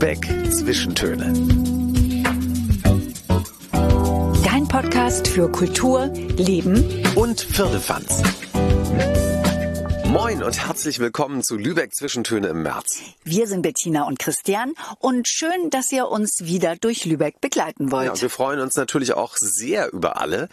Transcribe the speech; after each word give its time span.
Lübeck 0.00 0.28
Zwischentöne. 0.52 1.32
Dein 4.44 4.68
Podcast 4.68 5.26
für 5.26 5.50
Kultur, 5.50 6.06
Leben 6.36 6.84
Und 7.16 7.40
Firlefanz. 7.40 8.22
Moin 10.18 10.42
und 10.42 10.66
herzlich 10.66 10.98
willkommen 10.98 11.44
zu 11.44 11.56
Lübeck 11.56 11.94
Zwischentöne 11.94 12.48
im 12.48 12.64
März. 12.64 13.02
Wir 13.22 13.46
sind 13.46 13.62
Bettina 13.62 14.02
und 14.02 14.18
Christian 14.18 14.74
und 14.98 15.28
schön, 15.28 15.70
dass 15.70 15.92
ihr 15.92 16.08
uns 16.08 16.40
wieder 16.42 16.74
durch 16.74 17.04
Lübeck 17.04 17.40
begleiten 17.40 17.92
wollt. 17.92 18.06
Ja, 18.06 18.20
wir 18.20 18.28
freuen 18.28 18.58
uns 18.58 18.74
natürlich 18.74 19.12
auch 19.12 19.36
sehr 19.36 19.92
über 19.92 20.20
alle, 20.20 20.48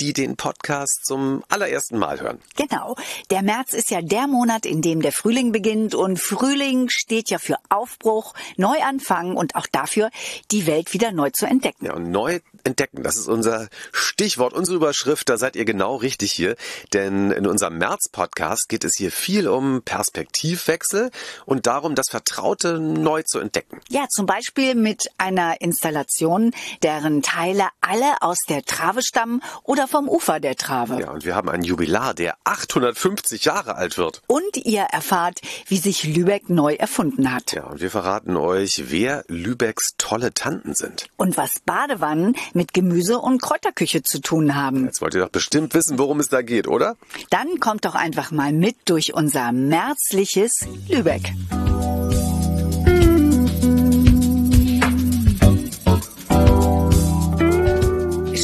die 0.00 0.14
den 0.14 0.36
Podcast 0.36 1.04
zum 1.04 1.44
allerersten 1.50 1.98
Mal 1.98 2.22
hören. 2.22 2.38
Genau. 2.56 2.96
Der 3.30 3.42
März 3.42 3.74
ist 3.74 3.90
ja 3.90 4.00
der 4.00 4.26
Monat, 4.28 4.64
in 4.64 4.80
dem 4.80 5.02
der 5.02 5.12
Frühling 5.12 5.52
beginnt 5.52 5.94
und 5.94 6.18
Frühling 6.18 6.88
steht 6.88 7.28
ja 7.28 7.38
für 7.38 7.56
Aufbruch, 7.68 8.32
Neuanfang 8.56 9.36
und 9.36 9.56
auch 9.56 9.66
dafür, 9.66 10.08
die 10.50 10.66
Welt 10.66 10.94
wieder 10.94 11.12
neu 11.12 11.28
zu 11.28 11.44
entdecken. 11.44 11.84
Ja, 11.84 11.92
und 11.92 12.10
neu 12.10 12.40
entdecken, 12.64 13.02
das 13.02 13.16
ist 13.16 13.28
unser 13.28 13.68
Stichwort, 13.92 14.52
unsere 14.52 14.76
Überschrift, 14.76 15.28
da 15.28 15.36
seid 15.36 15.56
ihr 15.56 15.64
genau 15.64 15.96
richtig 15.96 16.32
hier, 16.32 16.56
denn 16.92 17.30
in 17.30 17.46
unserem 17.46 17.78
März-Podcast 17.78 18.68
geht 18.68 18.84
es 18.84 18.96
hier 18.96 19.10
viel 19.10 19.48
um 19.48 19.82
Perspektivwechsel 19.82 21.10
und 21.46 21.66
darum, 21.66 21.94
das 21.94 22.08
Vertraute 22.10 22.78
neu 22.78 23.22
zu 23.22 23.38
entdecken. 23.38 23.80
Ja, 23.88 24.06
zum 24.08 24.26
Beispiel 24.26 24.74
mit 24.74 25.10
einer 25.18 25.60
Installation, 25.60 26.52
deren 26.82 27.22
Teile 27.22 27.68
alle 27.80 28.20
aus 28.20 28.38
der 28.48 28.62
Trave 28.64 29.02
stammen 29.02 29.42
oder 29.64 29.88
vom 29.88 30.08
Ufer 30.08 30.40
der 30.40 30.56
Trave. 30.56 31.00
Ja, 31.00 31.10
und 31.10 31.24
wir 31.24 31.34
haben 31.34 31.48
einen 31.48 31.64
Jubilar, 31.64 32.14
der 32.14 32.36
850 32.44 33.44
Jahre 33.44 33.76
alt 33.76 33.98
wird. 33.98 34.22
Und 34.26 34.56
ihr 34.56 34.82
erfahrt, 34.82 35.40
wie 35.66 35.78
sich 35.78 36.04
Lübeck 36.04 36.48
neu 36.48 36.74
erfunden 36.74 37.32
hat. 37.32 37.52
Ja, 37.52 37.64
und 37.64 37.80
wir 37.80 37.90
verraten 37.90 38.36
euch, 38.36 38.84
wer 38.88 39.24
Lübecks 39.28 39.94
tolle 39.98 40.32
Tanten 40.34 40.74
sind. 40.74 41.08
Und 41.16 41.36
was 41.36 41.60
Badewannen 41.64 42.36
mit 42.54 42.74
Gemüse- 42.74 43.18
und 43.18 43.40
Kräuterküche 43.40 44.02
zu 44.02 44.20
tun 44.20 44.54
haben. 44.54 44.84
Jetzt 44.86 45.00
wollt 45.00 45.14
ihr 45.14 45.20
doch 45.20 45.30
bestimmt 45.30 45.74
wissen, 45.74 45.98
worum 45.98 46.20
es 46.20 46.28
da 46.28 46.42
geht, 46.42 46.68
oder? 46.68 46.96
Dann 47.30 47.60
kommt 47.60 47.84
doch 47.84 47.94
einfach 47.94 48.30
mal 48.30 48.52
mit 48.52 48.76
durch 48.86 49.14
unser 49.14 49.52
märzliches 49.52 50.66
Lübeck. 50.88 51.32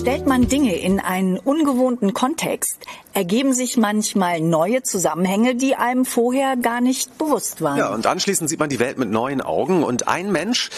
Stellt 0.08 0.26
man 0.26 0.48
Dinge 0.48 0.74
in 0.74 1.00
einen 1.00 1.38
ungewohnten 1.38 2.14
Kontext, 2.14 2.78
ergeben 3.12 3.52
sich 3.52 3.76
manchmal 3.76 4.40
neue 4.40 4.82
Zusammenhänge, 4.82 5.54
die 5.54 5.74
einem 5.74 6.06
vorher 6.06 6.56
gar 6.56 6.80
nicht 6.80 7.18
bewusst 7.18 7.60
waren. 7.60 7.76
Ja, 7.76 7.92
und 7.92 8.06
anschließend 8.06 8.48
sieht 8.48 8.58
man 8.58 8.70
die 8.70 8.78
Welt 8.78 8.96
mit 8.96 9.10
neuen 9.10 9.42
Augen 9.42 9.84
und 9.84 10.08
ein 10.08 10.32
Mensch, 10.32 10.70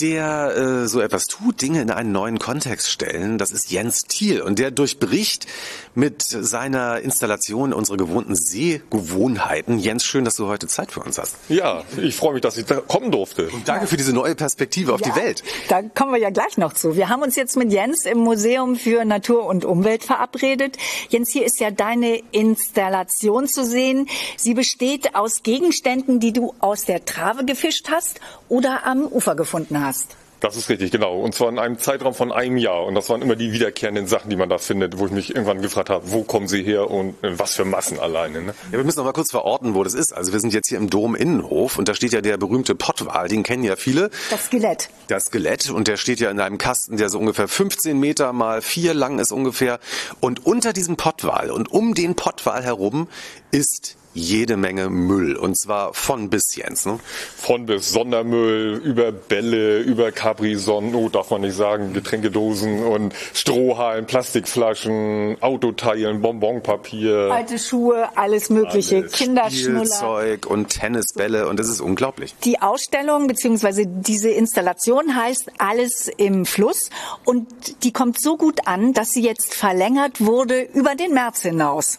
der 0.00 0.56
äh, 0.56 0.88
so 0.88 1.00
etwas 1.00 1.26
tut, 1.26 1.60
Dinge 1.60 1.82
in 1.82 1.90
einen 1.90 2.10
neuen 2.10 2.38
Kontext 2.38 2.90
stellen, 2.90 3.36
das 3.36 3.50
ist 3.50 3.70
Jens 3.70 4.04
Thiel 4.04 4.40
und 4.40 4.58
der 4.58 4.70
durchbricht 4.70 5.46
mit 5.94 6.22
seiner 6.22 7.00
Installation 7.00 7.74
unsere 7.74 7.98
gewohnten 7.98 8.34
Sehgewohnheiten. 8.34 9.78
Jens, 9.78 10.04
schön, 10.04 10.24
dass 10.24 10.36
du 10.36 10.46
heute 10.46 10.68
Zeit 10.68 10.92
für 10.92 11.00
uns 11.00 11.18
hast. 11.18 11.36
Ja, 11.48 11.82
ich 12.00 12.14
freue 12.14 12.34
mich, 12.34 12.42
dass 12.42 12.56
ich 12.56 12.64
da 12.64 12.76
kommen 12.76 13.10
durfte. 13.10 13.50
Und 13.50 13.68
danke 13.68 13.86
für 13.86 13.96
diese 13.96 14.14
neue 14.14 14.34
Perspektive 14.34 14.94
auf 14.94 15.00
Ja, 15.00 15.12
die 15.12 15.20
Welt. 15.20 15.42
Da 15.68 15.82
kommen 15.82 16.12
wir 16.12 16.20
ja 16.20 16.30
gleich 16.30 16.56
noch 16.56 16.72
zu. 16.72 16.96
Wir 16.96 17.08
haben 17.08 17.22
uns 17.22 17.36
jetzt 17.36 17.56
mit 17.56 17.72
Jens 17.72 18.06
im 18.06 18.18
Museum 18.18 18.69
für 18.76 19.04
Natur 19.04 19.46
und 19.46 19.64
Umwelt 19.64 20.04
verabredet. 20.04 20.76
Jens, 21.08 21.30
hier 21.30 21.44
ist 21.44 21.60
ja 21.60 21.70
deine 21.70 22.22
Installation 22.32 23.46
zu 23.46 23.64
sehen. 23.64 24.08
Sie 24.36 24.54
besteht 24.54 25.14
aus 25.14 25.42
Gegenständen, 25.42 26.20
die 26.20 26.32
du 26.32 26.54
aus 26.60 26.84
der 26.84 27.04
Trave 27.04 27.44
gefischt 27.44 27.88
hast 27.90 28.20
oder 28.48 28.86
am 28.86 29.06
Ufer 29.06 29.34
gefunden 29.34 29.84
hast. 29.84 30.16
Das 30.40 30.56
ist 30.56 30.70
richtig, 30.70 30.90
genau. 30.90 31.20
Und 31.20 31.34
zwar 31.34 31.50
in 31.50 31.58
einem 31.58 31.78
Zeitraum 31.78 32.14
von 32.14 32.32
einem 32.32 32.56
Jahr. 32.56 32.84
Und 32.84 32.94
das 32.94 33.10
waren 33.10 33.20
immer 33.20 33.36
die 33.36 33.52
wiederkehrenden 33.52 34.06
Sachen, 34.06 34.30
die 34.30 34.36
man 34.36 34.48
da 34.48 34.56
findet, 34.56 34.98
wo 34.98 35.06
ich 35.06 35.12
mich 35.12 35.30
irgendwann 35.30 35.60
gefragt 35.60 35.90
habe, 35.90 36.10
wo 36.10 36.22
kommen 36.22 36.48
sie 36.48 36.62
her 36.62 36.90
und 36.90 37.22
äh, 37.22 37.38
was 37.38 37.54
für 37.54 37.66
Massen 37.66 38.00
alleine. 38.00 38.40
Ne? 38.40 38.54
Ja, 38.72 38.78
wir 38.78 38.84
müssen 38.84 38.98
noch 38.98 39.04
mal 39.04 39.12
kurz 39.12 39.30
verorten, 39.30 39.74
wo 39.74 39.84
das 39.84 39.92
ist. 39.92 40.12
Also 40.12 40.32
wir 40.32 40.40
sind 40.40 40.54
jetzt 40.54 40.68
hier 40.68 40.78
im 40.78 40.88
Dom 40.88 41.14
Innenhof 41.14 41.78
und 41.78 41.88
da 41.88 41.94
steht 41.94 42.12
ja 42.12 42.22
der 42.22 42.38
berühmte 42.38 42.74
Pottwal, 42.74 43.28
den 43.28 43.42
kennen 43.42 43.64
ja 43.64 43.76
viele. 43.76 44.10
Das 44.30 44.46
Skelett. 44.46 44.88
Das 45.08 45.26
Skelett 45.26 45.68
und 45.70 45.88
der 45.88 45.98
steht 45.98 46.20
ja 46.20 46.30
in 46.30 46.40
einem 46.40 46.56
Kasten, 46.56 46.96
der 46.96 47.10
so 47.10 47.18
ungefähr 47.18 47.46
15 47.46 47.98
Meter 47.98 48.32
mal 48.32 48.62
4 48.62 48.94
lang 48.94 49.18
ist 49.18 49.32
ungefähr. 49.32 49.78
Und 50.20 50.46
unter 50.46 50.72
diesem 50.72 50.96
Pottwal 50.96 51.50
und 51.50 51.70
um 51.70 51.94
den 51.94 52.16
Pottwal 52.16 52.62
herum 52.62 53.08
ist 53.50 53.96
jede 54.12 54.56
Menge 54.56 54.90
Müll 54.90 55.36
und 55.36 55.58
zwar 55.58 55.94
von 55.94 56.30
bis 56.30 56.56
Jens. 56.56 56.86
Ne? 56.86 56.98
Von 57.36 57.66
bis 57.66 57.92
Sondermüll, 57.92 58.80
über 58.84 59.12
Bälle, 59.12 59.80
über 59.80 60.10
Capri-Sonnen, 60.10 60.94
oh, 60.94 61.08
darf 61.08 61.30
man 61.30 61.42
nicht 61.42 61.56
sagen, 61.56 61.92
Getränkedosen 61.92 62.84
und 62.84 63.14
Strohhalmen, 63.34 64.06
Plastikflaschen, 64.06 65.36
Autoteilen, 65.40 66.20
Bonbonpapier. 66.20 67.30
Alte 67.32 67.58
Schuhe, 67.58 68.08
alles 68.16 68.50
Mögliche, 68.50 68.96
Alles 68.96 69.12
Kinderschnuller. 69.12 69.78
Spielzeug 69.86 70.46
und 70.46 70.68
Tennisbälle 70.70 71.48
und 71.48 71.60
das 71.60 71.68
ist 71.68 71.80
unglaublich. 71.80 72.34
Die 72.44 72.60
Ausstellung 72.60 73.26
bzw. 73.28 73.86
diese 73.86 74.30
Installation 74.30 75.14
heißt 75.14 75.52
Alles 75.58 76.10
im 76.16 76.46
Fluss 76.46 76.90
und 77.24 77.46
die 77.84 77.92
kommt 77.92 78.20
so 78.20 78.36
gut 78.36 78.66
an, 78.66 78.92
dass 78.92 79.10
sie 79.10 79.22
jetzt 79.22 79.54
verlängert 79.54 80.20
wurde 80.20 80.62
über 80.62 80.94
den 80.94 81.14
März 81.14 81.42
hinaus. 81.42 81.98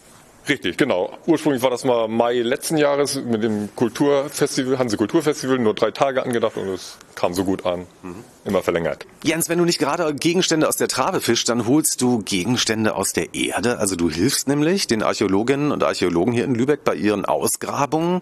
Richtig, 0.49 0.77
genau. 0.77 1.17
Ursprünglich 1.27 1.61
war 1.61 1.69
das 1.69 1.83
mal 1.83 2.07
Mai 2.07 2.39
letzten 2.39 2.77
Jahres 2.77 3.15
mit 3.15 3.43
dem 3.43 3.69
Kulturfestival, 3.75 4.79
Hanse 4.79 4.97
Kulturfestival, 4.97 5.59
nur 5.59 5.75
drei 5.75 5.91
Tage 5.91 6.23
angedacht 6.23 6.57
und 6.57 6.67
es 6.69 6.97
kam 7.15 7.33
so 7.33 7.43
gut 7.43 7.65
an. 7.65 7.85
Immer 8.43 8.63
verlängert. 8.63 9.05
Jens, 9.23 9.49
wenn 9.49 9.59
du 9.59 9.65
nicht 9.65 9.77
gerade 9.77 10.13
Gegenstände 10.15 10.67
aus 10.67 10.77
der 10.77 10.87
Trave 10.87 11.21
fischst, 11.21 11.47
dann 11.47 11.67
holst 11.67 12.01
du 12.01 12.23
Gegenstände 12.23 12.95
aus 12.95 13.13
der 13.13 13.35
Erde. 13.35 13.77
Also 13.77 13.95
du 13.95 14.09
hilfst 14.09 14.47
nämlich 14.47 14.87
den 14.87 15.03
Archäologinnen 15.03 15.71
und 15.71 15.83
Archäologen 15.83 16.33
hier 16.33 16.45
in 16.45 16.55
Lübeck 16.55 16.83
bei 16.83 16.95
ihren 16.95 17.25
Ausgrabungen. 17.25 18.21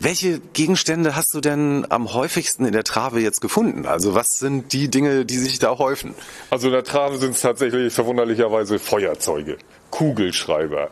Welche 0.00 0.38
Gegenstände 0.52 1.16
hast 1.16 1.34
du 1.34 1.40
denn 1.40 1.84
am 1.88 2.14
häufigsten 2.14 2.64
in 2.64 2.72
der 2.72 2.84
Trave 2.84 3.20
jetzt 3.20 3.40
gefunden? 3.40 3.84
Also 3.84 4.14
was 4.14 4.38
sind 4.38 4.72
die 4.72 4.88
Dinge, 4.88 5.24
die 5.24 5.38
sich 5.38 5.58
da 5.58 5.76
häufen? 5.76 6.14
Also 6.50 6.68
in 6.68 6.72
der 6.72 6.84
Trave 6.84 7.18
sind 7.18 7.32
es 7.32 7.40
tatsächlich 7.40 7.92
verwunderlicherweise 7.92 8.78
Feuerzeuge, 8.78 9.58
Kugelschreiber, 9.90 10.90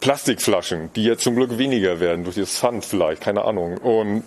Plastikflaschen, 0.00 0.90
die 0.94 1.04
jetzt 1.04 1.24
zum 1.24 1.34
Glück 1.34 1.58
weniger 1.58 2.00
werden 2.00 2.24
durch 2.24 2.36
das 2.36 2.56
Pfand 2.56 2.84
vielleicht, 2.84 3.22
keine 3.22 3.44
Ahnung. 3.44 3.78
Und 3.78 4.24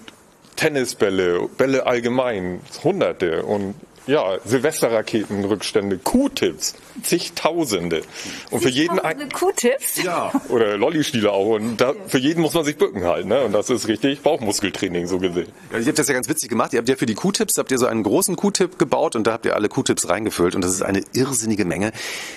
Tennisbälle, 0.55 1.47
Bälle 1.57 1.85
allgemein, 1.85 2.59
hunderte. 2.83 3.43
Und 3.43 3.75
ja, 4.07 4.37
Silvesterraketenrückstände, 4.45 5.97
Q-Tips, 5.99 6.75
zigtausende. 7.03 8.01
Und 8.49 8.61
für 8.61 8.69
jeden 8.69 8.99
ein, 8.99 9.17
Tausende 9.17 9.35
Q-Tips. 9.35 10.03
Ja. 10.03 10.31
oder 10.49 10.77
Lollistiele 10.77 11.31
auch. 11.31 11.55
Und 11.55 11.77
da, 11.77 11.93
für 12.07 12.17
jeden 12.17 12.41
muss 12.41 12.53
man 12.53 12.65
sich 12.65 12.77
bücken 12.77 13.03
halt, 13.05 13.25
ne? 13.25 13.41
Und 13.41 13.53
das 13.53 13.69
ist 13.69 13.87
richtig 13.87 14.21
Bauchmuskeltraining, 14.21 15.07
so 15.07 15.19
gesehen. 15.19 15.47
Ja, 15.71 15.79
ihr 15.79 15.85
habt 15.85 15.99
das 15.99 16.07
ja 16.07 16.13
ganz 16.13 16.27
witzig 16.27 16.49
gemacht. 16.49 16.73
Ihr 16.73 16.79
habt 16.79 16.89
ja 16.89 16.95
für 16.95 17.05
die 17.05 17.13
Q-Tips, 17.13 17.57
habt 17.57 17.71
ihr 17.71 17.77
so 17.77 17.85
einen 17.85 18.03
großen 18.03 18.35
Q-Tip 18.35 18.79
gebaut 18.79 19.15
und 19.15 19.27
da 19.27 19.33
habt 19.33 19.45
ihr 19.45 19.55
alle 19.55 19.69
Q-Tips 19.69 20.09
reingefüllt 20.09 20.55
und 20.55 20.61
das 20.61 20.71
ist 20.71 20.81
eine 20.81 21.03
irrsinnige 21.13 21.65
Menge. 21.65 21.91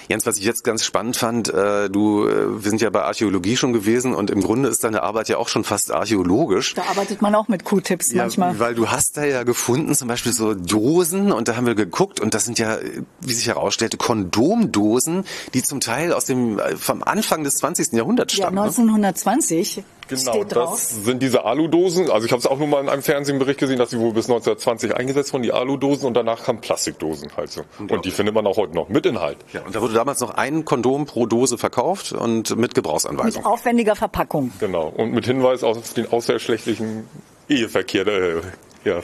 Jens, 0.08 0.26
was 0.26 0.36
ich 0.36 0.44
jetzt 0.44 0.64
ganz 0.64 0.84
spannend 0.84 1.16
fand, 1.16 1.48
äh, 1.48 1.88
du, 1.88 2.28
äh, 2.28 2.62
wir 2.62 2.70
sind 2.70 2.80
ja 2.80 2.90
bei 2.90 3.02
Archäologie 3.02 3.56
schon 3.56 3.72
gewesen 3.72 4.14
und 4.14 4.30
im 4.30 4.42
Grunde 4.42 4.68
ist 4.68 4.84
deine 4.84 5.02
Arbeit 5.02 5.28
ja 5.28 5.38
auch 5.38 5.48
schon 5.48 5.64
fast 5.64 5.92
archäologisch. 5.92 6.74
Da 6.74 6.82
arbeitet 6.82 7.22
man 7.22 7.34
auch 7.34 7.48
mit 7.48 7.64
Q-Tips 7.64 8.12
manchmal. 8.12 8.58
Weil 8.58 8.74
du 8.74 8.90
hast 8.90 9.16
da 9.16 9.24
ja 9.24 9.42
gefunden, 9.42 9.94
zum 9.94 10.08
Beispiel 10.08 10.32
so 10.32 10.54
Dosen 10.54 11.32
und 11.32 11.48
da 11.48 11.53
haben 11.56 11.66
wir 11.66 11.74
geguckt 11.74 12.20
und 12.20 12.34
das 12.34 12.44
sind 12.44 12.58
ja, 12.58 12.78
wie 13.20 13.32
sich 13.32 13.46
herausstellte, 13.48 13.96
Kondomdosen, 13.96 15.24
die 15.54 15.62
zum 15.62 15.80
Teil 15.80 16.12
aus 16.12 16.24
dem, 16.24 16.58
äh, 16.58 16.76
vom 16.76 17.02
Anfang 17.02 17.44
des 17.44 17.56
20. 17.56 17.92
Jahrhunderts 17.92 18.36
Ja, 18.36 18.44
stammen. 18.44 18.56
ne? 18.56 18.62
1920 18.62 19.82
Genau, 20.06 20.32
steht 20.32 20.54
drauf. 20.54 20.72
das 20.72 21.04
sind 21.06 21.22
diese 21.22 21.44
Aludosen. 21.46 22.10
Also 22.10 22.26
ich 22.26 22.32
habe 22.32 22.38
es 22.40 22.46
auch 22.46 22.58
nur 22.58 22.68
mal 22.68 22.82
in 22.82 22.90
einem 22.90 23.02
Fernsehbericht 23.02 23.58
gesehen, 23.58 23.78
dass 23.78 23.88
sie 23.90 23.98
wohl 23.98 24.12
bis 24.12 24.26
1920 24.26 24.94
eingesetzt 24.94 25.32
wurden, 25.32 25.44
die 25.44 25.52
Aludosen, 25.52 26.06
und 26.06 26.12
danach 26.14 26.44
kamen 26.44 26.60
Plastikdosen 26.60 27.30
halt 27.38 27.50
so. 27.50 27.62
Und 27.78 28.04
die 28.04 28.10
findet 28.10 28.34
man 28.34 28.46
auch 28.46 28.58
heute 28.58 28.74
noch 28.74 28.90
mit 28.90 29.06
Inhalt. 29.06 29.38
Ja, 29.54 29.62
und 29.62 29.74
da 29.74 29.80
wurde 29.80 29.94
damals 29.94 30.20
noch 30.20 30.34
ein 30.34 30.66
Kondom 30.66 31.06
pro 31.06 31.24
Dose 31.24 31.56
verkauft 31.56 32.12
und 32.12 32.54
mit 32.56 32.74
Gebrauchsanweisung. 32.74 33.42
Mit 33.44 33.50
aufwendiger 33.50 33.96
Verpackung. 33.96 34.52
Genau. 34.60 34.88
Und 34.94 35.12
mit 35.14 35.24
Hinweis 35.24 35.64
auf 35.64 35.94
den 35.94 36.12
außerschlechtlichen 36.12 37.08
Eheverkehr. 37.48 38.06
Äh, 38.06 38.40
ja, 38.84 39.00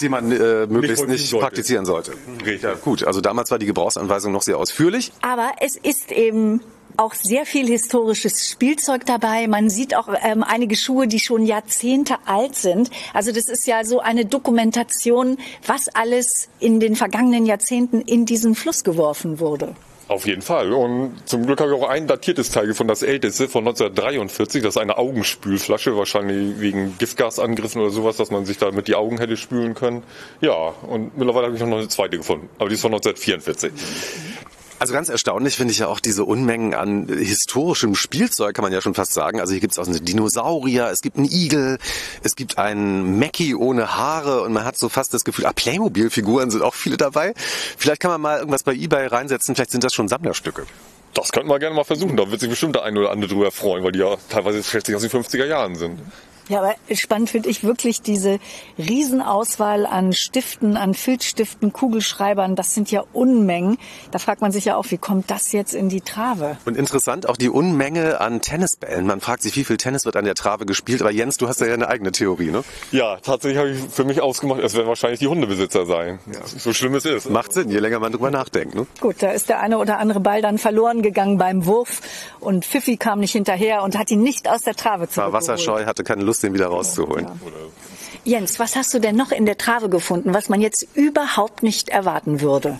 die 0.00 0.08
man 0.08 0.30
äh, 0.32 0.66
möglichst 0.66 1.06
nicht 1.06 1.28
sollte. 1.28 1.46
praktizieren 1.46 1.84
sollte. 1.84 2.12
Richtig. 2.44 2.62
Ja, 2.62 2.74
gut, 2.74 3.04
also 3.04 3.20
damals 3.20 3.50
war 3.50 3.58
die 3.58 3.66
Gebrauchsanweisung 3.66 4.32
noch 4.32 4.42
sehr 4.42 4.58
ausführlich. 4.58 5.12
Aber 5.22 5.52
es 5.60 5.76
ist 5.76 6.12
eben 6.12 6.60
auch 6.96 7.14
sehr 7.14 7.46
viel 7.46 7.66
historisches 7.66 8.48
Spielzeug 8.48 9.06
dabei. 9.06 9.46
Man 9.48 9.70
sieht 9.70 9.96
auch 9.96 10.08
ähm, 10.22 10.42
einige 10.42 10.76
Schuhe, 10.76 11.08
die 11.08 11.20
schon 11.20 11.46
Jahrzehnte 11.46 12.16
alt 12.26 12.56
sind. 12.56 12.90
Also 13.14 13.32
das 13.32 13.48
ist 13.48 13.66
ja 13.66 13.84
so 13.84 14.00
eine 14.00 14.26
Dokumentation, 14.26 15.38
was 15.66 15.88
alles 15.88 16.48
in 16.58 16.80
den 16.80 16.96
vergangenen 16.96 17.46
Jahrzehnten 17.46 18.00
in 18.00 18.26
diesen 18.26 18.54
Fluss 18.54 18.84
geworfen 18.84 19.40
wurde. 19.40 19.74
Auf 20.10 20.26
jeden 20.26 20.42
Fall. 20.42 20.72
Und 20.72 21.12
zum 21.24 21.46
Glück 21.46 21.60
habe 21.60 21.70
ich 21.70 21.80
auch 21.80 21.88
ein 21.88 22.08
datiertes 22.08 22.50
Teil 22.50 22.66
gefunden, 22.66 22.88
das 22.88 23.04
älteste 23.04 23.46
von 23.46 23.62
1943. 23.62 24.60
Das 24.60 24.74
ist 24.74 24.82
eine 24.82 24.98
Augenspülflasche, 24.98 25.96
wahrscheinlich 25.96 26.58
wegen 26.58 26.98
Giftgasangriffen 26.98 27.80
oder 27.80 27.92
sowas, 27.92 28.16
dass 28.16 28.32
man 28.32 28.44
sich 28.44 28.58
damit 28.58 28.88
die 28.88 28.96
Augen 28.96 29.18
hätte 29.18 29.36
spülen 29.36 29.74
können. 29.74 30.02
Ja, 30.40 30.74
und 30.82 31.16
mittlerweile 31.16 31.46
habe 31.46 31.54
ich 31.54 31.62
noch 31.62 31.78
eine 31.78 31.86
zweite 31.86 32.16
gefunden. 32.16 32.48
Aber 32.58 32.68
die 32.68 32.74
ist 32.74 32.80
von 32.80 32.92
1944. 32.92 33.70
Also 34.80 34.94
ganz 34.94 35.10
erstaunlich 35.10 35.56
finde 35.56 35.72
ich 35.72 35.80
ja 35.80 35.88
auch 35.88 36.00
diese 36.00 36.24
Unmengen 36.24 36.72
an 36.72 37.06
historischem 37.06 37.94
Spielzeug, 37.94 38.54
kann 38.56 38.62
man 38.62 38.72
ja 38.72 38.80
schon 38.80 38.94
fast 38.94 39.12
sagen. 39.12 39.38
Also 39.38 39.52
hier 39.52 39.60
gibt 39.60 39.74
es 39.74 39.78
auch 39.78 39.86
einen 39.86 40.02
Dinosaurier, 40.02 40.88
es 40.90 41.02
gibt 41.02 41.18
einen 41.18 41.30
Igel, 41.30 41.76
es 42.22 42.34
gibt 42.34 42.56
einen 42.56 43.18
Mackie 43.18 43.54
ohne 43.54 43.94
Haare 43.98 44.40
und 44.40 44.54
man 44.54 44.64
hat 44.64 44.78
so 44.78 44.88
fast 44.88 45.12
das 45.12 45.24
Gefühl, 45.24 45.44
ah, 45.44 45.52
Playmobil-Figuren 45.52 46.50
sind 46.50 46.62
auch 46.62 46.72
viele 46.72 46.96
dabei. 46.96 47.34
Vielleicht 47.76 48.00
kann 48.00 48.10
man 48.10 48.22
mal 48.22 48.38
irgendwas 48.38 48.62
bei 48.62 48.72
Ebay 48.72 49.08
reinsetzen, 49.08 49.54
vielleicht 49.54 49.70
sind 49.70 49.84
das 49.84 49.92
schon 49.92 50.08
Sammlerstücke. 50.08 50.64
Das 51.12 51.30
könnten 51.30 51.50
wir 51.50 51.58
gerne 51.58 51.76
mal 51.76 51.84
versuchen. 51.84 52.16
Da 52.16 52.30
wird 52.30 52.40
sich 52.40 52.48
bestimmt 52.48 52.74
der 52.74 52.84
eine 52.84 53.00
oder 53.00 53.10
andere 53.10 53.30
drüber 53.30 53.50
freuen, 53.50 53.84
weil 53.84 53.92
die 53.92 53.98
ja 53.98 54.16
teilweise 54.30 54.62
schätzlich 54.62 54.96
aus 54.96 55.02
den 55.02 55.10
50er 55.10 55.44
Jahren 55.44 55.74
sind. 55.74 56.00
Ja, 56.48 56.60
aber 56.60 56.74
spannend 56.94 57.30
finde 57.30 57.48
ich 57.48 57.62
wirklich 57.62 58.02
diese 58.02 58.38
Riesenauswahl 58.78 59.86
an 59.86 60.12
Stiften, 60.12 60.76
an 60.76 60.94
Filzstiften, 60.94 61.72
Kugelschreibern. 61.72 62.56
Das 62.56 62.74
sind 62.74 62.90
ja 62.90 63.04
Unmengen. 63.12 63.78
Da 64.10 64.18
fragt 64.18 64.40
man 64.40 64.52
sich 64.52 64.64
ja 64.64 64.76
auch, 64.76 64.86
wie 64.90 64.98
kommt 64.98 65.30
das 65.30 65.52
jetzt 65.52 65.74
in 65.74 65.88
die 65.88 66.00
Trave? 66.00 66.56
Und 66.64 66.76
interessant 66.76 67.28
auch 67.28 67.36
die 67.36 67.48
Unmenge 67.48 68.20
an 68.20 68.40
Tennisbällen. 68.40 69.06
Man 69.06 69.20
fragt 69.20 69.42
sich, 69.42 69.56
wie 69.56 69.64
viel 69.64 69.76
Tennis 69.76 70.04
wird 70.04 70.16
an 70.16 70.24
der 70.24 70.34
Trave 70.34 70.66
gespielt. 70.66 71.00
Aber 71.00 71.10
Jens, 71.10 71.36
du 71.36 71.48
hast 71.48 71.60
ja 71.60 71.72
eine 71.72 71.88
eigene 71.88 72.12
Theorie, 72.12 72.50
ne? 72.50 72.64
Ja, 72.90 73.16
tatsächlich 73.16 73.58
habe 73.58 73.70
ich 73.70 73.80
für 73.90 74.04
mich 74.04 74.20
ausgemacht, 74.20 74.60
es 74.60 74.74
werden 74.74 74.88
wahrscheinlich 74.88 75.20
die 75.20 75.28
Hundebesitzer 75.28 75.86
sein. 75.86 76.18
Ja. 76.26 76.40
So 76.44 76.72
schlimm 76.72 76.94
es 76.94 77.04
ist. 77.04 77.30
Macht 77.30 77.52
Sinn, 77.52 77.70
je 77.70 77.78
länger 77.78 78.00
man 78.00 78.12
drüber 78.12 78.30
nachdenkt, 78.30 78.74
ne? 78.74 78.86
Gut, 79.00 79.16
da 79.20 79.30
ist 79.30 79.48
der 79.48 79.60
eine 79.60 79.78
oder 79.78 79.98
andere 79.98 80.20
Ball 80.20 80.42
dann 80.42 80.58
verloren 80.58 81.02
gegangen 81.02 81.38
beim 81.38 81.66
Wurf 81.66 82.00
und 82.40 82.64
Pfiffi 82.64 82.96
kam 82.96 83.20
nicht 83.20 83.32
hinterher 83.32 83.82
und 83.82 83.96
hat 83.96 84.10
ihn 84.10 84.22
nicht 84.22 84.48
aus 84.48 84.62
der 84.62 84.74
Trave 84.74 85.08
zurückgeholt. 85.08 85.32
War 85.32 85.40
wasserscheu, 85.40 85.84
hatte 85.84 86.04
keine 86.04 86.22
Lust, 86.22 86.39
den 86.40 86.54
wieder 86.54 86.66
rauszuholen. 86.66 87.26
Ja. 87.26 87.36
Jens, 88.24 88.58
was 88.58 88.76
hast 88.76 88.92
du 88.92 88.98
denn 88.98 89.16
noch 89.16 89.32
in 89.32 89.46
der 89.46 89.56
Trave 89.56 89.88
gefunden, 89.88 90.34
was 90.34 90.48
man 90.48 90.60
jetzt 90.60 90.86
überhaupt 90.94 91.62
nicht 91.62 91.88
erwarten 91.88 92.40
würde? 92.40 92.78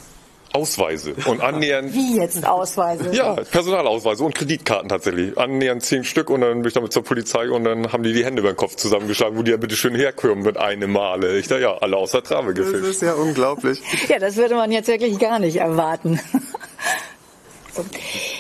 Ausweise 0.53 1.15
und 1.27 1.41
annähernd. 1.41 1.95
Wie 1.95 2.17
jetzt 2.17 2.45
Ausweise? 2.45 3.15
Ja, 3.15 3.35
Personalausweise 3.35 4.25
und 4.25 4.35
Kreditkarten 4.35 4.89
tatsächlich. 4.89 5.39
Annähernd 5.39 5.83
zehn 5.85 6.03
Stück 6.03 6.29
und 6.29 6.41
dann 6.41 6.59
bin 6.59 6.67
ich 6.67 6.75
damit 6.75 6.93
zur 6.93 7.05
Polizei 7.05 7.49
und 7.49 7.65
dann 7.65 7.93
haben 7.93 8.03
die 8.03 8.13
die 8.13 8.25
Hände 8.25 8.41
über 8.41 8.53
den 8.53 8.57
Kopf 8.57 8.75
zusammengeschlagen, 8.75 9.39
wo 9.39 9.43
die 9.43 9.53
ja 9.53 9.57
bitte 9.57 9.77
schön 9.77 9.95
herkommen 9.95 10.43
mit 10.43 10.57
einem 10.57 10.91
Male. 10.91 11.39
Ich 11.39 11.47
da 11.47 11.59
ja, 11.59 11.79
alle 11.79 11.97
aus 11.97 12.11
der 12.11 12.25
Trave 12.25 12.53
gefischt. 12.53 12.83
Das 12.83 12.91
ist 12.91 13.03
ja 13.03 13.15
unglaublich. 13.15 13.81
Ja, 14.09 14.19
das 14.19 14.37
würde 14.37 14.57
man 14.57 14.73
jetzt 14.73 14.89
wirklich 14.89 15.19
gar 15.21 15.39
nicht 15.39 15.57
erwarten. 15.57 16.19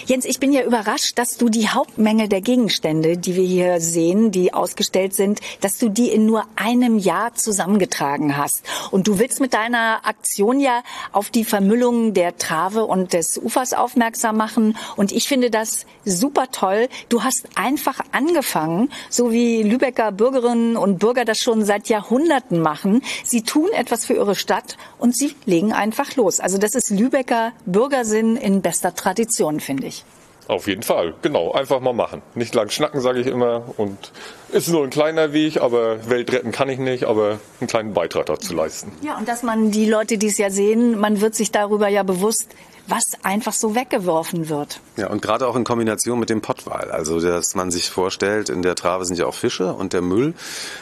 Jens, 0.06 0.24
ich 0.24 0.40
bin 0.40 0.52
ja 0.52 0.62
überrascht, 0.62 1.18
dass 1.18 1.36
du 1.36 1.48
die 1.48 1.68
Hauptmenge 1.68 2.28
der 2.28 2.40
Gegenstände, 2.40 3.16
die 3.16 3.36
wir 3.36 3.44
hier 3.44 3.80
sehen, 3.80 4.30
die 4.30 4.52
ausgestellt 4.52 5.14
sind, 5.14 5.40
dass 5.60 5.78
du 5.78 5.88
die 5.88 6.08
in 6.08 6.26
nur 6.26 6.44
einem 6.56 6.98
Jahr 6.98 7.34
zusammengetragen 7.34 8.36
hast. 8.36 8.64
Und 8.90 9.06
du 9.06 9.18
willst 9.18 9.40
mit 9.40 9.54
deiner 9.54 10.00
Aktion 10.04 10.58
ja 10.58 10.82
auf 11.12 11.30
die 11.30 11.44
Vermüllung 11.44 12.12
der 12.14 12.36
Trave 12.36 12.86
und 12.86 13.12
des 13.12 13.38
Ufers 13.38 13.72
aufmerksam 13.72 14.36
machen. 14.36 14.76
Und 14.96 15.12
ich 15.12 15.28
finde 15.28 15.50
das 15.50 15.86
super 16.04 16.50
toll. 16.50 16.88
Du 17.08 17.22
hast 17.22 17.48
einfach 17.54 18.00
angefangen, 18.12 18.90
so 19.08 19.30
wie 19.30 19.62
Lübecker 19.62 20.12
Bürgerinnen 20.12 20.76
und 20.76 20.98
Bürger 20.98 21.24
das 21.24 21.38
schon 21.38 21.64
seit 21.64 21.88
Jahrhunderten 21.88 22.60
machen. 22.60 23.02
Sie 23.24 23.42
tun 23.42 23.68
etwas 23.72 24.06
für 24.06 24.14
ihre 24.14 24.34
Stadt 24.34 24.76
und 24.98 25.16
sie 25.16 25.34
legen 25.46 25.72
einfach 25.72 26.16
los. 26.16 26.40
Also 26.40 26.58
das 26.58 26.74
ist 26.74 26.90
Lübecker 26.90 27.52
Bürgersinn 27.66 28.36
in 28.36 28.62
bester 28.62 28.94
Tradition, 28.94 29.19
finde 29.60 29.86
ich. 29.86 30.04
Auf 30.50 30.66
jeden 30.66 30.82
Fall, 30.82 31.14
genau. 31.22 31.52
Einfach 31.52 31.78
mal 31.78 31.92
machen. 31.92 32.22
Nicht 32.34 32.56
lang 32.56 32.70
schnacken, 32.70 33.00
sage 33.00 33.20
ich 33.20 33.28
immer. 33.28 33.62
Und 33.76 34.10
ist 34.50 34.68
nur 34.68 34.82
ein 34.82 34.90
kleiner 34.90 35.32
Weg, 35.32 35.60
aber 35.60 36.10
Welt 36.10 36.32
retten 36.32 36.50
kann 36.50 36.68
ich 36.68 36.80
nicht, 36.80 37.04
aber 37.04 37.38
einen 37.60 37.68
kleinen 37.68 37.94
Beitrag 37.94 38.26
dazu 38.26 38.52
leisten. 38.52 38.90
Ja, 39.00 39.16
und 39.16 39.28
dass 39.28 39.44
man 39.44 39.70
die 39.70 39.88
Leute, 39.88 40.18
die 40.18 40.26
es 40.26 40.38
ja 40.38 40.50
sehen, 40.50 40.98
man 40.98 41.20
wird 41.20 41.36
sich 41.36 41.52
darüber 41.52 41.86
ja 41.86 42.02
bewusst, 42.02 42.48
was 42.88 43.12
einfach 43.22 43.52
so 43.52 43.76
weggeworfen 43.76 44.48
wird. 44.48 44.80
Ja, 44.96 45.08
und 45.08 45.22
gerade 45.22 45.46
auch 45.46 45.54
in 45.54 45.62
Kombination 45.62 46.18
mit 46.18 46.30
dem 46.30 46.40
Pottwal. 46.40 46.90
Also, 46.90 47.20
dass 47.20 47.54
man 47.54 47.70
sich 47.70 47.88
vorstellt, 47.88 48.48
in 48.48 48.62
der 48.62 48.74
Trave 48.74 49.04
sind 49.04 49.18
ja 49.18 49.26
auch 49.26 49.34
Fische 49.34 49.72
und 49.72 49.92
der 49.92 50.02
Müll. 50.02 50.34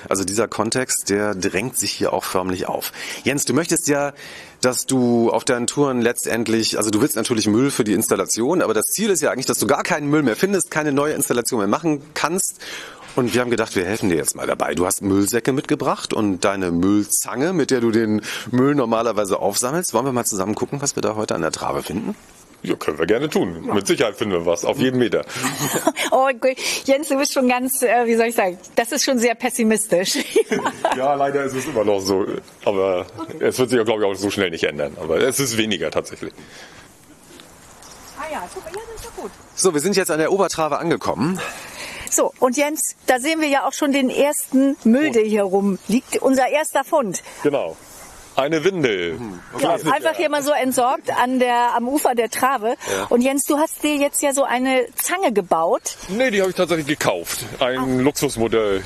Also 0.08 0.24
dieser 0.24 0.48
Kontext, 0.48 1.10
der 1.10 1.34
drängt 1.34 1.76
sich 1.76 1.92
hier 1.92 2.14
auch 2.14 2.24
förmlich 2.24 2.66
auf. 2.66 2.92
Jens, 3.24 3.44
du 3.44 3.52
möchtest 3.52 3.88
ja, 3.88 4.14
dass 4.60 4.86
du 4.86 5.30
auf 5.30 5.44
deinen 5.44 5.66
Touren 5.66 6.00
letztendlich, 6.00 6.78
also 6.78 6.90
du 6.90 7.00
willst 7.00 7.16
natürlich 7.16 7.46
Müll 7.46 7.70
für 7.70 7.84
die 7.84 7.92
Installation, 7.92 8.62
aber 8.62 8.74
das 8.74 8.86
Ziel 8.86 9.10
ist 9.10 9.22
ja 9.22 9.30
eigentlich, 9.30 9.46
dass 9.46 9.58
du 9.58 9.66
gar 9.66 9.82
keinen 9.82 10.08
Müll 10.08 10.22
mehr 10.22 10.36
findest, 10.36 10.70
keine 10.70 10.92
neue 10.92 11.14
Installation 11.14 11.60
mehr 11.60 11.68
machen 11.68 12.02
kannst 12.14 12.60
und 13.18 13.34
wir 13.34 13.40
haben 13.40 13.50
gedacht, 13.50 13.74
wir 13.74 13.84
helfen 13.84 14.10
dir 14.10 14.16
jetzt 14.16 14.36
mal 14.36 14.46
dabei. 14.46 14.74
Du 14.74 14.86
hast 14.86 15.02
Müllsäcke 15.02 15.52
mitgebracht 15.52 16.12
und 16.12 16.44
deine 16.44 16.70
Müllzange, 16.70 17.52
mit 17.52 17.72
der 17.72 17.80
du 17.80 17.90
den 17.90 18.22
Müll 18.52 18.76
normalerweise 18.76 19.40
aufsammelst. 19.40 19.92
Wollen 19.92 20.04
wir 20.04 20.12
mal 20.12 20.24
zusammen 20.24 20.54
gucken, 20.54 20.80
was 20.80 20.94
wir 20.94 21.02
da 21.02 21.16
heute 21.16 21.34
an 21.34 21.42
der 21.42 21.50
Trave 21.50 21.82
finden? 21.82 22.14
Ja, 22.62 22.74
können 22.74 22.98
wir 22.98 23.06
gerne 23.06 23.28
tun. 23.28 23.64
Ja. 23.66 23.74
Mit 23.74 23.86
Sicherheit 23.86 24.16
finden 24.16 24.34
wir 24.34 24.46
was, 24.46 24.64
auf 24.64 24.78
jeden 24.78 24.98
Meter. 24.98 25.24
oh, 26.10 26.28
Jens, 26.84 27.08
du 27.08 27.16
bist 27.16 27.32
schon 27.32 27.48
ganz, 27.48 27.82
äh, 27.82 28.06
wie 28.06 28.16
soll 28.16 28.26
ich 28.26 28.34
sagen, 28.34 28.58
das 28.74 28.90
ist 28.90 29.04
schon 29.04 29.18
sehr 29.18 29.34
pessimistisch. 29.36 30.16
ja, 30.96 31.14
leider 31.14 31.44
ist 31.44 31.54
es 31.54 31.66
immer 31.66 31.84
noch 31.84 32.00
so. 32.00 32.26
Aber 32.64 33.06
okay. 33.16 33.44
es 33.44 33.58
wird 33.58 33.70
sich 33.70 33.78
ja, 33.78 33.84
glaube 33.84 34.02
ich, 34.02 34.10
auch 34.10 34.14
so 34.14 34.30
schnell 34.30 34.50
nicht 34.50 34.64
ändern. 34.64 34.96
Aber 35.00 35.18
es 35.18 35.38
ist 35.38 35.56
weniger 35.56 35.90
tatsächlich. 35.90 36.32
Ah 38.18 38.24
ja, 38.32 38.48
super, 38.52 38.70
ja, 38.74 38.80
das 38.92 39.00
ist 39.00 39.04
ja 39.04 39.22
gut. 39.22 39.30
So, 39.54 39.72
wir 39.72 39.80
sind 39.80 39.96
jetzt 39.96 40.10
an 40.10 40.18
der 40.18 40.32
Obertrave 40.32 40.78
angekommen. 40.78 41.40
So, 42.10 42.32
und 42.40 42.56
Jens, 42.56 42.96
da 43.06 43.20
sehen 43.20 43.40
wir 43.40 43.48
ja 43.48 43.66
auch 43.66 43.72
schon 43.72 43.92
den 43.92 44.10
ersten 44.10 44.76
Müll, 44.82 45.12
der 45.12 45.22
hier 45.22 45.44
rumliegt. 45.44 46.20
Unser 46.20 46.48
erster 46.48 46.82
Fund. 46.82 47.22
Genau. 47.42 47.76
Eine 48.38 48.62
Windel. 48.62 49.14
Mhm. 49.14 49.40
Ja, 49.58 49.72
einfach 49.72 50.14
hier 50.16 50.30
mal 50.30 50.44
so 50.44 50.52
entsorgt 50.52 51.10
an 51.20 51.40
der, 51.40 51.74
am 51.74 51.88
Ufer 51.88 52.14
der 52.14 52.30
Trave. 52.30 52.76
Ja. 52.88 53.06
Und 53.08 53.22
Jens, 53.22 53.46
du 53.46 53.58
hast 53.58 53.82
dir 53.82 53.96
jetzt 53.96 54.22
ja 54.22 54.32
so 54.32 54.44
eine 54.44 54.86
Zange 54.94 55.32
gebaut. 55.32 55.96
Nee, 56.06 56.30
die 56.30 56.40
habe 56.40 56.50
ich 56.50 56.56
tatsächlich 56.56 56.86
gekauft. 56.86 57.40
Ein 57.58 57.78
ah. 57.78 58.02
Luxusmodell. 58.02 58.84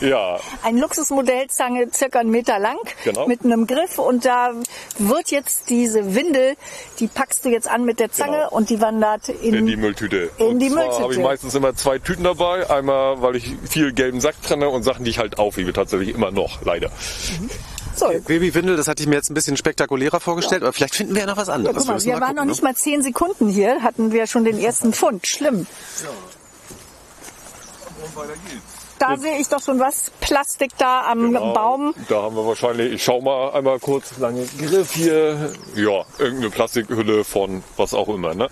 Ja. 0.00 0.08
ja. 0.08 0.40
Ein 0.64 0.78
Luxusmodell, 0.78 1.46
Zange 1.46 1.86
circa 1.92 2.18
einen 2.18 2.32
Meter 2.32 2.58
lang. 2.58 2.76
Genau. 3.04 3.28
Mit 3.28 3.44
einem 3.44 3.68
Griff. 3.68 4.00
Und 4.00 4.24
da 4.24 4.50
wird 4.98 5.30
jetzt 5.30 5.70
diese 5.70 6.16
Windel, 6.16 6.56
die 6.98 7.06
packst 7.06 7.44
du 7.44 7.50
jetzt 7.50 7.70
an 7.70 7.84
mit 7.84 8.00
der 8.00 8.10
Zange 8.10 8.38
genau. 8.38 8.50
und 8.50 8.68
die 8.68 8.80
wandert 8.80 9.28
in, 9.28 9.54
in 9.54 9.66
die 9.66 9.76
Mülltüte. 9.76 10.30
In 10.38 10.46
und 10.46 10.58
die 10.58 10.70
Mülltüte. 10.70 11.02
habe 11.04 11.12
ich 11.12 11.20
meistens 11.20 11.54
immer 11.54 11.72
zwei 11.76 12.00
Tüten 12.00 12.24
dabei. 12.24 12.68
Einmal, 12.68 13.22
weil 13.22 13.36
ich 13.36 13.54
viel 13.70 13.92
gelben 13.92 14.20
Sack 14.20 14.42
trenne 14.42 14.68
und 14.70 14.82
Sachen, 14.82 15.04
die 15.04 15.10
ich 15.12 15.20
halt 15.20 15.38
aufhebe. 15.38 15.72
Tatsächlich 15.72 16.12
immer 16.16 16.32
noch, 16.32 16.62
leider. 16.64 16.88
Mhm. 16.88 17.48
So. 17.98 18.06
Babywindel, 18.26 18.76
das 18.76 18.86
hatte 18.86 19.02
ich 19.02 19.08
mir 19.08 19.16
jetzt 19.16 19.30
ein 19.30 19.34
bisschen 19.34 19.56
spektakulärer 19.56 20.20
vorgestellt, 20.20 20.62
ja. 20.62 20.68
aber 20.68 20.72
vielleicht 20.72 20.94
finden 20.94 21.14
wir 21.14 21.22
ja 21.22 21.26
noch 21.26 21.36
was 21.36 21.48
anderes. 21.48 21.84
Ja, 21.84 21.92
mal, 21.92 22.04
wir, 22.04 22.12
waren 22.12 22.20
gucken, 22.20 22.36
noch 22.36 22.44
nicht 22.44 22.62
ne? 22.62 22.68
mal 22.68 22.76
zehn 22.76 23.02
Sekunden 23.02 23.48
hier, 23.48 23.82
hatten 23.82 24.12
wir 24.12 24.26
schon 24.26 24.44
den 24.44 24.58
ersten 24.58 24.92
Fund. 24.92 25.26
Schlimm. 25.26 25.66
Ja. 26.02 26.08
Und 28.04 28.16
weiter 28.16 28.34
geht's. 28.48 28.77
Da 28.98 29.16
sehe 29.16 29.38
ich 29.38 29.48
doch 29.48 29.62
schon 29.62 29.78
was. 29.78 30.10
Plastik 30.20 30.72
da 30.78 31.06
am 31.10 31.32
genau, 31.32 31.52
Baum. 31.52 31.94
Da 32.08 32.22
haben 32.22 32.36
wir 32.36 32.46
wahrscheinlich, 32.46 32.94
ich 32.94 33.04
schau 33.04 33.20
mal 33.20 33.52
einmal 33.52 33.78
kurz, 33.78 34.18
lange 34.18 34.44
Griff 34.58 34.92
hier. 34.92 35.52
Ja, 35.74 36.04
irgendeine 36.18 36.50
Plastikhülle 36.50 37.24
von 37.24 37.62
was 37.76 37.94
auch 37.94 38.08
immer. 38.08 38.34
Ne? 38.34 38.48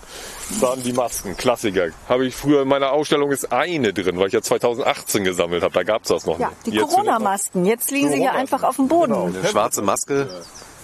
Dann 0.60 0.82
die 0.82 0.92
Masken, 0.92 1.36
Klassiker. 1.36 1.88
Habe 2.08 2.26
ich 2.26 2.34
früher 2.34 2.62
in 2.62 2.68
meiner 2.68 2.92
Ausstellung 2.92 3.32
ist 3.32 3.52
eine 3.52 3.92
drin, 3.92 4.18
weil 4.18 4.28
ich 4.28 4.32
ja 4.32 4.42
2018 4.42 5.24
gesammelt 5.24 5.62
habe. 5.62 5.74
Da 5.74 5.82
gab 5.82 6.02
es 6.02 6.08
das 6.08 6.26
noch 6.26 6.38
ja, 6.38 6.48
nicht. 6.48 6.66
Die 6.66 6.78
Corona-Masken. 6.78 7.64
Jetzt 7.64 7.90
liegen 7.90 8.10
sie 8.10 8.18
hier 8.18 8.32
einfach 8.32 8.62
auf 8.62 8.76
dem 8.76 8.88
Boden. 8.88 9.12
Genau, 9.12 9.26
eine 9.26 9.48
schwarze 9.48 9.82
Maske. 9.82 10.28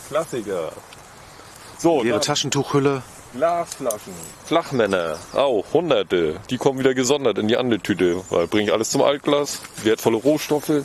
Klassiker. 0.09 0.73
So, 1.79 2.03
ihre 2.03 2.21
Taschentuchhülle. 2.21 3.03
Glasflaschen, 3.35 4.13
Flachmänner, 4.45 5.17
auch 5.35 5.65
hunderte. 5.73 6.37
Die 6.51 6.59
kommen 6.59 6.79
wieder 6.79 6.95
gesondert 6.95 7.39
in 7.39 7.49
die 7.49 7.57
andere 7.57 7.81
Tüte, 7.81 8.23
weil 8.29 8.47
bringe 8.47 8.65
ich 8.65 8.73
alles 8.73 8.91
zum 8.91 9.03
Altglas, 9.03 9.61
wertvolle 9.83 10.19
Rohstoffe. 10.19 10.85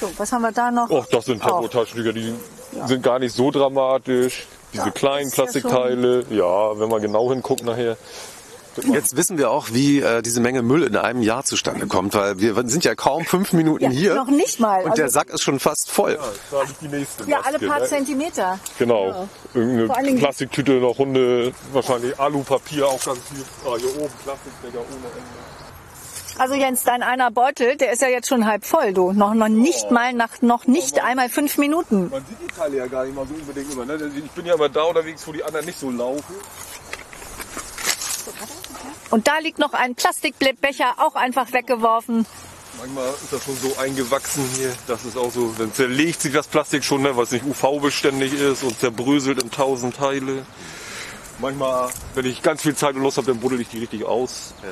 So, 0.00 0.10
was 0.16 0.32
haben 0.32 0.42
wir 0.42 0.52
da 0.52 0.70
noch? 0.72 0.90
Och, 0.90 1.06
das 1.06 1.26
sind 1.26 1.40
Tempotaschentücher, 1.40 2.12
die 2.12 2.34
ja. 2.76 2.88
sind 2.88 3.02
gar 3.02 3.20
nicht 3.20 3.34
so 3.34 3.50
dramatisch. 3.52 4.46
Diese 4.72 4.86
ja, 4.86 4.90
kleinen 4.90 5.30
Plastikteile, 5.30 6.24
ja, 6.30 6.36
ja, 6.36 6.80
wenn 6.80 6.88
man 6.88 7.02
genau 7.02 7.30
hinguckt 7.30 7.62
nachher, 7.62 7.96
Jetzt 8.92 9.16
wissen 9.16 9.38
wir 9.38 9.50
auch, 9.50 9.68
wie 9.72 10.00
äh, 10.00 10.22
diese 10.22 10.40
Menge 10.40 10.62
Müll 10.62 10.82
in 10.82 10.96
einem 10.96 11.22
Jahr 11.22 11.44
zustande 11.44 11.86
kommt, 11.86 12.14
weil 12.14 12.40
wir 12.40 12.54
sind 12.66 12.84
ja 12.84 12.94
kaum 12.94 13.24
fünf 13.24 13.52
Minuten 13.52 13.84
ja, 13.84 13.90
hier. 13.90 14.14
Noch 14.14 14.28
nicht 14.28 14.60
mal. 14.60 14.82
Und 14.82 14.90
also 14.90 15.02
der 15.02 15.10
Sack 15.10 15.30
ist 15.30 15.42
schon 15.42 15.60
fast 15.60 15.90
voll. 15.90 16.12
Ja, 16.12 16.20
da 16.50 16.64
die 16.80 16.88
nächste 16.88 17.24
ja 17.28 17.40
alle 17.40 17.58
paar 17.58 17.80
ne? 17.80 17.86
Zentimeter. 17.86 18.58
Genau. 18.78 19.08
Ja. 19.08 19.28
Irgendeine 19.54 20.18
Plastiktüte, 20.18 20.72
noch 20.72 20.98
Hunde, 20.98 21.52
wahrscheinlich 21.72 22.18
Alupapier, 22.18 22.86
auch 22.86 23.04
ganz 23.04 23.18
viel. 23.28 23.44
Ah, 23.64 23.76
hier 23.76 23.90
oben 24.00 24.12
Plastikbecher 24.24 24.78
ohne 24.78 25.06
Ende. 25.06 25.52
Also 26.38 26.54
Jens, 26.54 26.82
dein 26.82 27.02
einer 27.02 27.30
Beutel, 27.30 27.76
der 27.76 27.92
ist 27.92 28.00
ja 28.00 28.08
jetzt 28.08 28.28
schon 28.28 28.46
halb 28.46 28.64
voll, 28.64 28.94
du. 28.94 29.12
Noch, 29.12 29.34
noch 29.34 29.48
nicht 29.48 29.86
oh. 29.90 29.92
mal 29.92 30.12
nach 30.14 30.40
noch 30.40 30.66
nicht 30.66 30.96
man, 30.96 31.04
einmal 31.04 31.28
fünf 31.28 31.58
Minuten. 31.58 32.08
Man 32.10 32.24
sieht 32.26 32.38
die 32.40 32.54
Teile 32.54 32.78
ja 32.78 32.86
gar 32.86 33.04
nicht 33.04 33.14
mal 33.14 33.26
so 33.26 33.34
unbedingt 33.34 33.72
immer. 33.72 33.84
Ne? 33.84 34.10
Ich 34.16 34.30
bin 34.30 34.46
ja 34.46 34.54
immer 34.54 34.68
da 34.68 34.82
unterwegs, 34.84 35.26
wo 35.26 35.32
die 35.32 35.44
anderen 35.44 35.66
nicht 35.66 35.78
so 35.78 35.90
laufen. 35.90 36.34
Und 39.12 39.28
da 39.28 39.38
liegt 39.40 39.58
noch 39.58 39.74
ein 39.74 39.94
Plastikbecher, 39.94 40.94
auch 40.96 41.16
einfach 41.16 41.52
weggeworfen. 41.52 42.24
Manchmal 42.80 43.08
ist 43.10 43.30
das 43.30 43.44
schon 43.44 43.56
so 43.58 43.76
eingewachsen 43.78 44.42
hier. 44.56 44.72
Das 44.86 45.04
ist 45.04 45.18
auch 45.18 45.30
so, 45.30 45.54
dann 45.58 45.72
zerlegt 45.74 46.22
sich 46.22 46.32
das 46.32 46.48
Plastik 46.48 46.82
schon, 46.82 47.02
ne, 47.02 47.14
weil 47.14 47.24
es 47.24 47.30
nicht 47.30 47.44
UV-beständig 47.44 48.32
ist 48.32 48.62
und 48.62 48.80
zerbröselt 48.80 49.42
in 49.42 49.50
tausend 49.50 49.96
Teile. 49.96 50.46
Manchmal, 51.40 51.90
wenn 52.14 52.24
ich 52.24 52.42
ganz 52.42 52.62
viel 52.62 52.74
Zeit 52.74 52.94
und 52.94 53.02
Lust 53.02 53.18
habe, 53.18 53.26
dann 53.26 53.38
buddel 53.38 53.60
ich 53.60 53.68
die 53.68 53.80
richtig 53.80 54.06
aus. 54.06 54.54
Ja. 54.62 54.70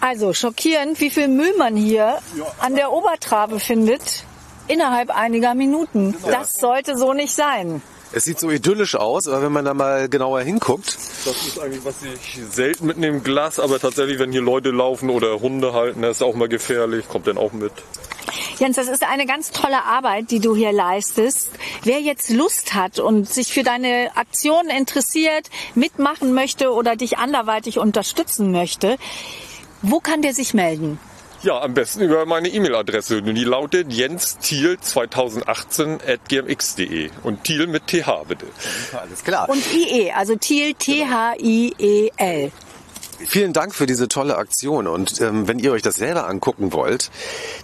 Also 0.00 0.32
schockierend, 0.34 1.00
wie 1.00 1.10
viel 1.10 1.26
Müll 1.26 1.54
man 1.58 1.74
hier 1.74 2.20
an 2.60 2.76
der 2.76 2.92
Obertrabe 2.92 3.58
findet 3.58 4.22
innerhalb 4.68 5.10
einiger 5.10 5.54
Minuten. 5.54 6.16
Das 6.30 6.52
sollte 6.52 6.96
so 6.96 7.12
nicht 7.12 7.34
sein. 7.34 7.82
Es 8.16 8.24
sieht 8.24 8.38
so 8.38 8.48
idyllisch 8.48 8.94
aus, 8.94 9.26
aber 9.26 9.42
wenn 9.42 9.50
man 9.50 9.64
da 9.64 9.74
mal 9.74 10.08
genauer 10.08 10.40
hinguckt. 10.42 10.96
Das 11.24 11.46
ist 11.46 11.58
eigentlich, 11.58 11.84
was 11.84 11.96
ich 12.02 12.38
selten 12.48 12.86
mitnehme, 12.86 13.18
Glas, 13.20 13.58
aber 13.58 13.80
tatsächlich, 13.80 14.20
wenn 14.20 14.30
hier 14.30 14.40
Leute 14.40 14.70
laufen 14.70 15.10
oder 15.10 15.40
Hunde 15.40 15.72
halten, 15.72 16.02
das 16.02 16.18
ist 16.18 16.22
auch 16.22 16.36
mal 16.36 16.48
gefährlich, 16.48 17.08
kommt 17.08 17.26
dann 17.26 17.38
auch 17.38 17.52
mit. 17.52 17.72
Jens, 18.60 18.76
das 18.76 18.86
ist 18.86 19.02
eine 19.02 19.26
ganz 19.26 19.50
tolle 19.50 19.82
Arbeit, 19.82 20.30
die 20.30 20.38
du 20.38 20.54
hier 20.54 20.70
leistest. 20.70 21.50
Wer 21.82 22.00
jetzt 22.00 22.30
Lust 22.30 22.74
hat 22.74 23.00
und 23.00 23.28
sich 23.28 23.52
für 23.52 23.64
deine 23.64 24.10
Aktion 24.14 24.68
interessiert, 24.68 25.50
mitmachen 25.74 26.34
möchte 26.34 26.72
oder 26.72 26.94
dich 26.94 27.18
anderweitig 27.18 27.80
unterstützen 27.80 28.52
möchte, 28.52 28.96
wo 29.82 29.98
kann 29.98 30.22
der 30.22 30.34
sich 30.34 30.54
melden? 30.54 31.00
Ja, 31.44 31.60
am 31.60 31.74
besten 31.74 32.00
über 32.00 32.24
meine 32.24 32.48
E-Mail-Adresse. 32.48 33.20
Die 33.20 33.44
lautet 33.44 33.88
jenstiel2018 33.88 36.00
at 36.10 36.26
gmx.de. 36.26 37.10
Und 37.22 37.44
Thiel 37.44 37.66
mit 37.66 37.86
TH, 37.86 38.24
bitte. 38.26 38.46
Alles 38.98 39.22
klar. 39.22 39.50
Und 39.50 39.62
IE, 39.74 40.10
also 40.10 40.36
Thiel, 40.36 40.72
T-H-I-E-L. 40.72 42.50
Vielen 43.26 43.52
Dank 43.52 43.74
für 43.74 43.84
diese 43.84 44.08
tolle 44.08 44.38
Aktion. 44.38 44.86
Und 44.86 45.20
ähm, 45.20 45.46
wenn 45.46 45.58
ihr 45.58 45.72
euch 45.72 45.82
das 45.82 45.96
selber 45.96 46.26
angucken 46.28 46.72
wollt, 46.72 47.10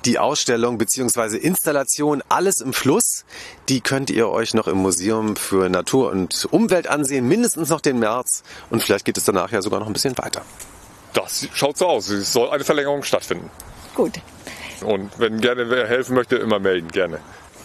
die 0.04 0.18
Ausstellung 0.18 0.76
bzw. 0.76 1.38
Installation 1.38 2.22
Alles 2.28 2.60
im 2.60 2.74
Fluss, 2.74 3.24
die 3.70 3.80
könnt 3.80 4.10
ihr 4.10 4.28
euch 4.28 4.52
noch 4.52 4.68
im 4.68 4.76
Museum 4.76 5.36
für 5.36 5.70
Natur 5.70 6.10
und 6.10 6.46
Umwelt 6.50 6.86
ansehen, 6.86 7.28
mindestens 7.28 7.70
noch 7.70 7.80
den 7.80 7.98
März. 7.98 8.42
Und 8.68 8.82
vielleicht 8.82 9.06
geht 9.06 9.16
es 9.16 9.24
danach 9.24 9.52
ja 9.52 9.62
sogar 9.62 9.80
noch 9.80 9.86
ein 9.86 9.94
bisschen 9.94 10.18
weiter. 10.18 10.42
Das 11.14 11.48
schaut 11.54 11.78
so 11.78 11.86
aus. 11.86 12.10
Es 12.10 12.34
soll 12.34 12.50
eine 12.50 12.62
Verlängerung 12.62 13.04
stattfinden. 13.04 13.50
Gut. 14.00 14.14
Und 14.82 15.18
wenn 15.18 15.42
gerne 15.42 15.68
wer 15.68 15.86
helfen 15.86 16.14
möchte, 16.14 16.36
immer 16.36 16.58
melden, 16.58 16.88
gerne. 16.88 17.18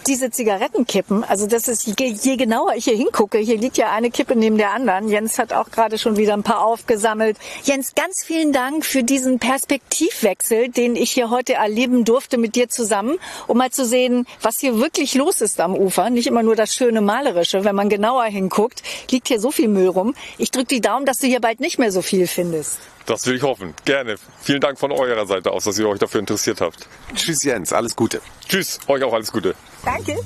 Diese 0.06 0.30
Zigarettenkippen, 0.30 1.24
also 1.24 1.48
das 1.48 1.66
ist, 1.66 1.84
je, 1.84 2.06
je 2.06 2.36
genauer 2.36 2.74
ich 2.76 2.84
hier 2.84 2.96
hingucke, 2.96 3.38
hier 3.38 3.58
liegt 3.58 3.76
ja 3.76 3.90
eine 3.90 4.12
Kippe 4.12 4.36
neben 4.36 4.56
der 4.56 4.70
anderen. 4.70 5.08
Jens 5.08 5.36
hat 5.36 5.52
auch 5.52 5.72
gerade 5.72 5.98
schon 5.98 6.16
wieder 6.16 6.34
ein 6.34 6.44
paar 6.44 6.64
aufgesammelt. 6.64 7.36
Jens, 7.64 7.92
ganz 7.96 8.22
vielen 8.24 8.52
Dank 8.52 8.86
für 8.86 9.02
diesen 9.02 9.40
Perspektivwechsel, 9.40 10.68
den 10.68 10.94
ich 10.94 11.10
hier 11.10 11.30
heute 11.30 11.54
erleben 11.54 12.04
durfte 12.04 12.38
mit 12.38 12.54
dir 12.54 12.68
zusammen, 12.68 13.18
um 13.48 13.58
mal 13.58 13.72
zu 13.72 13.84
sehen, 13.84 14.28
was 14.42 14.60
hier 14.60 14.78
wirklich 14.78 15.16
los 15.16 15.40
ist 15.40 15.58
am 15.58 15.74
Ufer. 15.74 16.08
Nicht 16.10 16.28
immer 16.28 16.44
nur 16.44 16.54
das 16.54 16.72
schöne 16.72 17.00
Malerische. 17.00 17.64
Wenn 17.64 17.74
man 17.74 17.88
genauer 17.88 18.26
hinguckt, 18.26 18.84
liegt 19.10 19.26
hier 19.26 19.40
so 19.40 19.50
viel 19.50 19.66
Müll 19.66 19.88
rum. 19.88 20.14
Ich 20.38 20.52
drücke 20.52 20.68
die 20.68 20.80
Daumen, 20.80 21.04
dass 21.04 21.18
du 21.18 21.26
hier 21.26 21.40
bald 21.40 21.58
nicht 21.58 21.80
mehr 21.80 21.90
so 21.90 22.00
viel 22.00 22.28
findest. 22.28 22.78
Das 23.06 23.26
will 23.26 23.36
ich 23.36 23.42
hoffen. 23.42 23.74
Gerne. 23.84 24.16
Vielen 24.42 24.60
Dank 24.60 24.78
von 24.78 24.90
eurer 24.90 25.26
Seite 25.26 25.52
aus, 25.52 25.64
dass 25.64 25.78
ihr 25.78 25.88
euch 25.88 26.00
dafür 26.00 26.20
interessiert 26.20 26.60
habt. 26.60 26.88
Tschüss 27.14 27.44
Jens, 27.44 27.72
alles 27.72 27.94
Gute. 27.94 28.20
Tschüss, 28.48 28.80
euch 28.88 29.02
auch 29.04 29.12
alles 29.12 29.32
Gute. 29.32 29.54
Danke. 29.86 30.18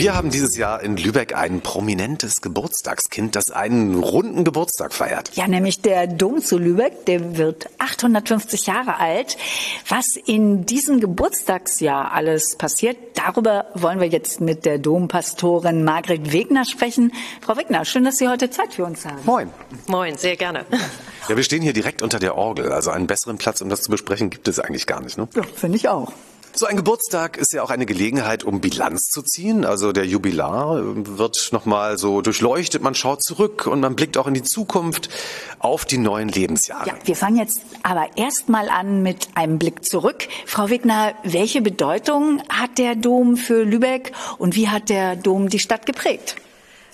Wir 0.00 0.14
haben 0.14 0.30
dieses 0.30 0.56
Jahr 0.56 0.82
in 0.82 0.96
Lübeck 0.96 1.36
ein 1.36 1.60
prominentes 1.60 2.40
Geburtstagskind, 2.40 3.36
das 3.36 3.50
einen 3.50 4.02
runden 4.02 4.44
Geburtstag 4.44 4.94
feiert. 4.94 5.30
Ja, 5.34 5.46
nämlich 5.46 5.82
der 5.82 6.06
Dom 6.06 6.40
zu 6.40 6.56
Lübeck, 6.56 7.04
der 7.04 7.36
wird 7.36 7.68
850 7.76 8.64
Jahre 8.64 8.98
alt. 8.98 9.36
Was 9.90 10.06
in 10.24 10.64
diesem 10.64 11.00
Geburtstagsjahr 11.00 12.12
alles 12.12 12.56
passiert, 12.56 12.96
darüber 13.12 13.66
wollen 13.74 14.00
wir 14.00 14.08
jetzt 14.08 14.40
mit 14.40 14.64
der 14.64 14.78
Dompastorin 14.78 15.84
Margret 15.84 16.32
Wegner 16.32 16.64
sprechen. 16.64 17.12
Frau 17.42 17.58
Wegner, 17.58 17.84
schön, 17.84 18.04
dass 18.04 18.16
Sie 18.16 18.26
heute 18.26 18.48
Zeit 18.48 18.72
für 18.72 18.86
uns 18.86 19.04
haben. 19.04 19.20
Moin. 19.26 19.50
Moin, 19.86 20.16
sehr 20.16 20.36
gerne. 20.36 20.64
Ja, 21.28 21.36
wir 21.36 21.44
stehen 21.44 21.60
hier 21.60 21.74
direkt 21.74 22.00
unter 22.00 22.18
der 22.18 22.36
Orgel. 22.38 22.72
Also 22.72 22.90
einen 22.90 23.06
besseren 23.06 23.36
Platz, 23.36 23.60
um 23.60 23.68
das 23.68 23.82
zu 23.82 23.90
besprechen, 23.90 24.30
gibt 24.30 24.48
es 24.48 24.60
eigentlich 24.60 24.86
gar 24.86 25.02
nicht. 25.02 25.18
Ne? 25.18 25.28
Ja, 25.34 25.42
finde 25.42 25.76
ich 25.76 25.90
auch. 25.90 26.10
So 26.52 26.66
ein 26.66 26.76
Geburtstag 26.76 27.36
ist 27.36 27.52
ja 27.52 27.62
auch 27.62 27.70
eine 27.70 27.86
Gelegenheit, 27.86 28.42
um 28.44 28.60
Bilanz 28.60 29.06
zu 29.06 29.22
ziehen. 29.22 29.64
Also 29.64 29.92
der 29.92 30.04
Jubilar 30.04 30.80
wird 31.16 31.50
nochmal 31.52 31.96
so 31.96 32.22
durchleuchtet, 32.22 32.82
man 32.82 32.94
schaut 32.94 33.22
zurück 33.22 33.66
und 33.66 33.80
man 33.80 33.94
blickt 33.94 34.18
auch 34.18 34.26
in 34.26 34.34
die 34.34 34.42
Zukunft 34.42 35.08
auf 35.60 35.84
die 35.84 35.98
neuen 35.98 36.28
Lebensjahre. 36.28 36.88
Ja, 36.88 36.94
wir 37.04 37.16
fangen 37.16 37.38
jetzt 37.38 37.62
aber 37.82 38.08
erstmal 38.16 38.68
an 38.68 39.02
mit 39.02 39.28
einem 39.34 39.58
Blick 39.58 39.84
zurück. 39.84 40.26
Frau 40.44 40.68
Wigner, 40.70 41.14
welche 41.22 41.62
Bedeutung 41.62 42.42
hat 42.48 42.78
der 42.78 42.96
Dom 42.96 43.36
für 43.36 43.62
Lübeck 43.62 44.12
und 44.38 44.56
wie 44.56 44.68
hat 44.68 44.88
der 44.88 45.16
Dom 45.16 45.48
die 45.48 45.60
Stadt 45.60 45.86
geprägt? 45.86 46.36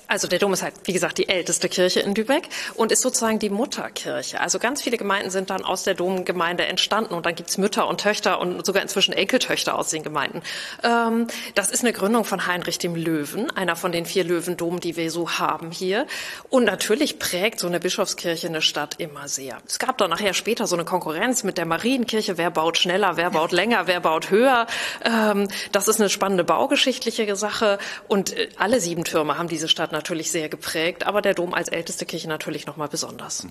Also 0.09 0.29
der 0.29 0.39
Dom 0.39 0.53
ist 0.53 0.63
halt, 0.63 0.75
wie 0.85 0.93
gesagt, 0.93 1.19
die 1.19 1.29
älteste 1.29 1.69
Kirche 1.69 2.01
in 2.01 2.15
Lübeck 2.15 2.49
und 2.75 2.93
ist 2.93 3.03
sozusagen 3.03 3.39
die 3.39 3.51
Mutterkirche. 3.51 4.41
Also 4.41 4.59
ganz 4.59 4.83
viele 4.83 4.97
Gemeinden 4.97 5.31
sind 5.31 5.51
dann 5.51 5.65
aus 5.65 5.83
der 5.83 5.95
Domgemeinde 5.95 6.67
entstanden 6.67 7.15
und 7.15 7.27
dann 7.27 7.35
gibt's 7.35 7.59
Mütter 7.59 7.89
und 7.89 8.01
Töchter 8.01 8.41
und 8.41 8.65
sogar 8.65 8.83
inzwischen 8.83 9.13
Enkeltöchter 9.13 9.77
aus 9.77 9.91
den 9.91 10.03
Gemeinden. 10.03 10.43
Ähm, 10.85 11.27
das 11.55 11.71
ist 11.71 11.83
eine 11.83 11.93
Gründung 11.93 12.25
von 12.25 12.47
Heinrich 12.47 12.79
dem 12.79 12.95
Löwen, 12.95 13.51
einer 13.51 13.75
von 13.75 13.91
den 13.91 14.07
vier 14.07 14.25
Löwendomen, 14.25 14.81
die 14.81 14.97
wir 14.97 15.11
so 15.11 15.39
haben 15.39 15.71
hier. 15.73 16.07
Und 16.51 16.65
natürlich 16.65 17.19
prägt 17.19 17.59
so 17.59 17.67
eine 17.67 17.81
Bischofskirche 17.81 18.47
eine 18.47 18.63
Stadt 18.63 18.97
immer 18.99 19.27
sehr. 19.29 19.59
Es 19.67 19.79
gab 19.79 19.99
dann 19.99 20.11
nachher 20.11 20.35
später 20.35 20.67
so 20.67 20.77
eine 20.77 20.85
Konkurrenz 20.85 21.43
mit 21.43 21.59
der 21.59 21.67
Marienkirche. 21.67 22.39
Wer 22.39 22.51
baut 22.51 22.79
schneller, 22.79 23.17
wer 23.17 23.31
baut 23.31 23.53
länger, 23.53 23.87
wer 23.87 24.01
baut 24.01 24.31
höher? 24.31 24.67
Ähm, 25.05 25.49
das 25.73 25.89
ist 25.89 26.01
eine 26.01 26.11
spannende 26.11 26.45
baugeschichtliche 26.45 27.35
Sache 27.35 27.79
und 28.07 28.37
äh, 28.37 28.49
alle 28.57 28.81
sieben 28.81 29.05
Türme 29.05 29.37
haben 29.39 29.49
diese 29.49 29.69
Stadt 29.69 29.93
natürlich 29.97 30.31
sehr 30.31 30.49
geprägt, 30.49 31.07
aber 31.07 31.23
der 31.23 31.35
Dom 31.35 31.55
als 31.55 31.69
älteste 31.69 32.07
Kirche 32.07 32.29
natürlich 32.29 32.67
noch 32.67 32.77
mal 32.77 32.89
besonders. 32.89 33.47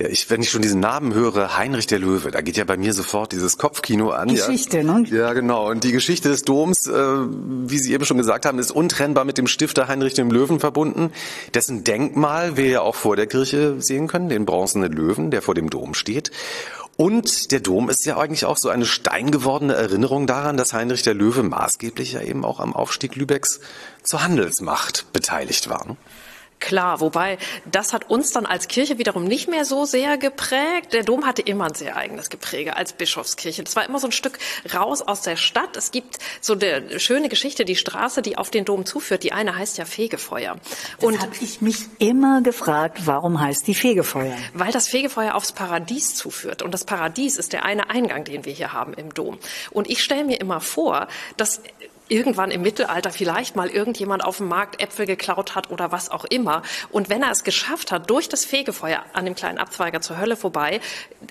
Ja, 0.00 0.08
ich, 0.08 0.30
wenn 0.30 0.40
ich 0.40 0.48
schon 0.48 0.62
diesen 0.62 0.80
Namen 0.80 1.12
höre, 1.12 1.58
Heinrich 1.58 1.86
der 1.86 1.98
Löwe, 1.98 2.30
da 2.30 2.40
geht 2.40 2.56
ja 2.56 2.64
bei 2.64 2.78
mir 2.78 2.94
sofort 2.94 3.32
dieses 3.32 3.58
Kopfkino 3.58 4.10
an. 4.10 4.28
Geschichte, 4.28 4.78
ja. 4.78 4.82
ne? 4.82 5.04
Ja, 5.10 5.34
genau. 5.34 5.68
Und 5.68 5.84
die 5.84 5.92
Geschichte 5.92 6.30
des 6.30 6.42
Doms, 6.42 6.86
äh, 6.86 6.92
wie 6.92 7.78
Sie 7.78 7.92
eben 7.92 8.06
schon 8.06 8.16
gesagt 8.16 8.46
haben, 8.46 8.58
ist 8.58 8.70
untrennbar 8.70 9.26
mit 9.26 9.36
dem 9.36 9.46
Stifter 9.46 9.88
Heinrich 9.88 10.14
dem 10.14 10.30
Löwen 10.30 10.58
verbunden, 10.58 11.12
dessen 11.52 11.84
Denkmal 11.84 12.56
wir 12.56 12.66
ja 12.66 12.80
auch 12.80 12.94
vor 12.94 13.14
der 13.14 13.26
Kirche 13.26 13.82
sehen 13.82 14.06
können, 14.06 14.30
den 14.30 14.46
bronzenen 14.46 14.90
Löwen, 14.90 15.30
der 15.30 15.42
vor 15.42 15.54
dem 15.54 15.68
Dom 15.68 15.92
steht. 15.92 16.30
Und 17.00 17.50
der 17.50 17.60
Dom 17.60 17.88
ist 17.88 18.04
ja 18.04 18.18
eigentlich 18.18 18.44
auch 18.44 18.58
so 18.58 18.68
eine 18.68 18.84
steingewordene 18.84 19.72
Erinnerung 19.72 20.26
daran, 20.26 20.58
dass 20.58 20.74
Heinrich 20.74 21.00
der 21.00 21.14
Löwe 21.14 21.42
maßgeblich 21.42 22.12
ja 22.12 22.20
eben 22.20 22.44
auch 22.44 22.60
am 22.60 22.76
Aufstieg 22.76 23.16
Lübecks 23.16 23.60
zur 24.02 24.22
Handelsmacht 24.22 25.10
beteiligt 25.14 25.70
war. 25.70 25.96
Klar, 26.60 27.00
wobei 27.00 27.38
das 27.64 27.92
hat 27.92 28.10
uns 28.10 28.32
dann 28.32 28.44
als 28.44 28.68
Kirche 28.68 28.98
wiederum 28.98 29.24
nicht 29.24 29.48
mehr 29.48 29.64
so 29.64 29.86
sehr 29.86 30.18
geprägt. 30.18 30.92
Der 30.92 31.02
Dom 31.02 31.26
hatte 31.26 31.42
immer 31.42 31.64
ein 31.64 31.74
sehr 31.74 31.96
eigenes 31.96 32.28
Gepräge 32.28 32.76
als 32.76 32.92
Bischofskirche. 32.92 33.64
Das 33.64 33.76
war 33.76 33.84
immer 33.86 33.98
so 33.98 34.08
ein 34.08 34.12
Stück 34.12 34.38
raus 34.74 35.00
aus 35.00 35.22
der 35.22 35.36
Stadt. 35.36 35.76
Es 35.76 35.90
gibt 35.90 36.18
so 36.40 36.52
eine 36.52 37.00
schöne 37.00 37.30
Geschichte, 37.30 37.64
die 37.64 37.76
Straße, 37.76 38.20
die 38.20 38.36
auf 38.36 38.50
den 38.50 38.66
Dom 38.66 38.84
zuführt. 38.84 39.22
Die 39.22 39.32
eine 39.32 39.56
heißt 39.56 39.78
ja 39.78 39.86
Fegefeuer. 39.86 40.58
Und 41.00 41.20
habe 41.20 41.32
ich 41.40 41.62
mich 41.62 41.86
immer 41.98 42.42
gefragt, 42.42 43.06
warum 43.06 43.40
heißt 43.40 43.66
die 43.66 43.74
Fegefeuer? 43.74 44.36
Weil 44.52 44.70
das 44.70 44.86
Fegefeuer 44.86 45.34
aufs 45.34 45.52
Paradies 45.52 46.14
zuführt. 46.14 46.60
Und 46.60 46.72
das 46.72 46.84
Paradies 46.84 47.38
ist 47.38 47.54
der 47.54 47.64
eine 47.64 47.88
Eingang, 47.88 48.24
den 48.24 48.44
wir 48.44 48.52
hier 48.52 48.74
haben 48.74 48.92
im 48.92 49.14
Dom. 49.14 49.38
Und 49.70 49.88
ich 49.88 50.04
stelle 50.04 50.24
mir 50.24 50.38
immer 50.38 50.60
vor, 50.60 51.08
dass 51.38 51.62
irgendwann 52.10 52.50
im 52.50 52.62
Mittelalter 52.62 53.10
vielleicht 53.10 53.56
mal 53.56 53.68
irgendjemand 53.68 54.24
auf 54.24 54.38
dem 54.38 54.48
Markt 54.48 54.82
Äpfel 54.82 55.06
geklaut 55.06 55.54
hat 55.54 55.70
oder 55.70 55.92
was 55.92 56.10
auch 56.10 56.24
immer. 56.24 56.62
Und 56.90 57.08
wenn 57.08 57.22
er 57.22 57.30
es 57.30 57.44
geschafft 57.44 57.92
hat, 57.92 58.10
durch 58.10 58.28
das 58.28 58.44
Fegefeuer 58.44 59.04
an 59.12 59.24
dem 59.24 59.34
kleinen 59.34 59.58
Abzweiger 59.58 60.00
zur 60.00 60.18
Hölle 60.18 60.36
vorbei, 60.36 60.80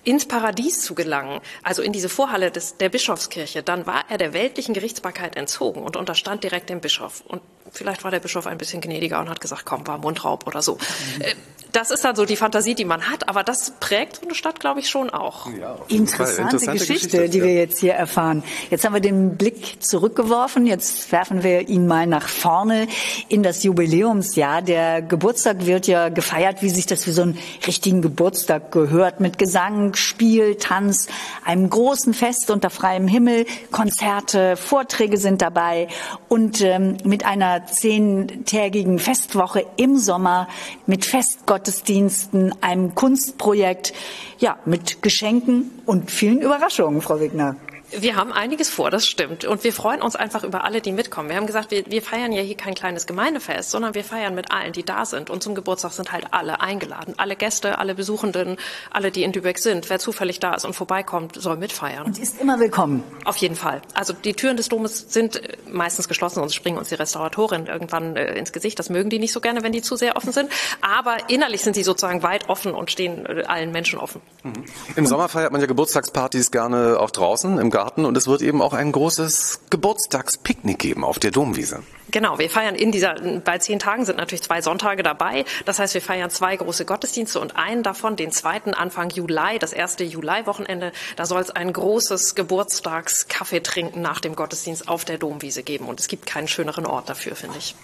ins 0.04 0.26
Paradies 0.26 0.82
zu 0.82 0.96
gelangen, 0.96 1.42
also 1.64 1.82
in 1.82 1.92
diese 1.92 2.10
Vorhalle 2.10 2.52
des, 2.52 2.78
der 2.78 2.90
Bischofskirche, 2.90 3.64
dann 3.64 3.86
war 3.86 4.06
er 4.10 4.18
der 4.18 4.34
weltlichen 4.34 4.74
Gerichtsbarkeit 4.74 5.36
entzogen 5.36 5.84
und 5.84 5.98
unterstand 5.98 6.44
direkt 6.44 6.70
dem 6.70 6.82
Bischof. 6.82 7.24
Und 7.28 7.42
vielleicht 7.72 8.04
war 8.04 8.12
der 8.12 8.20
Bischof 8.20 8.48
ein 8.48 8.58
bisschen 8.58 8.82
gnädiger 8.82 9.20
und 9.20 9.30
hat 9.30 9.42
gesagt, 9.42 9.66
komm, 9.66 9.86
war 9.86 9.98
Mundraub 9.98 10.48
oder 10.48 10.62
so. 10.62 10.78
Äh, 11.20 11.36
Das 11.72 11.92
ist 11.92 12.04
dann 12.04 12.16
so 12.16 12.26
die 12.26 12.36
Fantasie, 12.36 12.74
die 12.74 12.84
man 12.86 13.12
hat, 13.12 13.30
aber 13.30 13.44
das 13.44 13.74
prägt 13.80 14.16
so 14.16 14.22
eine 14.24 14.34
Stadt, 14.34 14.60
glaube 14.60 14.80
ich, 14.80 14.90
schon 14.90 15.12
auch. 15.12 15.46
Interessante, 15.88 16.58
Geschichte, 16.66 17.30
die 17.30 17.44
wir 17.44 17.54
jetzt 17.54 17.80
hier 17.80 17.94
erfahren. 17.94 18.44
Jetzt 18.72 18.86
haben 18.86 18.94
wir 18.94 19.02
den 19.02 19.38
Blick 19.38 19.78
zurückgeworfen 19.84 20.66
Jetzt 20.70 21.12
werfen 21.12 21.42
wir 21.42 21.68
ihn 21.68 21.88
mal 21.88 22.06
nach 22.06 22.28
vorne 22.28 22.88
in 23.28 23.42
das 23.42 23.64
Jubiläumsjahr. 23.64 24.62
Der 24.62 25.02
Geburtstag 25.02 25.66
wird 25.66 25.88
ja 25.88 26.10
gefeiert, 26.10 26.62
wie 26.62 26.70
sich 26.70 26.86
das 26.86 27.06
für 27.06 27.12
so 27.12 27.24
einen 27.24 27.40
richtigen 27.66 28.04
Geburtstag 28.04 28.72
gehört, 28.72 29.20
mit 29.20 29.40
Gesang, 29.40 29.96
Spiel, 29.96 30.58
Tanz, 30.58 31.08
einem 31.44 31.72
großen 31.72 32.14
Fest 32.14 32.52
unter 32.52 32.70
freiem 32.70 33.08
Himmel, 33.08 33.48
Konzerte, 33.72 34.56
Vorträge 34.58 35.18
sind 35.18 35.42
dabei 35.42 35.88
und 36.28 36.62
ähm, 36.62 36.98
mit 37.04 37.26
einer 37.26 37.66
zehntägigen 37.66 39.00
Festwoche 39.00 39.66
im 39.78 39.98
Sommer, 39.98 40.48
mit 40.86 41.04
Festgottesdiensten, 41.04 42.54
einem 42.62 42.94
Kunstprojekt, 42.94 43.92
ja, 44.38 44.60
mit 44.66 45.02
Geschenken 45.02 45.72
und 45.88 46.12
vielen 46.12 46.42
Überraschungen, 46.42 47.02
Frau 47.02 47.20
Wigner. 47.20 47.56
Wir 47.92 48.16
haben 48.16 48.32
einiges 48.32 48.70
vor, 48.70 48.92
das 48.92 49.08
stimmt. 49.08 49.46
Und 49.46 49.64
wir 49.64 49.74
freuen 49.74 50.02
uns 50.02 50.16
einfach 50.16 50.44
über 50.44 50.64
alle, 50.64 50.80
die 50.80 50.92
mitkommen. 50.92 51.30
Wir 51.30 51.38
haben 51.38 51.48
gesagt, 51.48 51.72
wir, 51.72 51.86
wir, 51.88 52.02
feiern 52.02 52.32
ja 52.32 52.42
hier 52.42 52.56
kein 52.56 52.76
kleines 52.76 53.08
Gemeindefest, 53.08 53.72
sondern 53.72 53.96
wir 53.96 54.04
feiern 54.04 54.36
mit 54.36 54.52
allen, 54.52 54.74
die 54.74 54.84
da 54.84 55.06
sind. 55.06 55.30
Und 55.30 55.42
zum 55.42 55.56
Geburtstag 55.56 55.94
sind 55.94 56.12
halt 56.12 56.28
alle 56.32 56.62
eingeladen. 56.62 57.16
Alle 57.18 57.36
Gäste, 57.36 57.80
alle 57.80 57.96
Besuchenden, 57.96 58.58
alle, 58.92 59.12
die 59.12 59.24
in 59.24 59.34
Lübeck 59.34 59.58
sind. 59.58 59.90
Wer 59.90 59.98
zufällig 59.98 60.40
da 60.40 60.54
ist 60.54 60.66
und 60.66 60.74
vorbeikommt, 60.74 61.36
soll 61.42 61.58
mitfeiern. 61.58 62.06
Und 62.06 62.20
ist 62.20 62.40
immer 62.40 62.60
willkommen. 62.60 63.04
Auf 63.26 63.38
jeden 63.38 63.56
Fall. 63.56 63.82
Also 63.96 64.14
die 64.14 64.34
Türen 64.34 64.58
des 64.58 64.70
Domes 64.70 65.12
sind 65.12 65.38
äh, 65.38 65.58
meistens 65.68 66.08
geschlossen, 66.08 66.36
sonst 66.36 66.54
springen 66.54 66.78
uns 66.78 66.90
die 66.90 66.96
Restauratorinnen 66.96 67.68
irgendwann 67.68 68.16
äh, 68.16 68.36
ins 68.36 68.52
Gesicht. 68.52 68.78
Das 68.78 68.90
mögen 68.90 69.10
die 69.10 69.20
nicht 69.20 69.34
so 69.34 69.42
gerne, 69.42 69.64
wenn 69.64 69.72
die 69.72 69.82
zu 69.82 69.96
sehr 69.96 70.16
offen 70.16 70.32
sind. 70.32 70.52
Aber 70.82 71.18
innerlich 71.28 71.62
sind 71.62 71.76
sie 71.76 71.84
sozusagen 71.84 72.22
weit 72.22 72.50
offen 72.50 72.76
und 72.76 72.92
stehen 72.92 73.26
äh, 73.26 73.44
allen 73.48 73.72
Menschen 73.72 73.98
offen. 73.98 74.22
Mhm. 74.44 74.66
Im 74.96 75.08
Sommer 75.08 75.28
feiert 75.28 75.52
man 75.52 75.60
ja 75.60 75.68
Geburtstagspartys 75.68 76.52
gerne 76.52 77.00
auch 77.00 77.10
draußen 77.10 77.58
im 77.58 77.72
Garten 77.72 77.79
und 78.06 78.18
es 78.18 78.28
wird 78.28 78.42
eben 78.42 78.62
auch 78.62 78.74
ein 78.74 78.92
großes 78.92 79.62
Geburtstagspicknick 79.70 80.80
geben 80.80 81.04
auf 81.04 81.20
der 81.20 81.32
Domwiese. 81.32 81.84
Genau, 82.12 82.40
wir 82.40 82.50
feiern 82.50 82.74
in 82.74 82.92
dieser, 82.92 83.16
bei 83.44 83.60
zehn 83.60 83.78
Tagen 83.78 84.04
sind 84.04 84.18
natürlich 84.18 84.42
zwei 84.42 84.62
Sonntage 84.62 85.04
dabei. 85.04 85.46
Das 85.66 85.78
heißt, 85.78 85.94
wir 85.94 86.02
feiern 86.02 86.32
zwei 86.32 86.56
große 86.56 86.86
Gottesdienste 86.86 87.40
und 87.40 87.56
einen 87.56 87.84
davon, 87.84 88.16
den 88.16 88.32
zweiten 88.32 88.74
Anfang 88.74 89.12
Juli, 89.12 89.60
das 89.60 89.74
erste 89.74 90.04
Juli-Wochenende, 90.04 90.92
da 91.16 91.26
soll 91.26 91.42
es 91.42 91.52
ein 91.52 91.72
großes 91.72 92.34
Geburtstagskaffeetrinken 92.34 94.02
nach 94.02 94.22
dem 94.22 94.36
Gottesdienst 94.36 94.88
auf 94.88 95.06
der 95.06 95.20
Domwiese 95.20 95.62
geben. 95.62 95.86
Und 95.86 96.00
es 96.00 96.08
gibt 96.08 96.26
keinen 96.26 96.48
schöneren 96.48 96.88
Ort 96.88 97.10
dafür, 97.10 97.36
finde 97.36 97.60
ich. 97.60 97.76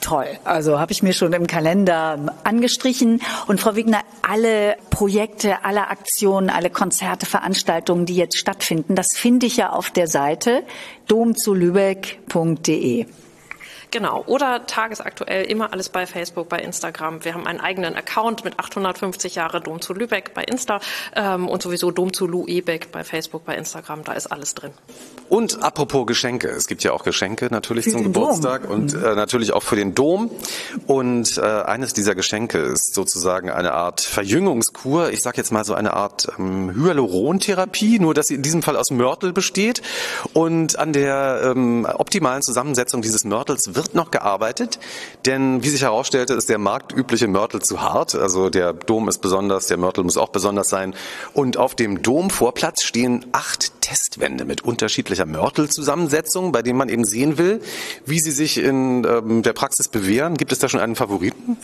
Toll. 0.00 0.26
Also 0.44 0.78
habe 0.78 0.92
ich 0.92 1.02
mir 1.02 1.12
schon 1.12 1.32
im 1.32 1.46
Kalender 1.46 2.34
angestrichen. 2.44 3.22
Und 3.46 3.60
Frau 3.60 3.76
Wigner, 3.76 4.00
alle 4.22 4.76
Projekte, 4.90 5.64
alle 5.64 5.88
Aktionen, 5.88 6.50
alle 6.50 6.70
Konzerte, 6.70 7.26
Veranstaltungen, 7.26 8.06
die 8.06 8.16
jetzt 8.16 8.38
stattfinden, 8.38 8.94
das 8.94 9.16
finde 9.16 9.46
ich 9.46 9.56
ja 9.56 9.70
auf 9.70 9.90
der 9.90 10.06
Seite 10.06 10.62
domzulübeck.de. 11.08 13.06
Genau. 13.90 14.22
Oder 14.26 14.66
tagesaktuell 14.66 15.44
immer 15.44 15.72
alles 15.72 15.88
bei 15.88 16.06
Facebook, 16.06 16.48
bei 16.48 16.58
Instagram. 16.58 17.24
Wir 17.24 17.34
haben 17.34 17.46
einen 17.46 17.60
eigenen 17.60 17.94
Account 17.94 18.44
mit 18.44 18.58
850 18.58 19.36
Jahre 19.36 19.60
Dom 19.60 19.80
zu 19.80 19.94
Lübeck 19.94 20.34
bei 20.34 20.44
Insta 20.44 20.80
ähm, 21.14 21.48
und 21.48 21.62
sowieso 21.62 21.90
Dom 21.90 22.12
zu 22.12 22.26
Luebeck 22.26 22.92
bei 22.92 23.04
Facebook, 23.04 23.44
bei 23.44 23.56
Instagram. 23.56 24.04
Da 24.04 24.12
ist 24.12 24.26
alles 24.26 24.54
drin. 24.54 24.72
Und 25.28 25.62
apropos 25.62 26.06
Geschenke. 26.06 26.48
Es 26.48 26.66
gibt 26.66 26.84
ja 26.84 26.92
auch 26.92 27.02
Geschenke 27.02 27.48
natürlich 27.50 27.84
für 27.86 27.92
zum 27.92 28.04
Geburtstag 28.04 28.62
Dom. 28.62 28.70
und 28.72 28.94
äh, 28.94 29.14
natürlich 29.14 29.52
auch 29.52 29.62
für 29.62 29.76
den 29.76 29.94
Dom. 29.94 30.30
Und 30.86 31.38
äh, 31.38 31.40
eines 31.40 31.94
dieser 31.94 32.14
Geschenke 32.14 32.58
ist 32.58 32.94
sozusagen 32.94 33.50
eine 33.50 33.72
Art 33.72 34.00
Verjüngungskur. 34.00 35.10
Ich 35.10 35.22
sage 35.22 35.38
jetzt 35.38 35.52
mal 35.52 35.64
so 35.64 35.74
eine 35.74 35.94
Art 35.94 36.28
ähm, 36.38 36.72
Hyalurontherapie, 36.74 37.98
nur 37.98 38.14
dass 38.14 38.28
sie 38.28 38.34
in 38.34 38.42
diesem 38.42 38.62
Fall 38.62 38.76
aus 38.76 38.90
Mörtel 38.90 39.32
besteht. 39.32 39.82
Und 40.32 40.78
an 40.78 40.92
der 40.92 41.40
ähm, 41.44 41.86
optimalen 41.86 42.42
Zusammensetzung 42.42 43.02
dieses 43.02 43.24
Mörtels 43.24 43.74
wird 43.74 43.94
noch 43.94 44.10
gearbeitet, 44.10 44.78
denn 45.24 45.62
wie 45.62 45.68
sich 45.68 45.82
herausstellte, 45.82 46.34
ist 46.34 46.48
der 46.48 46.58
marktübliche 46.58 47.26
Mörtel 47.26 47.62
zu 47.62 47.82
hart. 47.82 48.14
Also 48.14 48.50
der 48.50 48.72
Dom 48.72 49.08
ist 49.08 49.18
besonders, 49.18 49.66
der 49.66 49.76
Mörtel 49.76 50.04
muss 50.04 50.16
auch 50.16 50.28
besonders 50.28 50.68
sein. 50.68 50.94
Und 51.34 51.56
auf 51.56 51.74
dem 51.74 52.02
Domvorplatz 52.02 52.82
stehen 52.82 53.26
acht 53.32 53.75
Testwände 53.86 54.44
mit 54.44 54.62
unterschiedlicher 54.62 55.26
Mörtelzusammensetzung, 55.26 56.50
bei 56.50 56.62
denen 56.62 56.76
man 56.76 56.88
eben 56.88 57.04
sehen 57.04 57.38
will, 57.38 57.60
wie 58.04 58.18
sie 58.18 58.32
sich 58.32 58.58
in 58.58 59.04
ähm, 59.04 59.42
der 59.42 59.52
Praxis 59.52 59.86
bewähren. 59.86 60.36
Gibt 60.36 60.50
es 60.50 60.58
da 60.58 60.68
schon 60.68 60.80
einen 60.80 60.96
Favoriten? 60.96 61.56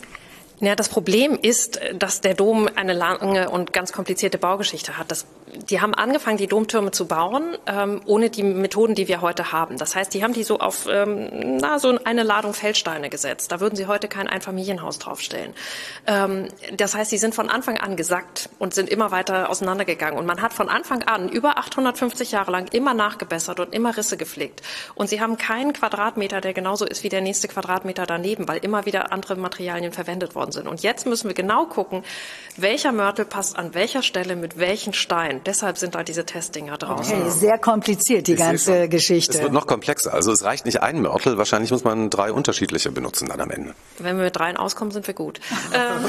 Ja, 0.63 0.77
das 0.77 0.89
Problem 0.89 1.37
ist, 1.43 1.81
dass 1.93 2.21
der 2.21 2.35
Dom 2.35 2.69
eine 2.77 2.93
lange 2.93 3.51
und 3.51 3.73
ganz 3.73 3.91
komplizierte 3.91 4.39
Baugeschichte 4.39 4.97
hat. 4.97 5.11
Das, 5.11 5.27
die 5.69 5.81
haben 5.81 5.93
angefangen, 5.93 6.37
die 6.37 6.47
Domtürme 6.47 6.93
zu 6.93 7.09
bauen, 7.09 7.57
ähm, 7.67 8.01
ohne 8.07 8.31
die 8.31 8.45
Methoden, 8.45 8.95
die 8.95 9.09
wir 9.09 9.23
heute 9.23 9.51
haben. 9.51 9.77
Das 9.77 9.97
heißt, 9.97 10.15
die 10.15 10.23
haben 10.23 10.35
die 10.35 10.45
so 10.45 10.61
auf 10.61 10.87
ähm, 10.89 11.57
na, 11.61 11.81
so 11.81 11.99
eine 12.05 12.23
Ladung 12.23 12.55
Feldsteine 12.55 13.11
gesetzt. 13.11 13.51
Da 13.51 13.59
würden 13.59 13.75
sie 13.75 13.89
heute 13.89 14.07
kein 14.07 14.29
Einfamilienhaus 14.29 15.01
draufstellen. 15.01 15.53
Ähm, 16.07 16.47
das 16.77 16.95
heißt, 16.95 17.11
sie 17.11 17.19
sind 17.19 17.35
von 17.35 17.51
Anfang 17.51 17.79
an 17.79 17.97
gesackt 17.97 18.49
und 18.61 18.73
sind 18.73 18.89
immer 18.89 19.11
weiter 19.11 19.51
auseinandergegangen. 19.51 20.17
Und 20.17 20.27
man 20.27 20.43
hat 20.43 20.53
von 20.53 20.69
Anfang 20.69 21.03
an 21.03 21.29
über 21.29 21.59
850 21.59 22.31
Jahre 22.31 22.53
lang 22.53 22.69
immer 22.73 22.95
nachgebessert 22.95 23.59
und 23.59 23.75
immer 23.75 23.97
Risse 23.97 24.17
gepflegt. 24.17 24.63
Und 24.95 25.09
sie 25.09 25.21
haben 25.21 25.39
keinen 25.39 25.73
Quadratmeter, 25.73 26.41
der 26.41 26.53
genauso 26.53 26.87
ist 26.87 27.03
wie 27.03 27.09
der 27.09 27.21
nächste 27.21 27.49
Quadratmeter 27.49 28.07
daneben, 28.07 28.47
weil 28.47 28.59
immer 28.59 28.87
wieder 28.87 29.11
andere 29.11 29.35
Materialien 29.35 29.93
verwendet 29.93 30.37
worden 30.37 30.52
sind. 30.53 30.69
Und 30.69 30.83
jetzt 30.83 31.07
müssen 31.07 31.29
wir 31.29 31.35
genau 31.35 31.67
gucken, 31.67 32.05
welcher 32.57 32.93
Mörtel 32.93 33.25
passt 33.25 33.57
an 33.57 33.75
welcher 33.75 34.03
Stelle 34.03 34.37
mit 34.37 34.59
welchen 34.59 34.93
Stein. 34.93 35.41
Deshalb 35.47 35.79
sind 35.79 35.95
da 35.95 36.03
diese 36.03 36.27
Testdinger 36.27 36.77
draußen. 36.77 37.23
Okay, 37.23 37.31
sehr 37.31 37.59
kompliziert, 37.59 38.27
die 38.27 38.35
ich 38.35 38.39
ganze 38.39 38.89
Geschichte. 38.89 39.39
Es 39.39 39.43
wird 39.43 39.53
noch 39.53 39.67
komplexer. 39.67 40.13
Also 40.13 40.33
es 40.33 40.45
reicht 40.45 40.67
nicht 40.67 40.83
ein 40.83 41.01
Mörtel, 41.01 41.39
wahrscheinlich 41.39 41.71
muss 41.71 41.85
man 41.85 42.11
drei 42.11 42.33
unterschiedliche 42.33 42.91
benutzen 42.91 43.29
dann 43.29 43.41
am 43.41 43.51
Ende. 43.51 43.75
Wenn 43.99 44.17
wir 44.17 44.25
mit 44.25 44.37
dreien 44.37 44.57
auskommen, 44.57 44.93
sind 44.93 45.07
wir 45.07 45.15
gut. 45.15 45.41
Ähm, 45.75 46.05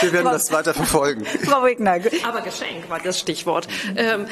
wir 0.00 0.12
werden 0.12 0.30
das 0.30 0.52
weiter 0.52 0.74
verfolgen. 0.74 1.24
Frau 1.44 1.64
Wigner. 1.64 1.98
Aber 2.24 2.40
Geschenk 2.42 2.88
war 2.88 3.00
das 3.00 3.18
Stichwort. 3.18 3.66
Ähm, 3.96 4.26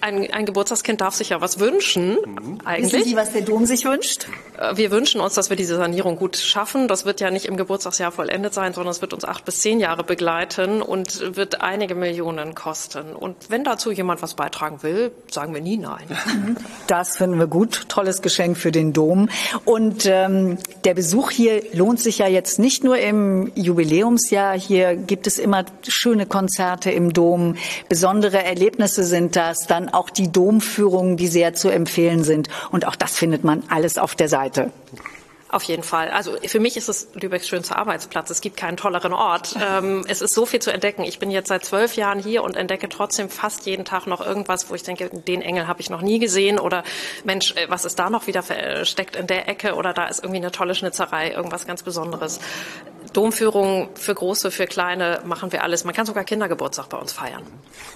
ein, 0.00 0.32
ein, 0.32 0.46
Geburtstagskind 0.46 1.00
darf 1.00 1.14
sich 1.14 1.28
ja 1.28 1.40
was 1.40 1.60
wünschen, 1.60 2.16
mhm. 2.24 2.58
eigentlich. 2.64 2.92
Wissen 2.92 3.10
Sie, 3.10 3.16
was 3.16 3.32
der 3.32 3.42
Dom 3.42 3.66
sich 3.66 3.84
wünscht? 3.84 4.26
Äh, 4.58 4.76
wir 4.76 4.90
wünschen 4.90 5.20
uns, 5.20 5.34
dass 5.34 5.48
wir 5.48 5.56
diese 5.56 5.76
Sanierung 5.76 6.16
gut 6.16 6.36
schaffen. 6.36 6.88
Das 6.88 7.04
wird 7.04 7.20
ja 7.20 7.30
nicht 7.30 7.46
im 7.46 7.56
Geburtstagsjahr 7.56 8.10
vollendet 8.10 8.52
sein, 8.54 8.69
sondern 8.72 8.90
es 8.90 9.00
wird 9.00 9.12
uns 9.12 9.24
acht 9.24 9.44
bis 9.44 9.60
zehn 9.60 9.80
Jahre 9.80 10.04
begleiten 10.04 10.82
und 10.82 11.36
wird 11.36 11.60
einige 11.60 11.94
Millionen 11.94 12.54
kosten. 12.54 13.14
Und 13.14 13.36
wenn 13.48 13.64
dazu 13.64 13.90
jemand 13.90 14.22
was 14.22 14.34
beitragen 14.34 14.82
will, 14.82 15.12
sagen 15.30 15.54
wir 15.54 15.60
nie 15.60 15.76
nein. 15.76 16.06
Das 16.86 17.18
finden 17.18 17.38
wir 17.38 17.46
gut. 17.46 17.88
Tolles 17.88 18.20
Geschenk 18.20 18.56
für 18.56 18.72
den 18.72 18.92
Dom. 18.92 19.28
Und 19.64 20.06
ähm, 20.06 20.58
der 20.84 20.94
Besuch 20.94 21.30
hier 21.30 21.62
lohnt 21.72 22.00
sich 22.00 22.18
ja 22.18 22.26
jetzt 22.26 22.58
nicht 22.58 22.82
nur 22.82 22.98
im 22.98 23.52
Jubiläumsjahr. 23.54 24.58
Hier 24.58 24.96
gibt 24.96 25.26
es 25.26 25.38
immer 25.38 25.64
schöne 25.86 26.26
Konzerte 26.26 26.90
im 26.90 27.12
Dom. 27.12 27.56
Besondere 27.88 28.42
Erlebnisse 28.42 29.04
sind 29.04 29.36
das. 29.36 29.66
Dann 29.66 29.88
auch 29.88 30.10
die 30.10 30.32
Domführungen, 30.32 31.16
die 31.16 31.28
sehr 31.28 31.54
zu 31.54 31.68
empfehlen 31.68 32.24
sind. 32.24 32.48
Und 32.72 32.86
auch 32.86 32.96
das 32.96 33.16
findet 33.16 33.44
man 33.44 33.62
alles 33.68 33.98
auf 33.98 34.14
der 34.14 34.28
Seite. 34.28 34.72
Auf 35.50 35.64
jeden 35.64 35.82
Fall. 35.82 36.10
Also 36.10 36.36
für 36.46 36.60
mich 36.60 36.76
ist 36.76 36.88
es 36.88 37.08
Lübecks 37.14 37.48
schönster 37.48 37.76
Arbeitsplatz. 37.76 38.30
Es 38.30 38.40
gibt 38.40 38.56
keinen 38.56 38.76
tolleren 38.76 39.12
Ort. 39.12 39.56
Ähm, 39.70 40.04
es 40.08 40.22
ist 40.22 40.34
so 40.34 40.46
viel 40.46 40.60
zu 40.60 40.72
entdecken. 40.72 41.02
Ich 41.04 41.18
bin 41.18 41.30
jetzt 41.30 41.48
seit 41.48 41.64
zwölf 41.64 41.94
Jahren 41.94 42.18
hier 42.18 42.42
und 42.42 42.56
entdecke 42.56 42.88
trotzdem 42.88 43.28
fast 43.28 43.66
jeden 43.66 43.84
Tag 43.84 44.06
noch 44.06 44.24
irgendwas, 44.24 44.70
wo 44.70 44.74
ich 44.74 44.82
denke, 44.82 45.10
den 45.10 45.42
Engel 45.42 45.66
habe 45.66 45.80
ich 45.80 45.90
noch 45.90 46.00
nie 46.00 46.18
gesehen 46.18 46.58
oder 46.58 46.82
Mensch, 47.24 47.54
äh, 47.56 47.68
was 47.68 47.84
ist 47.84 47.98
da 47.98 48.08
noch 48.08 48.26
wieder 48.26 48.42
versteckt 48.42 49.16
in 49.16 49.26
der 49.26 49.48
Ecke 49.48 49.74
oder 49.74 49.92
da 49.92 50.06
ist 50.06 50.20
irgendwie 50.20 50.38
eine 50.38 50.50
tolle 50.50 50.74
Schnitzerei, 50.74 51.32
irgendwas 51.32 51.66
ganz 51.66 51.82
Besonderes. 51.82 52.40
Domführungen 53.12 53.88
für 53.94 54.14
große, 54.14 54.50
für 54.50 54.66
kleine 54.66 55.20
machen 55.24 55.52
wir 55.52 55.62
alles. 55.62 55.84
Man 55.84 55.94
kann 55.94 56.06
sogar 56.06 56.24
Kindergeburtstag 56.24 56.88
bei 56.88 56.98
uns 56.98 57.12
feiern. 57.12 57.42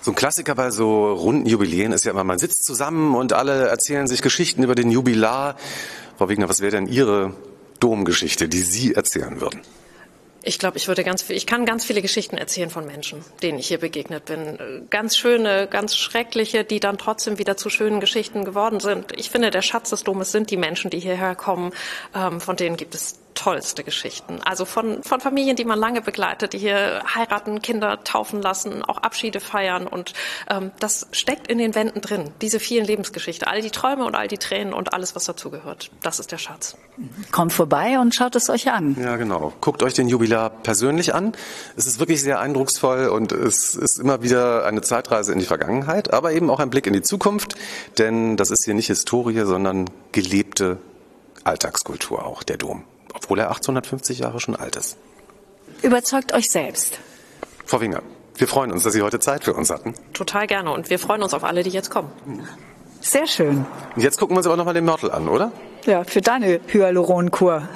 So 0.02 0.12
ein 0.12 0.14
Klassiker 0.14 0.54
bei 0.54 0.70
so 0.70 1.12
runden 1.12 1.46
Jubiläen 1.46 1.92
ist 1.92 2.04
ja 2.04 2.12
immer, 2.12 2.24
man 2.24 2.38
sitzt 2.38 2.64
zusammen 2.64 3.14
und 3.14 3.32
alle 3.32 3.68
erzählen 3.68 4.06
sich 4.06 4.22
Geschichten 4.22 4.62
über 4.62 4.74
den 4.74 4.90
Jubilar. 4.90 5.56
Frau 6.18 6.28
Wegner, 6.28 6.48
was 6.48 6.60
wäre 6.60 6.72
denn 6.72 6.86
Ihre 6.86 7.34
Domgeschichte, 7.80 8.48
die 8.48 8.62
Sie 8.62 8.94
erzählen 8.94 9.40
würden? 9.40 9.60
Ich 10.46 10.58
glaube, 10.58 10.76
ich 10.76 10.88
würde 10.88 11.04
ganz, 11.04 11.28
ich 11.30 11.46
kann 11.46 11.64
ganz 11.64 11.86
viele 11.86 12.02
Geschichten 12.02 12.36
erzählen 12.36 12.68
von 12.68 12.84
Menschen, 12.84 13.24
denen 13.42 13.58
ich 13.58 13.68
hier 13.68 13.78
begegnet 13.78 14.26
bin. 14.26 14.86
Ganz 14.90 15.16
schöne, 15.16 15.66
ganz 15.66 15.96
schreckliche, 15.96 16.64
die 16.64 16.80
dann 16.80 16.98
trotzdem 16.98 17.38
wieder 17.38 17.56
zu 17.56 17.70
schönen 17.70 17.98
Geschichten 17.98 18.44
geworden 18.44 18.78
sind. 18.78 19.18
Ich 19.18 19.30
finde, 19.30 19.50
der 19.50 19.62
Schatz 19.62 19.88
des 19.88 20.04
Domes 20.04 20.32
sind 20.32 20.50
die 20.50 20.58
Menschen, 20.58 20.90
die 20.90 21.00
hierher 21.00 21.34
kommen. 21.34 21.72
Ähm, 22.14 22.42
von 22.42 22.56
denen 22.56 22.76
gibt 22.76 22.94
es 22.94 23.16
tollste 23.44 23.84
Geschichten. 23.84 24.40
Also 24.42 24.64
von, 24.64 25.02
von 25.02 25.20
Familien, 25.20 25.54
die 25.54 25.66
man 25.66 25.78
lange 25.78 26.00
begleitet, 26.00 26.54
die 26.54 26.58
hier 26.58 27.02
heiraten, 27.14 27.60
Kinder 27.60 28.02
taufen 28.02 28.40
lassen, 28.40 28.82
auch 28.82 28.96
Abschiede 28.98 29.38
feiern. 29.38 29.86
Und 29.86 30.14
ähm, 30.48 30.70
das 30.80 31.08
steckt 31.12 31.48
in 31.48 31.58
den 31.58 31.74
Wänden 31.74 32.00
drin, 32.00 32.30
diese 32.40 32.58
vielen 32.58 32.86
Lebensgeschichten, 32.86 33.46
all 33.46 33.60
die 33.60 33.70
Träume 33.70 34.06
und 34.06 34.14
all 34.14 34.28
die 34.28 34.38
Tränen 34.38 34.72
und 34.72 34.94
alles, 34.94 35.14
was 35.14 35.24
dazugehört. 35.24 35.90
Das 36.02 36.20
ist 36.20 36.32
der 36.32 36.38
Schatz. 36.38 36.78
Kommt 37.32 37.52
vorbei 37.52 37.98
und 37.98 38.14
schaut 38.14 38.34
es 38.34 38.48
euch 38.48 38.70
an. 38.70 38.96
Ja, 38.98 39.16
genau. 39.16 39.52
Guckt 39.60 39.82
euch 39.82 39.92
den 39.92 40.08
Jubilar 40.08 40.48
persönlich 40.48 41.14
an. 41.14 41.32
Es 41.76 41.86
ist 41.86 42.00
wirklich 42.00 42.22
sehr 42.22 42.40
eindrucksvoll 42.40 43.08
und 43.08 43.32
es 43.32 43.74
ist 43.74 43.98
immer 43.98 44.22
wieder 44.22 44.64
eine 44.64 44.80
Zeitreise 44.80 45.34
in 45.34 45.38
die 45.38 45.44
Vergangenheit, 45.44 46.14
aber 46.14 46.32
eben 46.32 46.48
auch 46.48 46.60
ein 46.60 46.70
Blick 46.70 46.86
in 46.86 46.94
die 46.94 47.02
Zukunft, 47.02 47.56
denn 47.98 48.38
das 48.38 48.50
ist 48.50 48.64
hier 48.64 48.74
nicht 48.74 48.86
Historie, 48.86 49.44
sondern 49.44 49.90
gelebte 50.12 50.78
Alltagskultur 51.44 52.24
auch, 52.24 52.42
der 52.42 52.56
Dom. 52.56 52.84
Obwohl 53.14 53.38
er 53.38 53.50
850 53.50 54.18
Jahre 54.18 54.40
schon 54.40 54.56
alt 54.56 54.76
ist. 54.76 54.96
Überzeugt 55.82 56.32
euch 56.34 56.50
selbst. 56.50 56.98
Frau 57.64 57.80
Winger, 57.80 58.02
wir 58.36 58.48
freuen 58.48 58.72
uns, 58.72 58.82
dass 58.82 58.92
Sie 58.92 59.02
heute 59.02 59.20
Zeit 59.20 59.44
für 59.44 59.54
uns 59.54 59.70
hatten. 59.70 59.94
Total 60.12 60.46
gerne 60.46 60.70
und 60.72 60.90
wir 60.90 60.98
freuen 60.98 61.22
uns 61.22 61.34
auf 61.34 61.44
alle, 61.44 61.62
die 61.62 61.70
jetzt 61.70 61.90
kommen. 61.90 62.10
Sehr 63.00 63.26
schön. 63.26 63.66
Und 63.94 64.02
jetzt 64.02 64.18
gucken 64.18 64.34
wir 64.34 64.38
uns 64.38 64.46
aber 64.46 64.56
nochmal 64.56 64.74
den 64.74 64.84
Mörtel 64.84 65.10
an, 65.10 65.28
oder? 65.28 65.52
Ja, 65.84 66.04
für 66.04 66.22
deine 66.22 66.60
Hyaluronkur. 66.66 67.68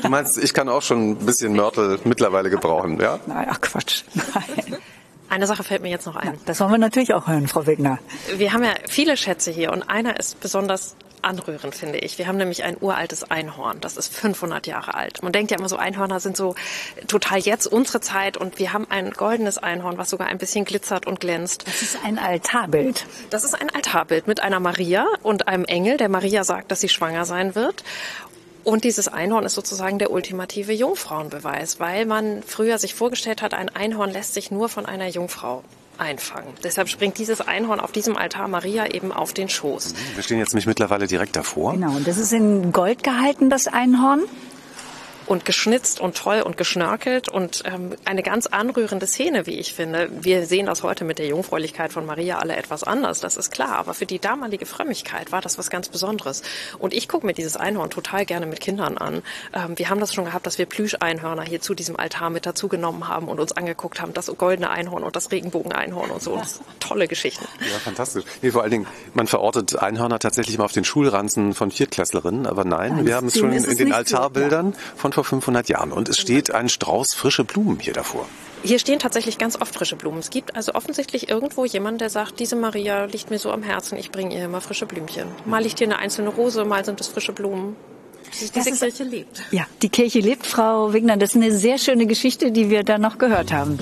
Du 0.00 0.08
meinst, 0.08 0.38
ich 0.38 0.54
kann 0.54 0.68
auch 0.68 0.82
schon 0.82 1.10
ein 1.10 1.16
bisschen 1.16 1.52
Mörtel 1.52 2.00
mittlerweile 2.04 2.48
gebrauchen, 2.48 2.98
ja? 2.98 3.18
Nein, 3.26 3.46
ach 3.50 3.60
Quatsch. 3.60 4.04
Nein. 4.14 4.78
Eine 5.28 5.46
Sache 5.46 5.62
fällt 5.62 5.82
mir 5.82 5.90
jetzt 5.90 6.06
noch 6.06 6.16
ein. 6.16 6.38
Das 6.46 6.60
wollen 6.60 6.72
wir 6.72 6.78
natürlich 6.78 7.14
auch 7.14 7.26
hören, 7.26 7.48
Frau 7.48 7.66
Wegner. 7.66 7.98
Wir 8.36 8.52
haben 8.52 8.64
ja 8.64 8.72
viele 8.88 9.16
Schätze 9.16 9.50
hier 9.50 9.72
und 9.72 9.82
einer 9.82 10.18
ist 10.18 10.40
besonders 10.40 10.94
anrührend, 11.24 11.74
finde 11.74 11.98
ich. 11.98 12.18
Wir 12.18 12.26
haben 12.26 12.36
nämlich 12.36 12.64
ein 12.64 12.76
uraltes 12.80 13.30
Einhorn. 13.30 13.80
Das 13.80 13.96
ist 13.96 14.14
500 14.14 14.66
Jahre 14.66 14.94
alt. 14.94 15.22
Man 15.22 15.32
denkt 15.32 15.50
ja 15.50 15.58
immer 15.58 15.68
so, 15.68 15.76
Einhörner 15.76 16.20
sind 16.20 16.36
so 16.36 16.54
total 17.08 17.38
jetzt 17.38 17.66
unsere 17.66 18.00
Zeit 18.00 18.36
und 18.36 18.58
wir 18.58 18.72
haben 18.72 18.86
ein 18.90 19.10
goldenes 19.10 19.58
Einhorn, 19.58 19.98
was 19.98 20.10
sogar 20.10 20.28
ein 20.28 20.38
bisschen 20.38 20.64
glitzert 20.64 21.06
und 21.06 21.20
glänzt. 21.20 21.66
Das 21.66 21.82
ist 21.82 21.98
ein 22.04 22.18
Altarbild. 22.18 23.06
Das 23.30 23.44
ist 23.44 23.54
ein 23.54 23.70
Altarbild 23.70 24.26
mit 24.26 24.40
einer 24.40 24.60
Maria 24.60 25.06
und 25.22 25.48
einem 25.48 25.64
Engel, 25.64 25.96
der 25.96 26.08
Maria 26.08 26.44
sagt, 26.44 26.70
dass 26.70 26.80
sie 26.80 26.88
schwanger 26.88 27.24
sein 27.24 27.54
wird. 27.54 27.84
Und 28.64 28.84
dieses 28.84 29.08
Einhorn 29.08 29.44
ist 29.44 29.54
sozusagen 29.54 29.98
der 29.98 30.12
ultimative 30.12 30.72
Jungfrauenbeweis, 30.72 31.80
weil 31.80 32.06
man 32.06 32.42
früher 32.44 32.78
sich 32.78 32.94
vorgestellt 32.94 33.42
hat, 33.42 33.54
ein 33.54 33.68
Einhorn 33.68 34.10
lässt 34.10 34.34
sich 34.34 34.50
nur 34.50 34.68
von 34.68 34.86
einer 34.86 35.08
Jungfrau 35.08 35.64
einfangen. 36.02 36.52
Deshalb 36.64 36.88
springt 36.88 37.18
dieses 37.18 37.40
Einhorn 37.40 37.80
auf 37.80 37.92
diesem 37.92 38.16
Altar 38.16 38.48
Maria 38.48 38.86
eben 38.90 39.12
auf 39.12 39.32
den 39.32 39.48
Schoß. 39.48 39.94
Wir 40.14 40.22
stehen 40.22 40.38
jetzt 40.38 40.52
nämlich 40.52 40.66
mittlerweile 40.66 41.06
direkt 41.06 41.36
davor. 41.36 41.72
Genau, 41.72 41.92
und 41.92 42.06
das 42.06 42.18
ist 42.18 42.32
in 42.32 42.72
Gold 42.72 43.02
gehalten, 43.02 43.48
das 43.48 43.68
Einhorn 43.68 44.22
und 45.26 45.44
geschnitzt 45.44 46.00
und 46.00 46.16
toll 46.16 46.42
und 46.42 46.56
geschnörkelt 46.56 47.28
und 47.28 47.62
ähm, 47.66 47.94
eine 48.04 48.22
ganz 48.22 48.46
anrührende 48.46 49.06
Szene, 49.06 49.46
wie 49.46 49.58
ich 49.58 49.74
finde. 49.74 50.08
Wir 50.10 50.46
sehen 50.46 50.66
das 50.66 50.82
heute 50.82 51.04
mit 51.04 51.18
der 51.18 51.26
Jungfräulichkeit 51.26 51.92
von 51.92 52.06
Maria 52.06 52.38
alle 52.38 52.56
etwas 52.56 52.82
anders, 52.82 53.20
das 53.20 53.36
ist 53.36 53.50
klar. 53.50 53.76
Aber 53.76 53.94
für 53.94 54.06
die 54.06 54.18
damalige 54.18 54.66
Frömmigkeit 54.66 55.32
war 55.32 55.40
das 55.40 55.58
was 55.58 55.70
ganz 55.70 55.88
Besonderes. 55.88 56.42
Und 56.78 56.92
ich 56.94 57.08
gucke 57.08 57.26
mir 57.26 57.34
dieses 57.34 57.56
Einhorn 57.56 57.90
total 57.90 58.26
gerne 58.26 58.46
mit 58.46 58.60
Kindern 58.60 58.98
an. 58.98 59.22
Ähm, 59.52 59.78
wir 59.78 59.88
haben 59.88 60.00
das 60.00 60.14
schon 60.14 60.24
gehabt, 60.24 60.46
dass 60.46 60.58
wir 60.58 60.66
Plüscheinhörner 60.66 61.42
hier 61.42 61.60
zu 61.60 61.74
diesem 61.74 61.96
Altar 61.96 62.30
mit 62.30 62.46
dazugenommen 62.46 63.08
haben 63.08 63.28
und 63.28 63.40
uns 63.40 63.52
angeguckt 63.52 64.00
haben, 64.00 64.12
das 64.14 64.26
goldene 64.36 64.70
Einhorn 64.70 65.02
und 65.02 65.16
das 65.16 65.30
Regenbogeneinhorn 65.30 66.10
und 66.10 66.22
so. 66.22 66.36
Ja. 66.36 66.42
tolle 66.80 67.08
Geschichten. 67.08 67.44
Ja, 67.60 67.78
fantastisch. 67.78 68.24
Nee, 68.40 68.50
vor 68.50 68.62
allen 68.62 68.70
Dingen, 68.70 68.86
man 69.14 69.26
verortet 69.26 69.76
Einhörner 69.76 70.18
tatsächlich 70.18 70.58
mal 70.58 70.64
auf 70.64 70.72
den 70.72 70.84
Schulranzen 70.84 71.54
von 71.54 71.70
Viertklässlerinnen, 71.70 72.46
aber 72.46 72.64
nein, 72.64 72.96
nein 72.96 73.06
wir 73.06 73.16
haben 73.16 73.28
es 73.28 73.38
schon 73.38 73.52
in 73.52 73.76
den 73.76 73.92
Altarbildern 73.92 74.72
so, 74.72 74.78
ja. 74.78 74.84
von 74.96 75.11
vor 75.14 75.24
500 75.24 75.68
Jahren. 75.68 75.92
Und 75.92 76.08
es 76.08 76.18
steht 76.18 76.54
ein 76.54 76.68
Strauß 76.68 77.14
frische 77.14 77.44
Blumen 77.44 77.78
hier 77.78 77.92
davor. 77.92 78.26
Hier 78.64 78.78
stehen 78.78 79.00
tatsächlich 79.00 79.38
ganz 79.38 79.60
oft 79.60 79.74
frische 79.74 79.96
Blumen. 79.96 80.20
Es 80.20 80.30
gibt 80.30 80.54
also 80.54 80.74
offensichtlich 80.74 81.28
irgendwo 81.28 81.64
jemanden, 81.64 81.98
der 81.98 82.10
sagt, 82.10 82.38
diese 82.38 82.54
Maria 82.54 83.06
liegt 83.06 83.30
mir 83.30 83.38
so 83.38 83.50
am 83.50 83.62
Herzen, 83.62 83.98
ich 83.98 84.12
bringe 84.12 84.36
ihr 84.36 84.44
immer 84.44 84.60
frische 84.60 84.86
Blümchen. 84.86 85.26
Mal 85.44 85.62
liegt 85.62 85.78
hier 85.78 85.88
eine 85.88 85.98
einzelne 85.98 86.30
Rose, 86.30 86.64
mal 86.64 86.84
sind 86.84 87.00
es 87.00 87.08
frische 87.08 87.32
Blumen. 87.32 87.74
Diese 88.40 88.52
das 88.52 88.64
Kirche 88.64 88.86
ist, 88.86 88.98
lebt. 89.00 89.42
Ja, 89.50 89.66
die 89.82 89.88
Kirche 89.88 90.20
lebt, 90.20 90.46
Frau 90.46 90.92
Wigner. 90.92 91.16
Das 91.16 91.30
ist 91.30 91.36
eine 91.36 91.52
sehr 91.52 91.78
schöne 91.78 92.06
Geschichte, 92.06 92.52
die 92.52 92.70
wir 92.70 92.84
da 92.84 92.98
noch 92.98 93.18
gehört 93.18 93.52
haben. 93.52 93.78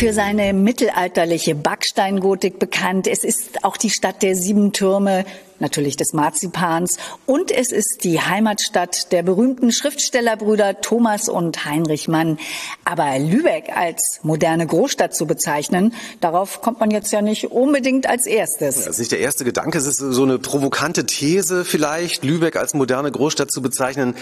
Für 0.00 0.14
seine 0.14 0.54
mittelalterliche 0.54 1.54
Backsteingotik 1.54 2.58
bekannt. 2.58 3.06
Es 3.06 3.22
ist 3.22 3.64
auch 3.64 3.76
die 3.76 3.90
Stadt 3.90 4.22
der 4.22 4.34
sieben 4.34 4.72
Türme, 4.72 5.26
natürlich 5.60 5.96
des 5.96 6.12
Marzipans. 6.12 6.96
Und 7.26 7.50
es 7.50 7.72
ist 7.72 8.04
die 8.04 8.20
Heimatstadt 8.20 9.12
der 9.12 9.22
berühmten 9.22 9.72
Schriftstellerbrüder 9.72 10.80
Thomas 10.80 11.28
und 11.28 11.64
Heinrich 11.64 12.08
Mann. 12.08 12.38
Aber 12.84 13.18
Lübeck 13.18 13.70
als 13.74 14.20
moderne 14.22 14.66
Großstadt 14.66 15.14
zu 15.14 15.26
bezeichnen, 15.26 15.94
darauf 16.20 16.60
kommt 16.60 16.80
man 16.80 16.90
jetzt 16.90 17.12
ja 17.12 17.22
nicht 17.22 17.50
unbedingt 17.50 18.08
als 18.08 18.26
erstes. 18.26 18.76
Das 18.76 18.86
ist 18.86 18.98
nicht 18.98 19.12
der 19.12 19.20
erste 19.20 19.44
Gedanke, 19.44 19.78
es 19.78 19.86
ist 19.86 19.98
so 19.98 20.22
eine 20.22 20.38
provokante 20.38 21.06
These 21.06 21.64
vielleicht, 21.64 22.24
Lübeck 22.24 22.56
als 22.56 22.74
moderne 22.74 23.10
Großstadt 23.10 23.50
zu 23.50 23.62
bezeichnen. 23.62 24.14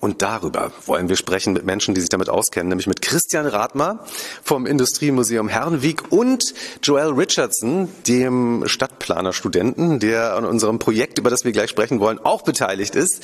Und 0.00 0.22
darüber 0.22 0.72
wollen 0.86 1.08
wir 1.08 1.16
sprechen 1.16 1.52
mit 1.52 1.64
Menschen, 1.64 1.94
die 1.94 2.00
sich 2.00 2.10
damit 2.10 2.28
auskennen, 2.28 2.68
nämlich 2.68 2.86
mit 2.86 3.02
Christian 3.02 3.46
Rathmer 3.46 4.04
vom 4.42 4.66
Industriemuseum 4.66 5.48
Herrenweg 5.48 6.10
und 6.10 6.54
Joel 6.82 7.12
Richardson, 7.12 7.88
dem 8.06 8.64
Stadtplanerstudenten, 8.66 9.98
der 9.98 10.34
an 10.36 10.44
unserem 10.44 10.78
Projekt, 10.86 11.18
über 11.18 11.30
das 11.30 11.44
wir 11.44 11.50
gleich 11.50 11.68
sprechen 11.68 11.98
wollen, 11.98 12.20
auch 12.20 12.42
beteiligt 12.42 12.94
ist. 12.94 13.20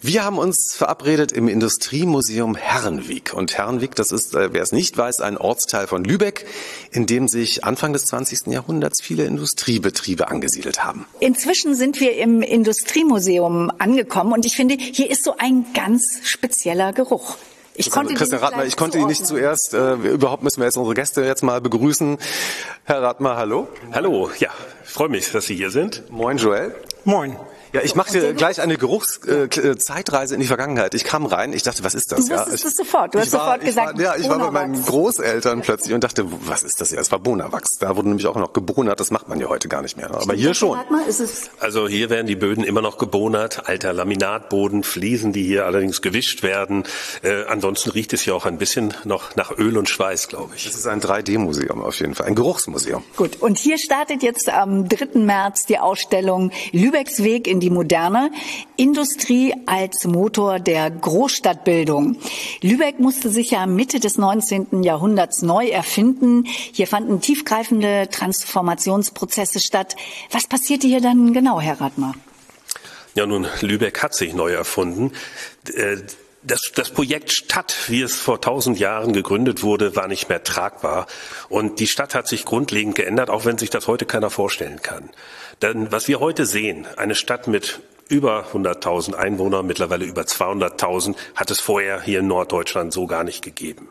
Wir 0.00 0.24
haben 0.24 0.36
uns 0.36 0.74
verabredet 0.74 1.30
im 1.30 1.46
Industriemuseum 1.46 2.56
Herrenweg. 2.56 3.32
Und 3.32 3.56
Herrenweg, 3.56 3.94
das 3.94 4.10
ist, 4.10 4.34
äh, 4.34 4.52
wer 4.52 4.62
es 4.62 4.72
nicht 4.72 4.98
weiß, 4.98 5.20
ein 5.20 5.38
Ortsteil 5.38 5.86
von 5.86 6.02
Lübeck, 6.02 6.44
in 6.90 7.06
dem 7.06 7.28
sich 7.28 7.62
Anfang 7.62 7.92
des 7.92 8.06
20. 8.06 8.48
Jahrhunderts 8.48 9.00
viele 9.00 9.26
Industriebetriebe 9.26 10.26
angesiedelt 10.26 10.84
haben. 10.84 11.06
Inzwischen 11.20 11.76
sind 11.76 12.00
wir 12.00 12.16
im 12.16 12.42
Industriemuseum 12.42 13.70
angekommen 13.78 14.32
und 14.32 14.44
ich 14.44 14.56
finde, 14.56 14.74
hier 14.74 15.08
ist 15.08 15.22
so 15.22 15.36
ein 15.38 15.66
ganz 15.72 16.18
spezieller 16.24 16.92
Geruch. 16.92 17.36
Ich 17.76 17.90
konnte 17.90 18.14
Christian 18.14 18.40
Radmer, 18.40 18.64
ich 18.64 18.76
konnte 18.76 18.98
ihn 18.98 19.06
nicht 19.08 19.26
zuerst. 19.26 19.74
Äh, 19.74 19.94
überhaupt 19.94 20.44
müssen 20.44 20.60
wir 20.60 20.66
jetzt 20.66 20.76
unsere 20.76 20.94
Gäste 20.94 21.24
jetzt 21.24 21.42
mal 21.42 21.60
begrüßen. 21.60 22.18
Herr 22.84 23.02
Radmer, 23.02 23.36
hallo. 23.36 23.66
Hallo, 23.92 24.30
ja, 24.38 24.50
ich 24.84 24.90
freue 24.90 25.08
mich, 25.08 25.32
dass 25.32 25.46
Sie 25.46 25.56
hier 25.56 25.70
sind. 25.70 26.08
Moin, 26.10 26.36
Joel. 26.36 26.74
Moin. 27.04 27.36
Ja, 27.74 27.80
ich 27.82 27.96
machte 27.96 28.34
gleich 28.34 28.60
eine 28.60 28.76
Geruchszeitreise 28.76 30.34
äh, 30.34 30.36
in 30.36 30.40
die 30.40 30.46
Vergangenheit. 30.46 30.94
Ich 30.94 31.02
kam 31.02 31.26
rein, 31.26 31.52
ich 31.52 31.64
dachte, 31.64 31.82
was 31.82 31.96
ist 31.96 32.12
das? 32.12 32.26
Du 32.26 32.32
ja, 32.32 32.46
ich, 32.54 32.62
das 32.62 32.76
sofort. 32.76 33.12
Du 33.12 33.18
hast 33.18 33.32
war, 33.32 33.40
sofort 33.40 33.60
gesagt, 33.62 33.98
war, 33.98 34.00
ja, 34.00 34.14
ich 34.16 34.28
war 34.28 34.38
bei 34.38 34.52
meinen 34.52 34.80
Großeltern 34.84 35.62
plötzlich 35.62 35.92
und 35.92 36.04
dachte, 36.04 36.24
was 36.46 36.62
ist 36.62 36.80
das 36.80 36.92
ja? 36.92 37.00
Es 37.00 37.10
war 37.10 37.18
Bonawachs. 37.18 37.78
Da 37.80 37.96
wurde 37.96 38.10
nämlich 38.10 38.28
auch 38.28 38.36
noch 38.36 38.52
gebonert. 38.52 39.00
Das 39.00 39.10
macht 39.10 39.28
man 39.28 39.40
ja 39.40 39.48
heute 39.48 39.66
gar 39.66 39.82
nicht 39.82 39.96
mehr. 39.96 40.08
Aber 40.08 40.34
hier 40.34 40.54
schon. 40.54 40.78
Also 41.58 41.88
hier 41.88 42.10
werden 42.10 42.28
die 42.28 42.36
Böden 42.36 42.62
immer 42.62 42.80
noch 42.80 42.96
gebonert. 42.96 43.68
Alter 43.68 43.92
Laminatboden, 43.92 44.84
Fliesen, 44.84 45.32
die 45.32 45.42
hier 45.42 45.66
allerdings 45.66 46.00
gewischt 46.00 46.44
werden. 46.44 46.84
Äh, 47.22 47.46
ansonsten 47.46 47.90
riecht 47.90 48.12
es 48.12 48.20
hier 48.20 48.36
auch 48.36 48.46
ein 48.46 48.58
bisschen 48.58 48.94
noch 49.02 49.34
nach 49.34 49.50
Öl 49.50 49.76
und 49.76 49.88
Schweiß, 49.88 50.28
glaube 50.28 50.54
ich. 50.54 50.64
Das 50.64 50.76
ist 50.76 50.86
ein 50.86 51.00
3D-Museum 51.00 51.82
auf 51.82 51.98
jeden 51.98 52.14
Fall, 52.14 52.26
ein 52.26 52.36
Geruchsmuseum. 52.36 53.02
Gut. 53.16 53.42
Und 53.42 53.58
hier 53.58 53.78
startet 53.78 54.22
jetzt 54.22 54.48
am 54.48 54.88
3. 54.88 55.18
März 55.18 55.66
die 55.66 55.80
Ausstellung 55.80 56.52
Lübecks 56.70 57.24
Weg 57.24 57.48
in 57.48 57.58
die 57.63 57.63
Moderne. 57.70 58.30
Industrie 58.76 59.54
als 59.66 60.04
Motor 60.04 60.58
der 60.60 60.90
Großstadtbildung. 60.90 62.16
Lübeck 62.62 63.00
musste 63.00 63.28
sich 63.30 63.50
ja 63.50 63.66
Mitte 63.66 64.00
des 64.00 64.18
19. 64.18 64.82
Jahrhunderts 64.82 65.42
neu 65.42 65.68
erfinden. 65.68 66.44
Hier 66.46 66.86
fanden 66.86 67.20
tiefgreifende 67.20 68.08
Transformationsprozesse 68.10 69.60
statt. 69.60 69.96
Was 70.30 70.46
passierte 70.46 70.86
hier 70.86 71.00
dann 71.00 71.32
genau, 71.32 71.60
Herr 71.60 71.80
Radmer? 71.80 72.14
Ja, 73.14 73.26
nun, 73.26 73.46
Lübeck 73.60 74.02
hat 74.02 74.14
sich 74.14 74.34
neu 74.34 74.52
erfunden. 74.52 75.12
Das, 76.46 76.72
das 76.74 76.90
Projekt 76.90 77.32
Stadt, 77.32 77.74
wie 77.88 78.02
es 78.02 78.16
vor 78.16 78.38
tausend 78.38 78.78
Jahren 78.78 79.14
gegründet 79.14 79.62
wurde, 79.62 79.96
war 79.96 80.08
nicht 80.08 80.28
mehr 80.28 80.44
tragbar. 80.44 81.06
Und 81.48 81.80
die 81.80 81.86
Stadt 81.86 82.14
hat 82.14 82.28
sich 82.28 82.44
grundlegend 82.44 82.94
geändert, 82.94 83.30
auch 83.30 83.46
wenn 83.46 83.56
sich 83.56 83.70
das 83.70 83.88
heute 83.88 84.04
keiner 84.04 84.28
vorstellen 84.28 84.82
kann. 84.82 85.08
Denn 85.62 85.90
was 85.90 86.06
wir 86.06 86.20
heute 86.20 86.44
sehen, 86.44 86.86
eine 86.96 87.14
Stadt 87.14 87.46
mit 87.46 87.80
über 88.08 88.46
100.000 88.52 89.14
Einwohner, 89.14 89.62
mittlerweile 89.62 90.04
über 90.04 90.22
200.000, 90.22 91.16
hat 91.34 91.50
es 91.50 91.60
vorher 91.60 92.02
hier 92.02 92.20
in 92.20 92.26
Norddeutschland 92.26 92.92
so 92.92 93.06
gar 93.06 93.24
nicht 93.24 93.42
gegeben. 93.42 93.88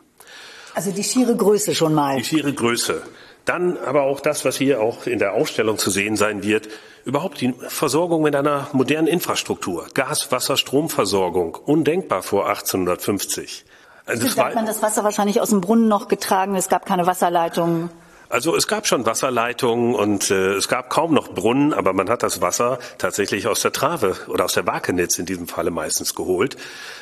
Also 0.74 0.92
die 0.92 1.04
schiere 1.04 1.36
Größe 1.36 1.74
schon 1.74 1.94
mal. 1.94 2.18
Die 2.18 2.24
schiere 2.24 2.52
Größe. 2.52 3.02
Dann 3.44 3.76
aber 3.76 4.02
auch 4.02 4.20
das, 4.20 4.44
was 4.44 4.56
hier 4.56 4.80
auch 4.80 5.06
in 5.06 5.18
der 5.18 5.34
Ausstellung 5.34 5.76
zu 5.78 5.90
sehen 5.90 6.16
sein 6.16 6.42
wird, 6.42 6.68
überhaupt 7.04 7.40
die 7.40 7.52
Versorgung 7.68 8.22
mit 8.22 8.34
einer 8.34 8.68
modernen 8.72 9.06
Infrastruktur. 9.06 9.86
Gas, 9.92 10.32
Wasser, 10.32 10.56
Stromversorgung, 10.56 11.54
undenkbar 11.54 12.22
vor 12.22 12.48
1850. 12.48 13.64
Also 14.06 14.42
hat 14.42 14.54
man 14.54 14.66
das 14.66 14.82
Wasser 14.82 15.04
wahrscheinlich 15.04 15.40
aus 15.40 15.50
dem 15.50 15.60
Brunnen 15.60 15.88
noch 15.88 16.08
getragen, 16.08 16.56
es 16.56 16.68
gab 16.68 16.86
keine 16.86 17.06
Wasserleitungen. 17.06 17.90
Also 18.34 18.56
es 18.56 18.66
gab 18.66 18.84
schon 18.88 19.06
Wasserleitungen 19.06 19.94
und 19.94 20.28
äh, 20.32 20.54
es 20.54 20.66
gab 20.66 20.90
kaum 20.90 21.14
noch 21.14 21.28
Brunnen, 21.28 21.72
aber 21.72 21.92
man 21.92 22.10
hat 22.10 22.24
das 22.24 22.40
Wasser 22.40 22.80
tatsächlich 22.98 23.46
aus 23.46 23.60
der 23.60 23.70
Trave 23.70 24.16
oder 24.26 24.46
aus 24.46 24.54
der 24.54 24.66
Wakenitz 24.66 25.20
in 25.20 25.24
diesem 25.24 25.46
Falle 25.46 25.70
meistens 25.70 26.16
geholt. 26.16 26.56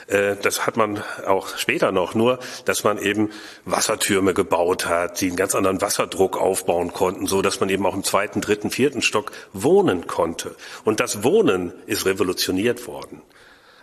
Äh, 0.08 0.36
das 0.42 0.66
hat 0.66 0.76
man 0.76 1.02
auch 1.26 1.56
später 1.56 1.90
noch, 1.90 2.14
nur 2.14 2.38
dass 2.66 2.84
man 2.84 2.98
eben 2.98 3.30
Wassertürme 3.64 4.34
gebaut 4.34 4.84
hat, 4.84 5.22
die 5.22 5.28
einen 5.28 5.36
ganz 5.36 5.54
anderen 5.54 5.80
Wasserdruck 5.80 6.36
aufbauen 6.36 6.92
konnten, 6.92 7.26
so 7.26 7.40
dass 7.40 7.60
man 7.60 7.70
eben 7.70 7.86
auch 7.86 7.94
im 7.94 8.04
zweiten, 8.04 8.42
dritten, 8.42 8.70
vierten 8.70 9.00
Stock 9.00 9.32
wohnen 9.54 10.06
konnte. 10.06 10.54
Und 10.84 11.00
das 11.00 11.24
Wohnen 11.24 11.72
ist 11.86 12.04
revolutioniert 12.04 12.86
worden. 12.86 13.22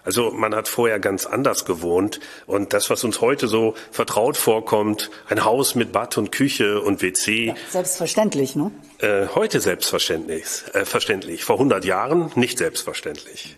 Also 0.04 0.32
man 0.32 0.56
hat 0.56 0.68
vorher 0.68 1.00
ganz 1.00 1.26
anders 1.26 1.66
gewohnt 1.66 2.20
und 2.46 2.74
das, 2.74 2.90
was 2.90 3.04
uns 3.04 3.22
heute 3.22 3.48
so 3.48 3.76
vertraut 3.92 4.38
vorkommt, 4.38 5.12
ein 5.28 5.44
Haus 5.44 5.76
mit 5.76 5.92
Bad 5.92 6.18
und 6.18 6.32
Küche 6.32 6.82
und 6.82 7.02
WC. 7.02 7.48
Ja, 7.48 7.56
selbstverständlich, 7.70 8.56
ne? 8.56 8.72
Äh, 9.00 9.28
heute 9.36 9.60
selbstverständlich, 9.60 10.64
äh, 10.74 10.86
verständlich. 10.86 11.44
Vor 11.44 11.58
100 11.58 11.86
Jahren 11.86 12.32
nicht 12.36 12.58
selbstverständlich. 12.58 13.58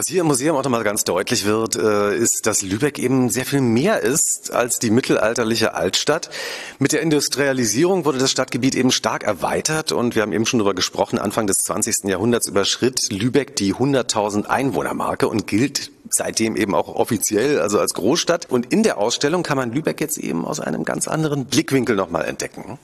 Was 0.00 0.08
hier 0.08 0.22
im 0.22 0.28
Museum 0.28 0.56
auch 0.56 0.64
nochmal 0.64 0.82
ganz 0.82 1.04
deutlich 1.04 1.44
wird, 1.44 1.76
äh, 1.76 2.16
ist, 2.16 2.46
dass 2.46 2.62
Lübeck 2.62 2.98
eben 2.98 3.28
sehr 3.28 3.44
viel 3.44 3.60
mehr 3.60 4.00
ist 4.00 4.50
als 4.50 4.78
die 4.78 4.88
mittelalterliche 4.88 5.74
Altstadt. 5.74 6.30
Mit 6.78 6.92
der 6.92 7.02
Industrialisierung 7.02 8.06
wurde 8.06 8.16
das 8.16 8.30
Stadtgebiet 8.30 8.74
eben 8.76 8.92
stark 8.92 9.24
erweitert 9.24 9.92
und 9.92 10.14
wir 10.14 10.22
haben 10.22 10.32
eben 10.32 10.46
schon 10.46 10.58
darüber 10.58 10.72
gesprochen, 10.72 11.18
Anfang 11.18 11.46
des 11.46 11.64
20. 11.64 12.04
Jahrhunderts 12.04 12.48
überschritt 12.48 13.12
Lübeck 13.12 13.56
die 13.56 13.74
100.000 13.74 14.46
Einwohnermarke 14.46 15.28
und 15.28 15.46
gilt 15.46 15.90
seitdem 16.08 16.56
eben 16.56 16.74
auch 16.74 16.88
offiziell, 16.88 17.60
also 17.60 17.78
als 17.78 17.92
Großstadt. 17.92 18.50
Und 18.50 18.72
in 18.72 18.82
der 18.82 18.96
Ausstellung 18.96 19.42
kann 19.42 19.58
man 19.58 19.70
Lübeck 19.70 20.00
jetzt 20.00 20.16
eben 20.16 20.46
aus 20.46 20.60
einem 20.60 20.86
ganz 20.86 21.08
anderen 21.08 21.44
Blickwinkel 21.44 21.94
nochmal 21.94 22.24
entdecken. 22.24 22.78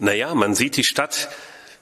Naja, 0.00 0.34
man 0.34 0.54
sieht 0.54 0.76
die 0.76 0.84
Stadt 0.84 1.30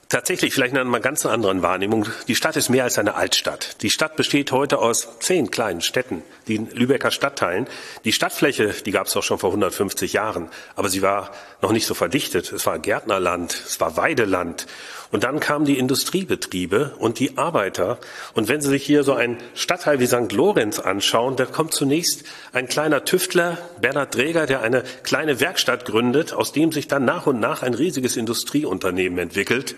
Tatsächlich, 0.09 0.53
vielleicht 0.53 0.73
in 0.73 0.79
einer 0.79 0.99
ganz 1.01 1.25
anderen 1.25 1.61
Wahrnehmung. 1.61 2.05
Die 2.29 2.35
Stadt 2.35 2.55
ist 2.55 2.69
mehr 2.69 2.85
als 2.85 2.97
eine 2.97 3.15
Altstadt. 3.15 3.81
Die 3.81 3.89
Stadt 3.89 4.15
besteht 4.15 4.53
heute 4.53 4.79
aus 4.79 5.19
zehn 5.19 5.51
kleinen 5.51 5.81
Städten, 5.81 6.23
den 6.47 6.69
Lübecker 6.69 7.11
Stadtteilen. 7.11 7.67
Die 8.05 8.13
Stadtfläche, 8.13 8.69
die 8.85 8.91
gab 8.91 9.07
es 9.07 9.17
auch 9.17 9.23
schon 9.23 9.37
vor 9.37 9.49
150 9.49 10.13
Jahren, 10.13 10.47
aber 10.77 10.87
sie 10.87 11.01
war 11.01 11.31
noch 11.61 11.73
nicht 11.73 11.85
so 11.85 11.93
verdichtet. 11.93 12.53
Es 12.53 12.65
war 12.65 12.79
Gärtnerland, 12.79 13.51
es 13.51 13.81
war 13.81 13.97
Weideland. 13.97 14.65
Und 15.11 15.23
dann 15.23 15.39
kamen 15.39 15.65
die 15.65 15.77
Industriebetriebe 15.77 16.95
und 16.99 17.19
die 17.19 17.37
Arbeiter. 17.37 17.97
Und 18.33 18.49
wenn 18.49 18.61
Sie 18.61 18.69
sich 18.69 18.83
hier 18.83 19.03
so 19.03 19.13
einen 19.13 19.37
Stadtteil 19.53 19.99
wie 19.99 20.07
St. 20.07 20.31
Lorenz 20.31 20.79
anschauen, 20.79 21.35
da 21.35 21.45
kommt 21.45 21.73
zunächst 21.73 22.25
ein 22.51 22.67
kleiner 22.67 23.05
Tüftler, 23.05 23.57
Bernhard 23.79 24.15
Dräger, 24.15 24.45
der 24.45 24.61
eine 24.61 24.83
kleine 25.03 25.39
Werkstatt 25.39 25.85
gründet, 25.85 26.33
aus 26.33 26.51
dem 26.51 26.71
sich 26.71 26.87
dann 26.87 27.05
nach 27.05 27.25
und 27.25 27.39
nach 27.39 27.63
ein 27.63 27.73
riesiges 27.73 28.17
Industrieunternehmen 28.17 29.17
entwickelt. 29.19 29.75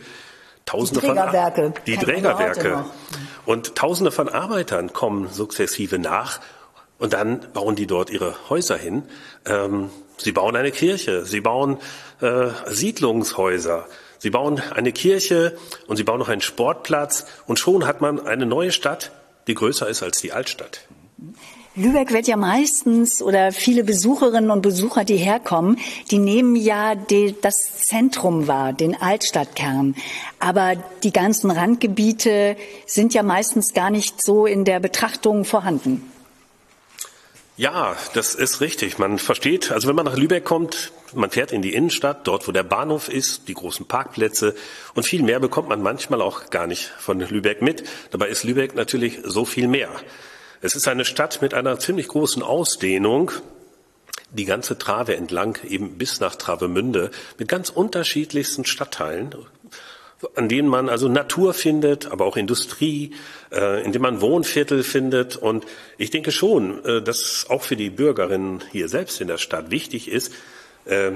Tausende 0.65 1.01
die 1.01 1.07
Trägerwerke. 1.07 1.63
Von, 1.63 1.73
die 1.85 1.97
Trägerwerke. 1.97 2.85
Und 3.45 3.75
Tausende 3.75 4.11
von 4.11 4.29
Arbeitern 4.29 4.93
kommen 4.93 5.29
sukzessive 5.31 5.99
nach. 5.99 6.41
Und 6.99 7.13
dann 7.13 7.39
bauen 7.53 7.75
die 7.75 7.87
dort 7.87 8.09
ihre 8.09 8.35
Häuser 8.49 8.77
hin. 8.77 9.03
Ähm, 9.45 9.89
sie 10.17 10.31
bauen 10.31 10.55
eine 10.55 10.71
Kirche, 10.71 11.25
sie 11.25 11.41
bauen 11.41 11.77
äh, 12.21 12.49
Siedlungshäuser. 12.67 13.87
Sie 14.19 14.29
bauen 14.29 14.61
eine 14.75 14.91
Kirche 14.91 15.57
und 15.87 15.95
sie 15.95 16.03
bauen 16.03 16.19
noch 16.19 16.29
einen 16.29 16.41
Sportplatz 16.41 17.25
und 17.47 17.57
schon 17.57 17.87
hat 17.87 18.01
man 18.01 18.25
eine 18.25 18.45
neue 18.45 18.71
Stadt, 18.71 19.11
die 19.47 19.55
größer 19.55 19.87
ist 19.87 20.03
als 20.03 20.21
die 20.21 20.31
Altstadt. 20.31 20.81
Lübeck 21.75 22.11
wird 22.11 22.27
ja 22.27 22.35
meistens 22.35 23.21
oder 23.21 23.53
viele 23.53 23.85
Besucherinnen 23.85 24.51
und 24.51 24.61
Besucher, 24.61 25.05
die 25.05 25.15
herkommen, 25.15 25.77
die 26.11 26.17
nehmen 26.17 26.57
ja 26.57 26.95
die, 26.95 27.35
das 27.41 27.55
Zentrum 27.85 28.47
wahr, 28.47 28.73
den 28.73 28.99
Altstadtkern. 28.99 29.95
Aber 30.39 30.73
die 31.03 31.13
ganzen 31.13 31.51
Randgebiete 31.51 32.57
sind 32.85 33.13
ja 33.13 33.23
meistens 33.23 33.73
gar 33.73 33.91
nicht 33.91 34.21
so 34.21 34.45
in 34.45 34.65
der 34.65 34.81
Betrachtung 34.81 35.45
vorhanden. 35.45 36.08
Ja, 37.59 37.97
das 38.13 38.35
ist 38.35 38.61
richtig. 38.61 38.99
Man 38.99 39.19
versteht, 39.19 39.69
also 39.69 39.89
wenn 39.89 39.95
man 39.97 40.05
nach 40.05 40.15
Lübeck 40.15 40.45
kommt, 40.45 40.93
man 41.13 41.29
fährt 41.29 41.51
in 41.51 41.61
die 41.61 41.73
Innenstadt, 41.73 42.25
dort 42.25 42.47
wo 42.47 42.53
der 42.53 42.63
Bahnhof 42.63 43.09
ist, 43.09 43.49
die 43.49 43.53
großen 43.53 43.85
Parkplätze 43.85 44.55
und 44.95 45.03
viel 45.03 45.23
mehr 45.23 45.41
bekommt 45.41 45.67
man 45.67 45.81
manchmal 45.81 46.21
auch 46.21 46.51
gar 46.51 46.67
nicht 46.67 46.85
von 46.99 47.19
Lübeck 47.19 47.61
mit. 47.61 47.83
Dabei 48.11 48.29
ist 48.29 48.45
Lübeck 48.45 48.75
natürlich 48.75 49.19
so 49.25 49.43
viel 49.43 49.67
mehr. 49.67 49.89
Es 50.61 50.77
ist 50.77 50.87
eine 50.87 51.03
Stadt 51.03 51.41
mit 51.41 51.53
einer 51.53 51.77
ziemlich 51.79 52.07
großen 52.07 52.43
Ausdehnung, 52.43 53.29
die 54.31 54.45
ganze 54.45 54.77
Trave 54.77 55.17
entlang, 55.17 55.57
eben 55.67 55.97
bis 55.97 56.21
nach 56.21 56.35
Travemünde, 56.35 57.11
mit 57.39 57.49
ganz 57.49 57.69
unterschiedlichsten 57.69 58.63
Stadtteilen, 58.63 59.35
an 60.35 60.49
denen 60.49 60.67
man 60.67 60.89
also 60.89 61.07
Natur 61.07 61.53
findet, 61.53 62.11
aber 62.11 62.25
auch 62.25 62.37
Industrie, 62.37 63.13
äh, 63.51 63.83
in 63.83 63.91
dem 63.91 64.01
man 64.01 64.21
Wohnviertel 64.21 64.83
findet. 64.83 65.37
Und 65.37 65.65
ich 65.97 66.09
denke 66.09 66.31
schon, 66.31 66.83
äh, 66.83 67.01
dass 67.01 67.45
auch 67.49 67.63
für 67.63 67.75
die 67.75 67.89
Bürgerinnen 67.89 68.63
hier 68.71 68.89
selbst 68.89 69.21
in 69.21 69.27
der 69.27 69.37
Stadt 69.37 69.71
wichtig 69.71 70.09
ist, 70.09 70.33
äh, 70.85 71.11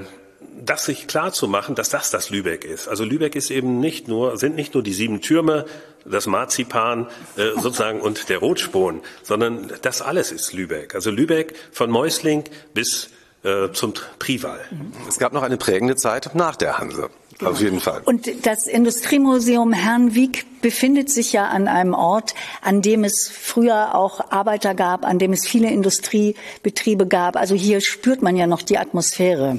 das 0.64 0.84
sich 0.84 1.06
klar 1.06 1.32
zu 1.32 1.48
machen, 1.48 1.74
dass 1.74 1.88
das 1.88 2.10
das 2.10 2.30
Lübeck 2.30 2.64
ist. 2.64 2.88
Also 2.88 3.04
Lübeck 3.04 3.34
ist 3.34 3.50
eben 3.50 3.80
nicht 3.80 4.08
nur, 4.08 4.36
sind 4.36 4.56
nicht 4.56 4.74
nur 4.74 4.82
die 4.82 4.92
sieben 4.92 5.20
Türme, 5.20 5.64
das 6.04 6.26
Marzipan 6.26 7.08
äh, 7.36 7.50
sozusagen 7.60 8.00
und 8.00 8.28
der 8.28 8.38
Rotspon, 8.38 9.00
sondern 9.22 9.72
das 9.82 10.02
alles 10.02 10.32
ist 10.32 10.52
Lübeck. 10.52 10.94
Also 10.94 11.10
Lübeck 11.10 11.54
von 11.72 11.90
Mäusling 11.90 12.44
bis 12.72 13.10
äh, 13.42 13.70
zum 13.72 13.94
Prival. 14.18 14.60
Es 15.08 15.18
gab 15.18 15.32
noch 15.32 15.42
eine 15.42 15.56
prägende 15.56 15.96
Zeit 15.96 16.34
nach 16.34 16.56
der 16.56 16.78
Hanse. 16.78 17.10
Genau. 17.38 17.50
Auf 17.50 17.60
jeden 17.60 17.80
Fall. 17.80 18.02
Und 18.04 18.46
das 18.46 18.66
Industriemuseum 18.66 19.72
Herrnwiek 19.72 20.60
befindet 20.60 21.10
sich 21.10 21.32
ja 21.32 21.48
an 21.48 21.66
einem 21.68 21.94
Ort, 21.94 22.34
an 22.62 22.80
dem 22.80 23.04
es 23.04 23.28
früher 23.28 23.94
auch 23.94 24.30
Arbeiter 24.30 24.74
gab, 24.74 25.04
an 25.04 25.18
dem 25.18 25.32
es 25.32 25.46
viele 25.46 25.68
Industriebetriebe 25.70 27.06
gab. 27.06 27.36
Also 27.36 27.54
hier 27.54 27.80
spürt 27.80 28.22
man 28.22 28.36
ja 28.36 28.46
noch 28.46 28.62
die 28.62 28.78
Atmosphäre. 28.78 29.58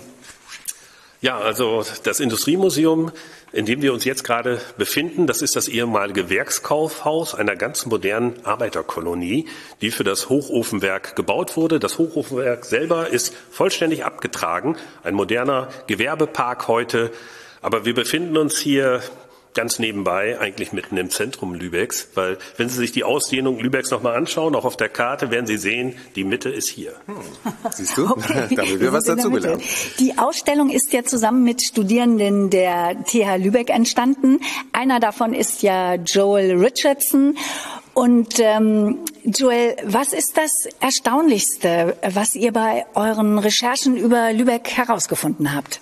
Ja, 1.21 1.39
also 1.39 1.83
das 2.03 2.19
Industriemuseum, 2.19 3.11
in 3.51 3.65
dem 3.65 3.81
wir 3.81 3.93
uns 3.93 4.05
jetzt 4.05 4.23
gerade 4.23 4.61
befinden, 4.77 5.27
das 5.27 5.41
ist 5.41 5.55
das 5.55 5.67
ehemalige 5.67 6.29
Werkskaufhaus 6.29 7.33
einer 7.33 7.55
ganz 7.55 7.85
modernen 7.85 8.45
Arbeiterkolonie, 8.45 9.47
die 9.81 9.91
für 9.91 10.03
das 10.03 10.29
Hochofenwerk 10.29 11.15
gebaut 11.15 11.57
wurde. 11.57 11.79
Das 11.79 11.97
Hochofenwerk 11.97 12.65
selber 12.65 13.09
ist 13.09 13.33
vollständig 13.49 14.05
abgetragen, 14.05 14.77
ein 15.03 15.15
moderner 15.15 15.69
Gewerbepark 15.87 16.67
heute 16.67 17.11
aber 17.65 17.83
wir 17.83 17.95
befinden 17.95 18.37
uns 18.37 18.59
hier 18.59 19.01
ganz 19.55 19.79
nebenbei, 19.79 20.37
eigentlich 20.39 20.71
mitten 20.71 20.97
im 20.97 21.09
Zentrum 21.09 21.55
Lübecks, 21.55 22.09
weil 22.13 22.37
wenn 22.57 22.69
Sie 22.69 22.77
sich 22.77 22.91
die 22.91 23.03
Ausdehnung 23.03 23.57
Lübecks 23.57 23.89
nochmal 23.89 24.15
anschauen, 24.15 24.53
auch 24.53 24.65
auf 24.65 24.77
der 24.77 24.89
Karte, 24.89 25.31
werden 25.31 25.47
Sie 25.47 25.57
sehen, 25.57 25.95
die 26.15 26.23
Mitte 26.23 26.49
ist 26.49 26.67
hier. 26.67 26.93
Hm. 27.07 27.15
Siehst 27.71 27.97
du? 27.97 28.05
Okay. 28.15 28.55
da 28.55 28.61
haben 28.63 28.79
wir 28.79 28.93
was 28.93 29.05
dazugelernt. 29.05 29.63
Die 29.99 30.17
Ausstellung 30.17 30.69
ist 30.69 30.93
ja 30.93 31.03
zusammen 31.03 31.43
mit 31.43 31.63
Studierenden 31.63 32.49
der 32.49 33.03
TH 33.03 33.37
Lübeck 33.37 33.69
entstanden. 33.69 34.39
Einer 34.71 34.99
davon 34.99 35.33
ist 35.33 35.63
ja 35.63 35.95
Joel 35.95 36.57
Richardson. 36.57 37.37
Und 37.93 38.39
ähm, 38.39 38.99
Joel, 39.23 39.75
was 39.85 40.13
ist 40.13 40.37
das 40.37 40.51
Erstaunlichste, 40.79 41.97
was 42.13 42.35
ihr 42.35 42.51
bei 42.51 42.85
euren 42.93 43.39
Recherchen 43.39 43.97
über 43.97 44.33
Lübeck 44.33 44.69
herausgefunden 44.69 45.55
habt? 45.55 45.81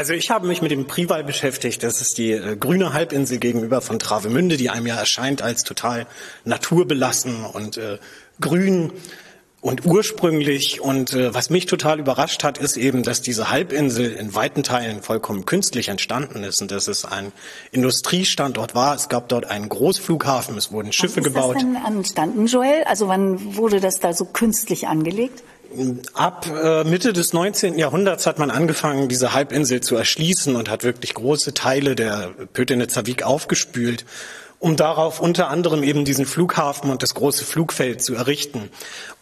Also 0.00 0.14
ich 0.14 0.30
habe 0.30 0.46
mich 0.46 0.62
mit 0.62 0.70
dem 0.70 0.86
Prival 0.86 1.24
beschäftigt. 1.24 1.82
Das 1.82 2.00
ist 2.00 2.16
die 2.16 2.32
äh, 2.32 2.56
grüne 2.56 2.94
Halbinsel 2.94 3.36
gegenüber 3.36 3.82
von 3.82 3.98
Travemünde, 3.98 4.56
die 4.56 4.70
einem 4.70 4.86
ja 4.86 4.96
erscheint 4.96 5.42
als 5.42 5.62
total 5.62 6.06
naturbelassen 6.46 7.44
und 7.44 7.76
äh, 7.76 7.98
grün 8.40 8.92
und 9.60 9.84
ursprünglich. 9.84 10.80
Und 10.80 11.12
äh, 11.12 11.34
was 11.34 11.50
mich 11.50 11.66
total 11.66 11.98
überrascht 11.98 12.44
hat, 12.44 12.56
ist 12.56 12.78
eben, 12.78 13.02
dass 13.02 13.20
diese 13.20 13.50
Halbinsel 13.50 14.10
in 14.10 14.34
weiten 14.34 14.62
Teilen 14.62 15.02
vollkommen 15.02 15.44
künstlich 15.44 15.88
entstanden 15.88 16.44
ist 16.44 16.62
und 16.62 16.70
dass 16.70 16.88
es 16.88 17.04
ein 17.04 17.30
Industriestandort 17.70 18.74
war. 18.74 18.94
Es 18.94 19.10
gab 19.10 19.28
dort 19.28 19.50
einen 19.50 19.68
Großflughafen, 19.68 20.56
es 20.56 20.72
wurden 20.72 20.92
Schiffe 20.92 21.16
wann 21.16 21.24
ist 21.24 21.34
gebaut. 21.34 21.56
Was 21.56 21.62
ist 21.62 21.74
das 21.74 21.84
denn 21.84 21.94
entstanden, 21.94 22.46
Joel? 22.46 22.84
Also 22.84 23.08
wann 23.08 23.54
wurde 23.54 23.80
das 23.80 24.00
da 24.00 24.14
so 24.14 24.24
künstlich 24.24 24.88
angelegt? 24.88 25.42
Ab 26.14 26.46
äh, 26.46 26.84
Mitte 26.84 27.12
des 27.12 27.32
19. 27.32 27.78
Jahrhunderts 27.78 28.26
hat 28.26 28.38
man 28.38 28.50
angefangen, 28.50 29.08
diese 29.08 29.34
Halbinsel 29.34 29.80
zu 29.80 29.96
erschließen 29.96 30.56
und 30.56 30.68
hat 30.68 30.82
wirklich 30.82 31.14
große 31.14 31.54
Teile 31.54 31.94
der 31.94 32.30
Pötenitzer 32.52 33.06
Wieg 33.06 33.22
aufgespült, 33.22 34.04
um 34.58 34.76
darauf 34.76 35.20
unter 35.20 35.48
anderem 35.48 35.82
eben 35.84 36.04
diesen 36.04 36.26
Flughafen 36.26 36.90
und 36.90 37.02
das 37.02 37.14
große 37.14 37.44
Flugfeld 37.44 38.02
zu 38.02 38.14
errichten. 38.14 38.68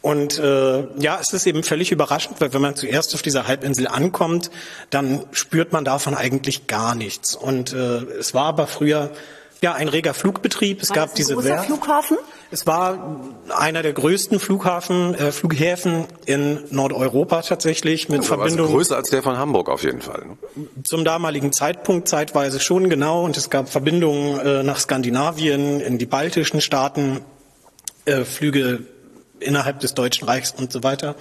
Und 0.01 0.39
äh, 0.39 0.87
ja, 0.99 1.19
es 1.21 1.33
ist 1.33 1.47
eben 1.47 1.63
völlig 1.63 1.93
überraschend, 1.93 2.41
weil 2.41 2.53
wenn 2.55 2.63
man 2.63 2.77
zuerst 2.77 3.15
auf 3.15 3.23
dieser 3.23 3.47
Halbinsel 3.47 3.87
ankommt, 3.87 4.51
dann 4.91 5.27
spürt 5.33 5.73
man 5.73 5.85
davon 5.85 6.15
eigentlich 6.15 6.67
gar 6.67 6.95
nichts. 6.95 7.37
Und 7.37 7.75
äh, 7.75 8.05
es 8.19 8.33
war 8.33 8.47
aber 8.47 8.67
früher 8.67 9.11
ja, 9.61 9.75
ein 9.75 9.89
reger 9.89 10.15
Flugbetrieb. 10.15 10.83
Es 10.83 10.91
war 10.91 10.97
gab 10.97 11.15
diese 11.15 11.35
großer 11.35 11.63
Flughafen? 11.65 12.17
Es 12.51 12.67
war 12.67 13.21
einer 13.51 13.83
der 13.83 13.93
größten 13.93 14.41
Flughafen, 14.41 15.15
äh, 15.15 15.33
Flughäfen 15.33 16.07
in 16.27 16.65
Nordeuropa 16.71 17.43
tatsächlich 17.43 18.09
mit 18.09 18.21
also 18.21 18.37
Verbindung. 18.37 18.67
Also 18.67 18.77
größer 18.77 18.97
als 18.97 19.11
der 19.11 19.23
von 19.23 19.37
Hamburg 19.37 19.69
auf 19.69 19.83
jeden 19.83 20.01
Fall. 20.01 20.25
Ne? 20.27 20.67
Zum 20.85 21.05
damaligen 21.05 21.53
Zeitpunkt 21.53 22.09
zeitweise 22.09 22.61
schon 22.61 22.89
genau 22.89 23.25
und 23.25 23.37
es 23.37 23.51
gab 23.51 23.69
Verbindungen 23.69 24.41
äh, 24.41 24.63
nach 24.63 24.79
Skandinavien, 24.79 25.81
in 25.81 25.99
die 25.99 26.07
baltischen 26.07 26.61
Staaten, 26.61 27.21
äh, 28.05 28.25
Flüge 28.25 28.85
innerhalb 29.41 29.81
des 29.81 29.95
Deutschen 29.95 30.27
Reichs 30.27 30.55
und 30.57 30.73
so 30.73 30.83
weiter. 30.83 31.17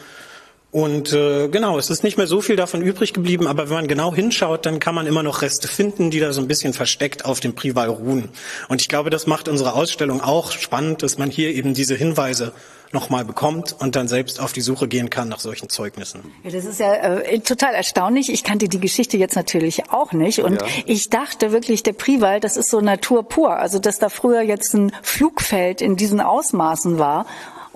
Und 0.77 1.11
äh, 1.11 1.47
genau, 1.47 1.79
es 1.79 1.89
ist 1.89 2.03
nicht 2.03 2.17
mehr 2.17 2.27
so 2.27 2.39
viel 2.39 2.55
davon 2.55 2.83
übrig 2.83 3.11
geblieben, 3.11 3.47
aber 3.47 3.67
wenn 3.69 3.77
man 3.77 3.87
genau 3.87 4.13
hinschaut, 4.13 4.67
dann 4.67 4.79
kann 4.79 4.93
man 4.93 5.07
immer 5.07 5.23
noch 5.23 5.41
Reste 5.41 5.67
finden, 5.67 6.11
die 6.11 6.19
da 6.19 6.33
so 6.33 6.39
ein 6.39 6.47
bisschen 6.47 6.71
versteckt 6.71 7.25
auf 7.25 7.39
dem 7.39 7.55
Prival 7.55 7.89
ruhen. 7.89 8.29
Und 8.69 8.79
ich 8.79 8.87
glaube, 8.87 9.09
das 9.09 9.25
macht 9.25 9.47
unsere 9.47 9.73
Ausstellung 9.73 10.21
auch 10.21 10.51
spannend, 10.51 11.01
dass 11.01 11.17
man 11.17 11.31
hier 11.31 11.49
eben 11.49 11.73
diese 11.73 11.95
Hinweise 11.95 12.51
nochmal 12.91 13.25
bekommt 13.25 13.75
und 13.79 13.95
dann 13.95 14.07
selbst 14.07 14.39
auf 14.39 14.53
die 14.53 14.61
Suche 14.61 14.87
gehen 14.87 15.09
kann 15.09 15.29
nach 15.29 15.39
solchen 15.39 15.67
Zeugnissen. 15.67 16.21
Ja, 16.43 16.51
das 16.51 16.65
ist 16.65 16.79
ja 16.79 16.93
äh, 16.93 17.39
total 17.39 17.73
erstaunlich. 17.73 18.31
Ich 18.31 18.43
kannte 18.43 18.69
die 18.69 18.79
Geschichte 18.79 19.17
jetzt 19.17 19.35
natürlich 19.35 19.89
auch 19.89 20.11
nicht 20.11 20.43
und 20.43 20.61
ja. 20.61 20.67
ich 20.85 21.09
dachte 21.09 21.51
wirklich, 21.51 21.81
der 21.81 21.93
Priwald, 21.93 22.43
das 22.43 22.55
ist 22.55 22.69
so 22.69 22.81
Natur 22.81 23.27
pur. 23.27 23.57
Also 23.57 23.79
dass 23.79 23.97
da 23.97 24.09
früher 24.09 24.41
jetzt 24.41 24.75
ein 24.75 24.91
Flugfeld 25.01 25.81
in 25.81 25.95
diesen 25.95 26.21
Ausmaßen 26.21 26.99
war 26.99 27.25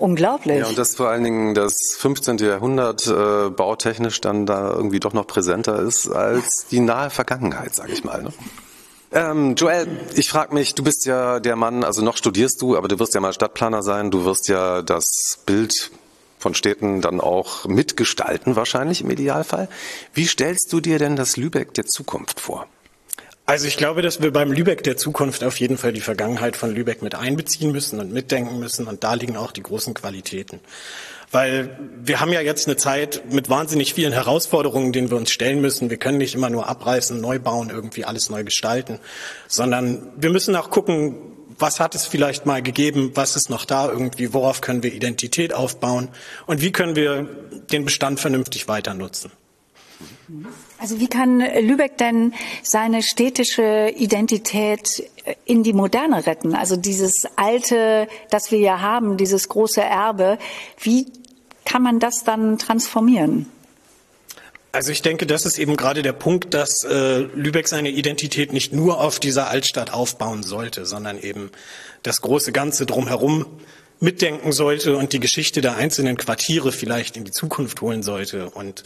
Unglaublich. 0.02 0.58
Ja, 0.58 0.66
und 0.66 0.76
dass 0.76 0.96
vor 0.96 1.10
allen 1.10 1.22
Dingen 1.22 1.54
das 1.54 1.94
15. 1.96 2.38
Jahrhundert 2.38 3.06
äh, 3.06 3.50
bautechnisch 3.50 4.20
dann 4.20 4.46
da 4.46 4.72
irgendwie 4.72 4.98
doch 4.98 5.12
noch 5.12 5.28
präsenter 5.28 5.78
ist 5.78 6.08
als 6.08 6.66
die 6.72 6.80
nahe 6.80 7.08
Vergangenheit, 7.08 7.76
sage 7.76 7.92
ich 7.92 8.02
mal. 8.02 8.20
Ne? 8.20 8.32
Ähm, 9.12 9.54
Joel, 9.54 9.86
ich 10.16 10.28
frage 10.28 10.54
mich, 10.54 10.74
du 10.74 10.82
bist 10.82 11.06
ja 11.06 11.38
der 11.38 11.54
Mann, 11.54 11.84
also 11.84 12.02
noch 12.02 12.16
studierst 12.16 12.60
du, 12.60 12.76
aber 12.76 12.88
du 12.88 12.98
wirst 12.98 13.14
ja 13.14 13.20
mal 13.20 13.32
Stadtplaner 13.32 13.84
sein, 13.84 14.10
du 14.10 14.24
wirst 14.24 14.48
ja 14.48 14.82
das 14.82 15.38
Bild 15.46 15.92
von 16.36 16.56
Städten 16.56 17.00
dann 17.00 17.20
auch 17.20 17.66
mitgestalten, 17.66 18.56
wahrscheinlich 18.56 19.02
im 19.02 19.10
Idealfall. 19.10 19.68
Wie 20.14 20.26
stellst 20.26 20.72
du 20.72 20.80
dir 20.80 20.98
denn 20.98 21.14
das 21.14 21.36
Lübeck 21.36 21.74
der 21.74 21.86
Zukunft 21.86 22.40
vor? 22.40 22.66
Also 23.52 23.66
ich 23.66 23.76
glaube, 23.76 24.00
dass 24.00 24.22
wir 24.22 24.32
beim 24.32 24.50
Lübeck 24.50 24.82
der 24.82 24.96
Zukunft 24.96 25.44
auf 25.44 25.60
jeden 25.60 25.76
Fall 25.76 25.92
die 25.92 26.00
Vergangenheit 26.00 26.56
von 26.56 26.74
Lübeck 26.74 27.02
mit 27.02 27.14
einbeziehen 27.14 27.70
müssen 27.70 28.00
und 28.00 28.10
mitdenken 28.10 28.58
müssen. 28.58 28.86
Und 28.86 29.04
da 29.04 29.12
liegen 29.12 29.36
auch 29.36 29.52
die 29.52 29.62
großen 29.62 29.92
Qualitäten. 29.92 30.58
Weil 31.30 31.78
wir 32.02 32.20
haben 32.20 32.32
ja 32.32 32.40
jetzt 32.40 32.66
eine 32.66 32.78
Zeit 32.78 33.30
mit 33.30 33.50
wahnsinnig 33.50 33.92
vielen 33.92 34.14
Herausforderungen, 34.14 34.94
denen 34.94 35.10
wir 35.10 35.18
uns 35.18 35.30
stellen 35.30 35.60
müssen. 35.60 35.90
Wir 35.90 35.98
können 35.98 36.16
nicht 36.16 36.34
immer 36.34 36.48
nur 36.48 36.66
abreißen, 36.66 37.20
neu 37.20 37.40
bauen, 37.40 37.68
irgendwie 37.68 38.06
alles 38.06 38.30
neu 38.30 38.42
gestalten, 38.42 38.98
sondern 39.48 40.10
wir 40.16 40.30
müssen 40.30 40.56
auch 40.56 40.70
gucken, 40.70 41.16
was 41.58 41.78
hat 41.78 41.94
es 41.94 42.06
vielleicht 42.06 42.46
mal 42.46 42.62
gegeben, 42.62 43.10
was 43.16 43.36
ist 43.36 43.50
noch 43.50 43.66
da 43.66 43.86
irgendwie, 43.86 44.32
worauf 44.32 44.62
können 44.62 44.82
wir 44.82 44.94
Identität 44.94 45.52
aufbauen 45.52 46.08
und 46.46 46.62
wie 46.62 46.72
können 46.72 46.96
wir 46.96 47.28
den 47.70 47.84
Bestand 47.84 48.18
vernünftig 48.18 48.66
weiter 48.66 48.94
nutzen. 48.94 49.30
Also 50.82 50.98
wie 50.98 51.06
kann 51.06 51.38
Lübeck 51.38 51.96
denn 51.96 52.34
seine 52.64 53.04
städtische 53.04 53.94
Identität 53.96 55.08
in 55.44 55.62
die 55.62 55.74
Moderne 55.74 56.26
retten? 56.26 56.56
Also 56.56 56.74
dieses 56.74 57.22
alte, 57.36 58.08
das 58.30 58.50
wir 58.50 58.58
ja 58.58 58.80
haben, 58.80 59.16
dieses 59.16 59.48
große 59.48 59.80
Erbe, 59.80 60.38
wie 60.80 61.06
kann 61.64 61.84
man 61.84 62.00
das 62.00 62.24
dann 62.24 62.58
transformieren? 62.58 63.46
Also 64.72 64.90
ich 64.90 65.02
denke, 65.02 65.24
das 65.24 65.46
ist 65.46 65.56
eben 65.56 65.76
gerade 65.76 66.02
der 66.02 66.14
Punkt, 66.14 66.52
dass 66.52 66.82
äh, 66.82 67.18
Lübeck 67.32 67.68
seine 67.68 67.90
Identität 67.90 68.52
nicht 68.52 68.72
nur 68.72 69.00
auf 69.00 69.20
dieser 69.20 69.50
Altstadt 69.50 69.92
aufbauen 69.92 70.42
sollte, 70.42 70.84
sondern 70.84 71.16
eben 71.22 71.52
das 72.02 72.22
große 72.22 72.50
Ganze 72.50 72.86
drumherum 72.86 73.46
mitdenken 74.00 74.50
sollte 74.50 74.96
und 74.96 75.12
die 75.12 75.20
Geschichte 75.20 75.60
der 75.60 75.76
einzelnen 75.76 76.16
Quartiere 76.16 76.72
vielleicht 76.72 77.16
in 77.16 77.22
die 77.24 77.30
Zukunft 77.30 77.80
holen 77.82 78.02
sollte 78.02 78.50
und 78.50 78.82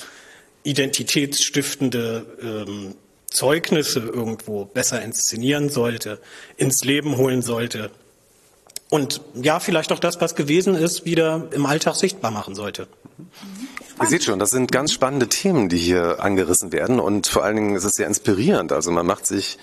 identitätsstiftende 0.66 2.26
ähm, 2.42 2.94
Zeugnisse 3.30 4.00
irgendwo 4.00 4.64
besser 4.64 5.02
inszenieren 5.02 5.68
sollte, 5.68 6.20
ins 6.56 6.84
Leben 6.84 7.16
holen 7.16 7.42
sollte 7.42 7.90
und 8.88 9.20
ja, 9.34 9.58
vielleicht 9.58 9.92
auch 9.92 9.98
das, 9.98 10.20
was 10.20 10.36
gewesen 10.36 10.74
ist, 10.74 11.04
wieder 11.04 11.48
im 11.50 11.66
Alltag 11.66 11.96
sichtbar 11.96 12.30
machen 12.30 12.54
sollte. 12.54 12.86
Ihr 14.00 14.06
seht 14.06 14.24
schon, 14.24 14.38
das 14.38 14.50
sind 14.50 14.70
ganz 14.70 14.92
spannende 14.92 15.28
Themen, 15.28 15.68
die 15.68 15.78
hier 15.78 16.22
angerissen 16.22 16.70
werden 16.70 17.00
und 17.00 17.26
vor 17.26 17.44
allen 17.44 17.56
Dingen 17.56 17.76
ist 17.76 17.84
es 17.84 17.94
sehr 17.94 18.06
inspirierend. 18.06 18.72
Also 18.72 18.90
man 18.90 19.06
macht 19.06 19.26
sich 19.26 19.58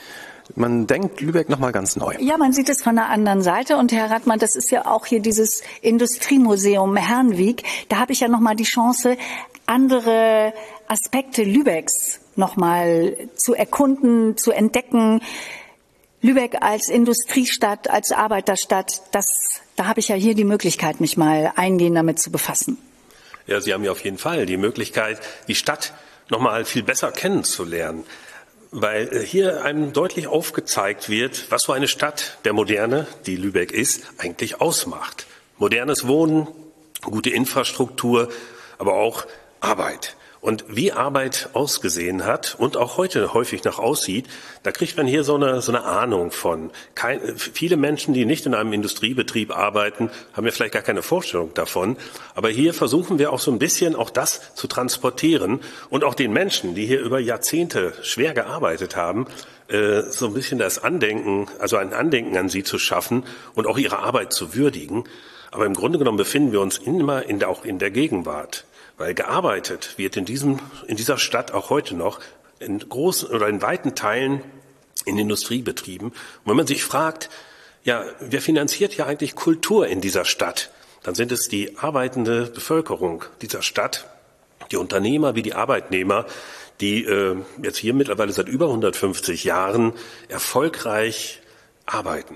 man 0.55 0.87
denkt 0.87 1.21
Lübeck 1.21 1.47
nochmal 1.47 1.71
ganz 1.71 1.95
neu. 1.95 2.15
Ja, 2.19 2.37
man 2.37 2.51
sieht 2.51 2.67
es 2.67 2.81
von 2.83 2.95
der 2.95 3.09
anderen 3.09 3.41
Seite. 3.41 3.77
Und 3.77 3.93
Herr 3.93 4.11
Radmann, 4.11 4.39
das 4.39 4.57
ist 4.57 4.71
ja 4.71 4.85
auch 4.85 5.05
hier 5.05 5.21
dieses 5.21 5.63
Industriemuseum 5.81 6.97
Herrenweg. 6.97 7.63
Da 7.87 7.97
habe 7.97 8.11
ich 8.11 8.19
ja 8.19 8.27
nochmal 8.27 8.57
die 8.57 8.65
Chance, 8.65 9.15
andere 9.73 10.53
Aspekte 10.87 11.43
Lübecks 11.43 12.19
nochmal 12.35 13.17
zu 13.35 13.55
erkunden, 13.55 14.37
zu 14.37 14.51
entdecken. 14.51 15.21
Lübeck 16.21 16.57
als 16.61 16.89
Industriestadt, 16.89 17.89
als 17.89 18.11
Arbeiterstadt, 18.11 19.01
das, 19.11 19.25
da 19.75 19.85
habe 19.85 19.99
ich 19.99 20.07
ja 20.07 20.15
hier 20.15 20.35
die 20.35 20.45
Möglichkeit, 20.45 21.01
mich 21.01 21.17
mal 21.17 21.51
eingehend 21.55 21.97
damit 21.97 22.19
zu 22.19 22.31
befassen. 22.31 22.77
Ja, 23.47 23.59
Sie 23.59 23.73
haben 23.73 23.83
ja 23.83 23.91
auf 23.91 24.03
jeden 24.03 24.17
Fall 24.17 24.45
die 24.45 24.57
Möglichkeit, 24.57 25.19
die 25.47 25.55
Stadt 25.55 25.93
nochmal 26.29 26.63
viel 26.63 26.83
besser 26.83 27.11
kennenzulernen, 27.11 28.05
weil 28.71 29.09
äh, 29.13 29.25
hier 29.25 29.65
einem 29.65 29.91
deutlich 29.91 30.27
aufgezeigt 30.27 31.09
wird, 31.09 31.51
was 31.51 31.63
so 31.63 31.73
eine 31.73 31.89
Stadt 31.89 32.37
der 32.45 32.53
Moderne, 32.53 33.05
die 33.25 33.35
Lübeck 33.35 33.71
ist, 33.71 34.03
eigentlich 34.17 34.61
ausmacht. 34.61 35.27
Modernes 35.57 36.07
Wohnen, 36.07 36.47
gute 37.01 37.31
Infrastruktur, 37.31 38.29
aber 38.77 38.93
auch 38.93 39.25
Arbeit. 39.63 40.15
Und 40.41 40.65
wie 40.67 40.91
Arbeit 40.91 41.51
ausgesehen 41.53 42.25
hat 42.25 42.55
und 42.59 42.75
auch 42.75 42.97
heute 42.97 43.33
häufig 43.33 43.63
noch 43.63 43.79
aussieht, 43.79 44.27
da 44.63 44.73
kriegt 44.73 44.97
man 44.97 45.07
hier 45.07 45.23
so 45.23 45.35
eine, 45.35 45.61
so 45.61 45.71
eine 45.71 45.85
Ahnung 45.85 46.31
von. 46.31 46.69
Kein, 46.95 47.37
viele 47.37 47.77
Menschen, 47.77 48.13
die 48.13 48.25
nicht 48.25 48.45
in 48.45 48.53
einem 48.53 48.73
Industriebetrieb 48.73 49.55
arbeiten, 49.55 50.11
haben 50.33 50.45
ja 50.45 50.51
vielleicht 50.51 50.73
gar 50.73 50.81
keine 50.81 51.01
Vorstellung 51.01 51.53
davon. 51.53 51.95
Aber 52.35 52.49
hier 52.49 52.73
versuchen 52.73 53.19
wir 53.19 53.31
auch 53.31 53.39
so 53.39 53.51
ein 53.51 53.57
bisschen 53.59 53.95
auch 53.95 54.09
das 54.09 54.53
zu 54.53 54.67
transportieren 54.67 55.61
und 55.89 56.03
auch 56.03 56.13
den 56.13 56.33
Menschen, 56.33 56.75
die 56.75 56.85
hier 56.85 56.99
über 56.99 57.19
Jahrzehnte 57.19 57.93
schwer 58.01 58.33
gearbeitet 58.33 58.97
haben, 58.97 59.27
äh, 59.69 60.01
so 60.01 60.25
ein 60.25 60.33
bisschen 60.33 60.59
das 60.59 60.83
Andenken, 60.83 61.47
also 61.59 61.77
ein 61.77 61.93
Andenken 61.93 62.35
an 62.35 62.49
sie 62.49 62.63
zu 62.63 62.79
schaffen 62.79 63.23
und 63.55 63.65
auch 63.65 63.77
ihre 63.77 63.99
Arbeit 63.99 64.33
zu 64.33 64.55
würdigen. 64.55 65.05
Aber 65.51 65.65
im 65.65 65.73
Grunde 65.73 65.99
genommen 65.99 66.17
befinden 66.17 66.51
wir 66.51 66.59
uns 66.59 66.79
immer 66.79 67.23
in 67.29 67.39
der, 67.39 67.47
auch 67.47 67.63
in 67.63 67.79
der 67.79 67.91
Gegenwart. 67.91 68.65
Weil 69.03 69.15
gearbeitet 69.15 69.95
wird 69.97 70.15
in, 70.15 70.23
diesem, 70.23 70.61
in 70.87 70.95
dieser 70.95 71.17
Stadt 71.17 71.51
auch 71.51 71.69
heute 71.69 71.93
noch 71.93 72.21
in 72.59 72.79
großen 72.79 73.27
oder 73.31 73.49
in 73.49 73.61
weiten 73.61 73.95
Teilen 73.95 74.41
in 75.03 75.17
Industriebetrieben. 75.17 76.07
Und 76.07 76.15
wenn 76.45 76.55
man 76.55 76.67
sich 76.67 76.85
fragt, 76.85 77.29
ja, 77.83 78.05
wer 78.21 78.39
finanziert 78.39 78.95
ja 78.95 79.05
eigentlich 79.05 79.35
Kultur 79.35 79.87
in 79.87 79.99
dieser 79.99 80.23
Stadt? 80.23 80.71
Dann 81.03 81.15
sind 81.15 81.33
es 81.33 81.49
die 81.49 81.77
arbeitende 81.77 82.45
Bevölkerung 82.45 83.25
dieser 83.41 83.61
Stadt, 83.61 84.07
die 84.71 84.77
Unternehmer 84.77 85.35
wie 85.35 85.41
die 85.41 85.53
Arbeitnehmer, 85.53 86.25
die 86.79 87.03
äh, 87.03 87.35
jetzt 87.61 87.79
hier 87.79 87.93
mittlerweile 87.93 88.31
seit 88.31 88.47
über 88.47 88.67
150 88.67 89.43
Jahren 89.43 89.91
erfolgreich 90.29 91.41
arbeiten. 91.85 92.35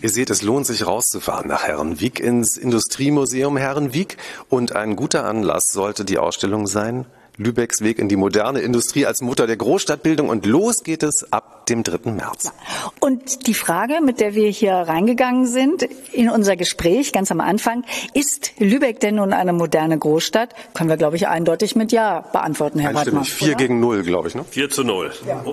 Ihr 0.00 0.10
seht, 0.10 0.30
es 0.30 0.42
lohnt 0.42 0.66
sich 0.66 0.86
rauszufahren 0.86 1.48
nach 1.48 1.64
Herrenwiek 1.64 2.20
ins 2.20 2.56
Industriemuseum 2.56 3.56
Herrenwiek 3.56 4.16
und 4.48 4.74
ein 4.74 4.96
guter 4.96 5.24
Anlass 5.24 5.72
sollte 5.72 6.04
die 6.04 6.18
Ausstellung 6.18 6.66
sein. 6.66 7.06
Lübecks 7.38 7.82
Weg 7.82 7.98
in 7.98 8.08
die 8.08 8.16
moderne 8.16 8.60
Industrie 8.60 9.04
als 9.04 9.20
Mutter 9.20 9.46
der 9.46 9.56
Großstadtbildung 9.56 10.30
und 10.30 10.46
los 10.46 10.82
geht 10.84 11.02
es 11.02 11.32
ab 11.32 11.66
dem 11.66 11.82
3. 11.82 12.10
März. 12.12 12.52
Und 12.98 13.46
die 13.46 13.54
Frage, 13.54 14.00
mit 14.02 14.20
der 14.20 14.34
wir 14.34 14.48
hier 14.48 14.72
reingegangen 14.72 15.46
sind 15.46 15.82
in 16.12 16.30
unser 16.30 16.56
Gespräch 16.56 17.12
ganz 17.12 17.30
am 17.30 17.40
Anfang, 17.40 17.84
ist 18.14 18.52
Lübeck 18.58 19.00
denn 19.00 19.16
nun 19.16 19.34
eine 19.34 19.52
moderne 19.52 19.98
Großstadt? 19.98 20.54
Können 20.72 20.88
wir, 20.88 20.96
glaube 20.96 21.16
ich, 21.16 21.28
eindeutig 21.28 21.76
mit 21.76 21.92
Ja 21.92 22.20
beantworten, 22.20 22.78
Herr 22.78 22.94
Radmann. 22.94 23.24
4 23.24 23.54
gegen 23.54 23.80
0, 23.80 24.02
glaube 24.02 24.28
ich. 24.28 24.34
Ne? 24.34 24.44
4 24.48 24.70
zu 24.70 24.84
0. 24.84 25.12
Ja. 25.26 25.44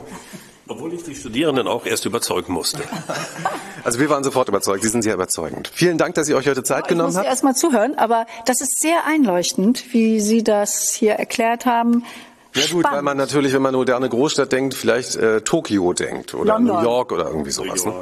Obwohl 0.68 0.94
ich 0.94 1.04
die 1.04 1.16
Studierenden 1.16 1.68
auch 1.68 1.86
erst 1.86 2.06
überzeugen 2.06 2.54
musste. 2.54 2.82
Also 3.86 4.00
wir 4.00 4.10
waren 4.10 4.24
sofort 4.24 4.48
überzeugt. 4.48 4.82
Sie 4.82 4.88
sind 4.88 5.02
sehr 5.02 5.14
überzeugend. 5.14 5.70
Vielen 5.74 5.98
Dank, 5.98 6.16
dass 6.16 6.28
Sie 6.28 6.36
euch 6.36 6.48
heute 6.48 6.64
Zeit 6.64 6.84
ich 6.84 6.88
genommen 6.88 7.10
haben. 7.10 7.24
Ich 7.24 7.30
muss 7.30 7.30
erst 7.30 7.44
mal 7.44 7.54
zuhören, 7.54 7.98
aber 7.98 8.26
das 8.46 8.62
ist 8.62 8.80
sehr 8.80 9.06
einleuchtend, 9.06 9.92
wie 9.92 10.22
Sie 10.22 10.42
das 10.42 10.94
hier 10.94 11.16
erklärt 11.16 11.66
haben. 11.66 12.06
Ja 12.56 12.62
gut, 12.62 12.70
Spannend. 12.70 12.86
weil 12.96 13.02
man 13.02 13.18
natürlich, 13.18 13.52
wenn 13.52 13.62
man 13.62 13.76
moderne 13.76 14.08
Großstadt 14.08 14.54
denkt, 14.54 14.74
vielleicht 14.74 15.18
äh, 15.18 15.42
Tokio 15.42 15.92
denkt 15.92 16.34
oder 16.34 16.54
London. 16.54 16.78
New 16.78 16.82
York 16.82 17.12
oder 17.12 17.28
irgendwie 17.28 17.52
sowas. 17.52 17.86
Ne? 17.86 17.94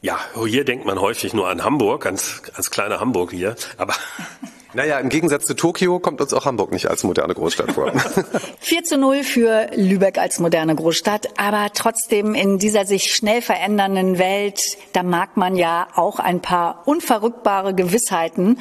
Ja, 0.00 0.18
hier 0.44 0.64
denkt 0.64 0.86
man 0.86 1.00
häufig 1.00 1.34
nur 1.34 1.48
an 1.48 1.62
Hamburg, 1.62 2.02
ganz, 2.02 2.42
ganz 2.42 2.70
kleine 2.70 2.98
Hamburg 2.98 3.30
hier. 3.30 3.54
Aber 3.76 3.94
Naja, 4.74 4.98
im 4.98 5.08
Gegensatz 5.10 5.44
zu 5.44 5.54
Tokio 5.54 5.98
kommt 5.98 6.20
uns 6.20 6.32
auch 6.32 6.46
Hamburg 6.46 6.72
nicht 6.72 6.88
als 6.88 7.04
moderne 7.04 7.34
Großstadt 7.34 7.72
vor. 7.72 7.92
4 8.60 8.84
zu 8.84 8.98
0 8.98 9.22
für 9.22 9.68
Lübeck 9.74 10.18
als 10.18 10.38
moderne 10.38 10.74
Großstadt, 10.74 11.28
aber 11.36 11.68
trotzdem 11.74 12.34
in 12.34 12.58
dieser 12.58 12.86
sich 12.86 13.12
schnell 13.14 13.42
verändernden 13.42 14.18
Welt, 14.18 14.78
da 14.92 15.02
mag 15.02 15.36
man 15.36 15.56
ja 15.56 15.88
auch 15.94 16.18
ein 16.18 16.40
paar 16.40 16.82
unverrückbare 16.86 17.74
Gewissheiten 17.74 18.58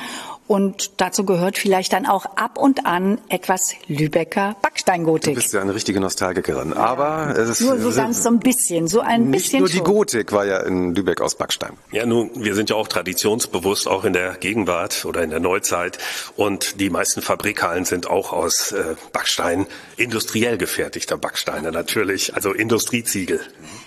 Und 0.52 1.00
dazu 1.00 1.24
gehört 1.24 1.58
vielleicht 1.58 1.94
dann 1.94 2.06
auch 2.06 2.26
ab 2.36 2.58
und 2.58 2.86
an 2.86 3.22
etwas 3.30 3.74
Lübecker 3.88 4.58
Backsteingotik. 4.62 5.36
Du 5.36 5.40
bist 5.40 5.54
ja 5.54 5.62
eine 5.62 5.74
richtige 5.74 6.02
Nostalgikerin. 6.02 6.74
Aber 6.74 7.34
es 7.38 7.48
ist 7.48 7.62
Nur 7.62 7.80
so 7.80 7.90
ganz 7.94 8.22
so 8.22 8.28
ein 8.28 8.40
bisschen, 8.40 8.90
so 8.90 9.00
ein 9.00 9.30
nicht 9.30 9.44
bisschen 9.44 9.60
nur 9.60 9.70
die 9.70 9.78
schon. 9.78 9.86
Gotik 9.86 10.34
war 10.34 10.46
ja 10.46 10.60
in 10.60 10.94
Lübeck 10.94 11.22
aus 11.22 11.36
Backstein. 11.36 11.78
Ja, 11.94 12.06
nun, 12.06 12.32
wir 12.36 12.54
sind 12.54 12.70
ja 12.70 12.76
auch 12.76 12.90
traditionsbewusst, 12.90 13.88
auch 13.88 14.04
in 14.04 14.12
der 14.12 14.34
Gegenwart 14.34 15.06
oder 15.06 15.24
in 15.24 15.30
der 15.30 15.40
Neuzeit. 15.40 15.98
Und 16.36 16.82
die 16.82 16.90
meisten 16.90 17.22
Fabrikhallen 17.22 17.86
sind 17.86 18.10
auch 18.10 18.34
aus 18.34 18.74
äh, 18.74 18.96
Backstein, 19.14 19.68
industriell 19.96 20.58
gefertigter 20.58 21.16
Backsteine 21.16 21.72
natürlich, 21.72 22.36
also 22.36 22.52
Industrieziegel. 22.52 23.40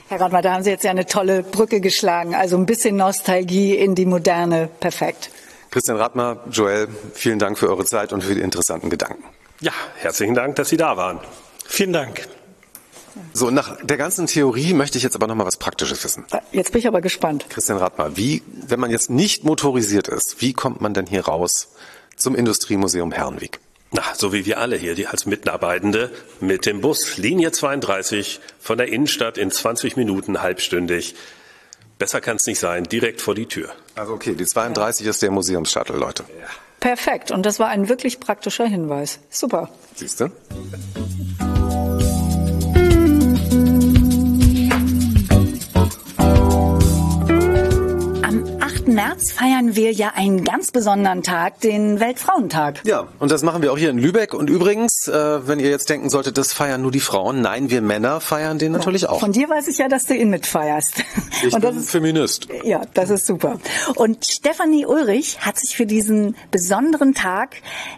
Herr 0.09 0.19
Radmer, 0.19 0.41
da 0.41 0.55
haben 0.55 0.63
Sie 0.63 0.71
jetzt 0.71 0.85
ja 0.85 0.93
eine 0.93 1.05
tolle 1.05 1.43
Brücke 1.43 1.83
geschlagen. 1.83 2.35
Also 2.35 2.57
ein 2.57 2.65
bisschen 2.65 2.97
Nostalgie 2.97 3.75
in 3.75 3.95
die 3.95 4.07
Moderne. 4.07 4.71
Perfekt. 4.81 5.29
Christian 5.75 5.97
Radmer, 5.97 6.39
Joel, 6.53 6.87
vielen 7.15 7.41
Dank 7.41 7.59
für 7.59 7.69
eure 7.69 7.85
Zeit 7.85 8.13
und 8.13 8.23
für 8.23 8.37
die 8.37 8.43
interessanten 8.43 8.91
Gedanken. 8.91 9.25
Ja, 9.59 9.73
herzlichen 9.97 10.37
Dank, 10.37 10.55
dass 10.55 10.69
Sie 10.69 10.77
da 10.77 10.97
waren. 10.97 11.19
Vielen 11.67 11.93
Dank. 11.93 12.29
So, 13.33 13.51
nach 13.51 13.79
der 13.83 13.97
ganzen 13.97 14.29
Theorie 14.29 14.73
möchte 14.73 14.99
ich 14.99 15.03
jetzt 15.03 15.17
aber 15.17 15.27
noch 15.27 15.35
mal 15.35 15.47
was 15.47 15.57
Praktisches 15.57 16.05
wissen. 16.05 16.27
Jetzt 16.53 16.71
bin 16.71 16.79
ich 16.79 16.87
aber 16.87 17.01
gespannt. 17.01 17.47
Christian 17.49 17.79
Radmer, 17.79 18.17
wie, 18.17 18.45
wenn 18.69 18.79
man 18.79 18.93
jetzt 18.93 19.11
nicht 19.11 19.43
motorisiert 19.43 20.07
ist, 20.07 20.41
wie 20.41 20.53
kommt 20.53 20.81
man 20.81 20.95
denn 20.95 21.07
hier 21.07 21.25
raus 21.25 21.75
zum 22.15 22.37
Industriemuseum 22.37 23.11
Herrenweg? 23.11 23.59
Na, 23.91 24.03
so 24.15 24.33
wie 24.33 24.47
wir 24.47 24.61
alle 24.61 24.77
hier, 24.77 24.95
die 24.95 25.09
als 25.09 25.27
Mitarbeitende 25.27 26.13
mit 26.39 26.67
dem 26.67 26.83
Bus 26.83 27.17
Linie 27.17 27.51
32 27.51 28.39
von 28.61 28.79
der 28.79 28.93
Innenstadt 28.93 29.39
in 29.39 29.51
20 29.51 29.97
Minuten 29.97 30.41
halbstündig. 30.41 31.17
Besser 31.99 32.21
kann 32.21 32.37
es 32.37 32.47
nicht 32.47 32.61
sein, 32.61 32.85
direkt 32.85 33.21
vor 33.21 33.35
die 33.35 33.47
Tür. 33.47 33.75
Also 33.95 34.13
okay, 34.15 34.35
die 34.35 34.45
32 34.45 35.07
ist 35.07 35.23
der 35.23 35.31
Museumsshuttle, 35.31 35.97
Leute. 35.97 36.25
Perfekt. 36.81 37.31
Und 37.31 37.47
das 37.47 37.59
war 37.59 37.69
ein 37.69 37.89
wirklich 37.89 38.21
praktischer 38.21 38.67
Hinweis. 38.67 39.19
Super. 39.31 39.71
Siehst 39.95 40.21
du? 40.21 40.31
März 48.95 49.33
feiern 49.33 49.77
wir 49.77 49.93
ja 49.93 50.13
einen 50.15 50.45
ganz 50.45 50.71
besonderen 50.71 51.23
Tag, 51.23 51.61
den 51.61 52.01
Weltfrauentag. 52.01 52.81
Ja, 52.85 53.09
und 53.19 53.31
das 53.31 53.43
machen 53.43 53.63
wir 53.63 53.73
auch 53.73 53.79
hier 53.79 53.91
in 53.91 53.99
Lübeck. 53.99 54.35
Und 54.35 54.49
übrigens, 54.49 55.09
äh, 55.09 55.47
wenn 55.47 55.59
ihr 55.59 55.71
jetzt 55.71 55.91
denken 55.91 56.11
solltet, 56.11 56.39
das 56.39 56.53
feiern 56.53 56.83
nur 56.83 56.91
die 56.91 57.01
Frauen, 57.01 57.41
nein, 57.41 57.71
wir 57.71 57.83
Männer 57.83 58.21
feiern 58.21 58.59
den 58.59 58.73
natürlich 58.73 59.09
auch. 59.09 59.21
Von 59.21 59.33
dir 59.33 59.49
weiß 59.49 59.69
ich 59.69 59.79
ja, 59.79 59.89
dass 59.89 60.07
du 60.07 60.15
ihn 60.15 60.31
mitfeierst. 60.31 61.03
Ich 61.43 61.53
Und 61.53 61.65
das 61.65 61.73
bin 61.73 61.81
ist 61.81 61.91
Feminist. 61.91 62.49
Ja, 62.63 62.83
das 62.95 63.11
ist 63.11 63.27
super. 63.27 63.59
Und 63.97 64.25
Stefanie 64.25 64.87
Ulrich 64.87 65.39
hat 65.41 65.59
sich 65.59 65.77
für 65.77 65.85
diesen 65.85 66.37
besonderen 66.51 67.13
Tag 67.13 67.57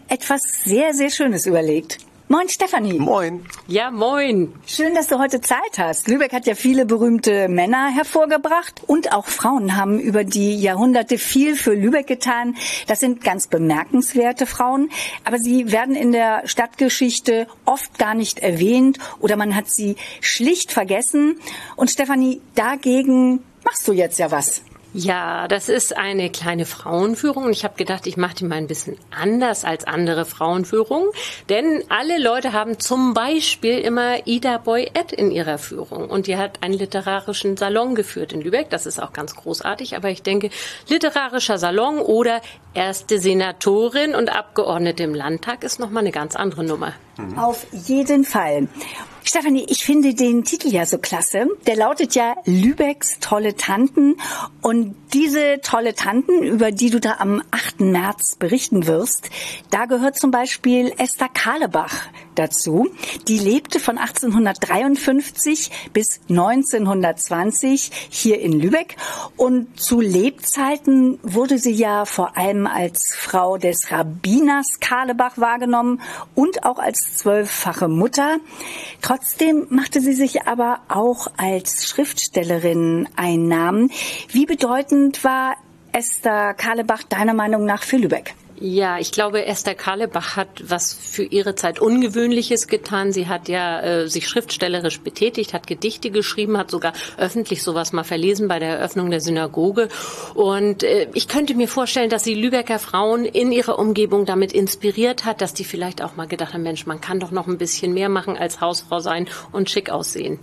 etwas 0.08 0.42
sehr, 0.64 0.94
sehr 0.94 1.10
Schönes 1.10 1.46
überlegt. 1.46 1.98
Moin 2.28 2.48
Stefanie. 2.48 2.98
Moin. 2.98 3.46
Ja, 3.68 3.92
moin. 3.92 4.52
Schön, 4.66 4.96
dass 4.96 5.06
du 5.06 5.20
heute 5.20 5.40
Zeit 5.40 5.78
hast. 5.78 6.08
Lübeck 6.08 6.32
hat 6.32 6.44
ja 6.44 6.56
viele 6.56 6.84
berühmte 6.84 7.46
Männer 7.46 7.88
hervorgebracht 7.94 8.82
und 8.88 9.12
auch 9.12 9.26
Frauen 9.26 9.76
haben 9.76 10.00
über 10.00 10.24
die 10.24 10.56
Jahrhunderte 10.56 11.18
viel 11.18 11.54
für 11.54 11.72
Lübeck 11.72 12.08
getan. 12.08 12.56
Das 12.88 12.98
sind 12.98 13.22
ganz 13.22 13.46
bemerkenswerte 13.46 14.46
Frauen, 14.46 14.90
aber 15.22 15.38
sie 15.38 15.70
werden 15.70 15.94
in 15.94 16.10
der 16.10 16.48
Stadtgeschichte 16.48 17.46
oft 17.64 17.96
gar 17.96 18.14
nicht 18.14 18.40
erwähnt 18.40 18.98
oder 19.20 19.36
man 19.36 19.54
hat 19.54 19.70
sie 19.70 19.94
schlicht 20.20 20.72
vergessen. 20.72 21.38
Und 21.76 21.92
Stefanie, 21.92 22.40
dagegen 22.56 23.44
machst 23.64 23.86
du 23.86 23.92
jetzt 23.92 24.18
ja 24.18 24.32
was. 24.32 24.62
Ja, 24.98 25.46
das 25.46 25.68
ist 25.68 25.94
eine 25.94 26.30
kleine 26.30 26.64
Frauenführung 26.64 27.44
und 27.44 27.50
ich 27.50 27.64
habe 27.64 27.76
gedacht, 27.76 28.06
ich 28.06 28.16
mache 28.16 28.36
die 28.36 28.44
mal 28.46 28.54
ein 28.54 28.66
bisschen 28.66 28.96
anders 29.10 29.66
als 29.66 29.84
andere 29.84 30.24
Frauenführungen, 30.24 31.10
denn 31.50 31.84
alle 31.90 32.18
Leute 32.18 32.54
haben 32.54 32.78
zum 32.78 33.12
Beispiel 33.12 33.78
immer 33.80 34.26
Ida 34.26 34.56
Boyett 34.56 35.12
in 35.12 35.30
ihrer 35.30 35.58
Führung 35.58 36.08
und 36.08 36.28
die 36.28 36.38
hat 36.38 36.62
einen 36.62 36.72
literarischen 36.72 37.58
Salon 37.58 37.94
geführt 37.94 38.32
in 38.32 38.40
Lübeck. 38.40 38.70
Das 38.70 38.86
ist 38.86 38.98
auch 38.98 39.12
ganz 39.12 39.36
großartig, 39.36 39.96
aber 39.96 40.08
ich 40.08 40.22
denke, 40.22 40.48
literarischer 40.88 41.58
Salon 41.58 41.98
oder 41.98 42.40
erste 42.72 43.18
Senatorin 43.18 44.14
und 44.14 44.34
Abgeordnete 44.34 45.02
im 45.02 45.14
Landtag 45.14 45.62
ist 45.62 45.78
noch 45.78 45.90
mal 45.90 46.00
eine 46.00 46.10
ganz 46.10 46.36
andere 46.36 46.64
Nummer. 46.64 46.94
Auf 47.36 47.66
jeden 47.72 48.24
Fall. 48.24 48.68
Stefanie, 49.28 49.66
ich 49.68 49.84
finde 49.84 50.14
den 50.14 50.44
Titel 50.44 50.68
ja 50.68 50.86
so 50.86 50.98
klasse. 50.98 51.48
Der 51.66 51.74
lautet 51.74 52.14
ja 52.14 52.36
Lübecks 52.44 53.18
tolle 53.18 53.56
Tanten. 53.56 54.18
Und 54.62 54.94
diese 55.12 55.60
tolle 55.62 55.96
Tanten, 55.96 56.44
über 56.44 56.70
die 56.70 56.90
du 56.90 57.00
da 57.00 57.16
am 57.18 57.42
8. 57.50 57.80
März 57.80 58.36
berichten 58.36 58.86
wirst, 58.86 59.30
da 59.70 59.86
gehört 59.86 60.16
zum 60.16 60.30
Beispiel 60.30 60.92
Esther 60.96 61.28
Kahlebach 61.28 61.92
dazu. 62.36 62.88
Die 63.26 63.38
lebte 63.38 63.80
von 63.80 63.98
1853 63.98 65.70
bis 65.92 66.20
1920 66.28 67.90
hier 68.08 68.40
in 68.40 68.52
Lübeck. 68.52 68.96
Und 69.36 69.80
zu 69.80 70.00
Lebzeiten 70.00 71.18
wurde 71.24 71.58
sie 71.58 71.72
ja 71.72 72.04
vor 72.04 72.36
allem 72.36 72.68
als 72.68 73.16
Frau 73.16 73.58
des 73.58 73.90
Rabbiners 73.90 74.78
Kahlebach 74.78 75.36
wahrgenommen 75.36 76.00
und 76.36 76.64
auch 76.64 76.78
als 76.78 77.05
zwölffache 77.14 77.88
Mutter. 77.88 78.38
Trotzdem 79.02 79.66
machte 79.70 80.00
sie 80.00 80.14
sich 80.14 80.42
aber 80.42 80.80
auch 80.88 81.28
als 81.36 81.86
Schriftstellerin 81.86 83.08
einen 83.16 83.48
Namen. 83.48 83.90
Wie 84.28 84.46
bedeutend 84.46 85.24
war 85.24 85.56
Esther 85.96 86.52
Kahlebach 86.52 87.04
deiner 87.04 87.32
Meinung 87.32 87.64
nach 87.64 87.82
für 87.82 87.96
Lübeck? 87.96 88.34
Ja, 88.60 88.98
ich 88.98 89.12
glaube, 89.12 89.46
Esther 89.46 89.74
Karlebach 89.74 90.36
hat 90.36 90.48
was 90.62 90.92
für 90.92 91.22
ihre 91.22 91.54
Zeit 91.54 91.78
Ungewöhnliches 91.80 92.68
getan. 92.68 93.12
Sie 93.12 93.28
hat 93.28 93.48
ja 93.48 93.80
äh, 93.80 94.06
sich 94.06 94.28
schriftstellerisch 94.28 95.00
betätigt, 95.00 95.54
hat 95.54 95.66
Gedichte 95.66 96.10
geschrieben, 96.10 96.58
hat 96.58 96.70
sogar 96.70 96.92
öffentlich 97.16 97.62
sowas 97.62 97.94
mal 97.94 98.04
verlesen 98.04 98.46
bei 98.46 98.58
der 98.58 98.76
Eröffnung 98.76 99.10
der 99.10 99.22
Synagoge. 99.22 99.88
Und 100.34 100.82
äh, 100.82 101.08
ich 101.14 101.28
könnte 101.28 101.54
mir 101.54 101.68
vorstellen, 101.68 102.10
dass 102.10 102.24
sie 102.24 102.34
Lübecker 102.34 102.78
Frauen 102.78 103.24
in 103.24 103.50
ihrer 103.50 103.78
Umgebung 103.78 104.26
damit 104.26 104.52
inspiriert 104.52 105.24
hat, 105.24 105.40
dass 105.40 105.54
die 105.54 105.64
vielleicht 105.64 106.02
auch 106.02 106.16
mal 106.16 106.28
gedacht 106.28 106.52
haben, 106.52 106.62
Mensch, 106.62 106.84
man 106.84 107.00
kann 107.00 107.20
doch 107.20 107.30
noch 107.30 107.46
ein 107.46 107.56
bisschen 107.56 107.94
mehr 107.94 108.10
machen 108.10 108.36
als 108.36 108.60
Hausfrau 108.60 109.00
sein 109.00 109.28
und 109.50 109.70
schick 109.70 109.88
aussehen. 109.88 110.40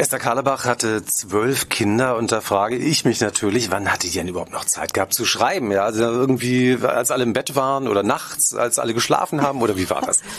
Esther 0.00 0.18
Karlebach 0.18 0.64
hatte 0.64 1.04
zwölf 1.04 1.68
Kinder 1.68 2.16
und 2.16 2.32
da 2.32 2.40
frage 2.40 2.74
ich 2.74 3.04
mich 3.04 3.20
natürlich, 3.20 3.70
wann 3.70 3.92
hatte 3.92 4.06
die 4.06 4.14
denn 4.14 4.28
überhaupt 4.28 4.50
noch 4.50 4.64
Zeit 4.64 4.94
gehabt 4.94 5.12
zu 5.12 5.26
schreiben? 5.26 5.70
Ja, 5.70 5.84
also 5.84 6.02
irgendwie, 6.04 6.78
als 6.82 7.10
alle 7.10 7.22
im 7.22 7.34
Bett 7.34 7.54
waren 7.54 7.86
oder 7.86 8.02
nachts, 8.02 8.54
als 8.54 8.78
alle 8.78 8.94
geschlafen 8.94 9.42
haben 9.42 9.60
oder 9.60 9.76
wie 9.76 9.90
war 9.90 10.00
das? 10.00 10.22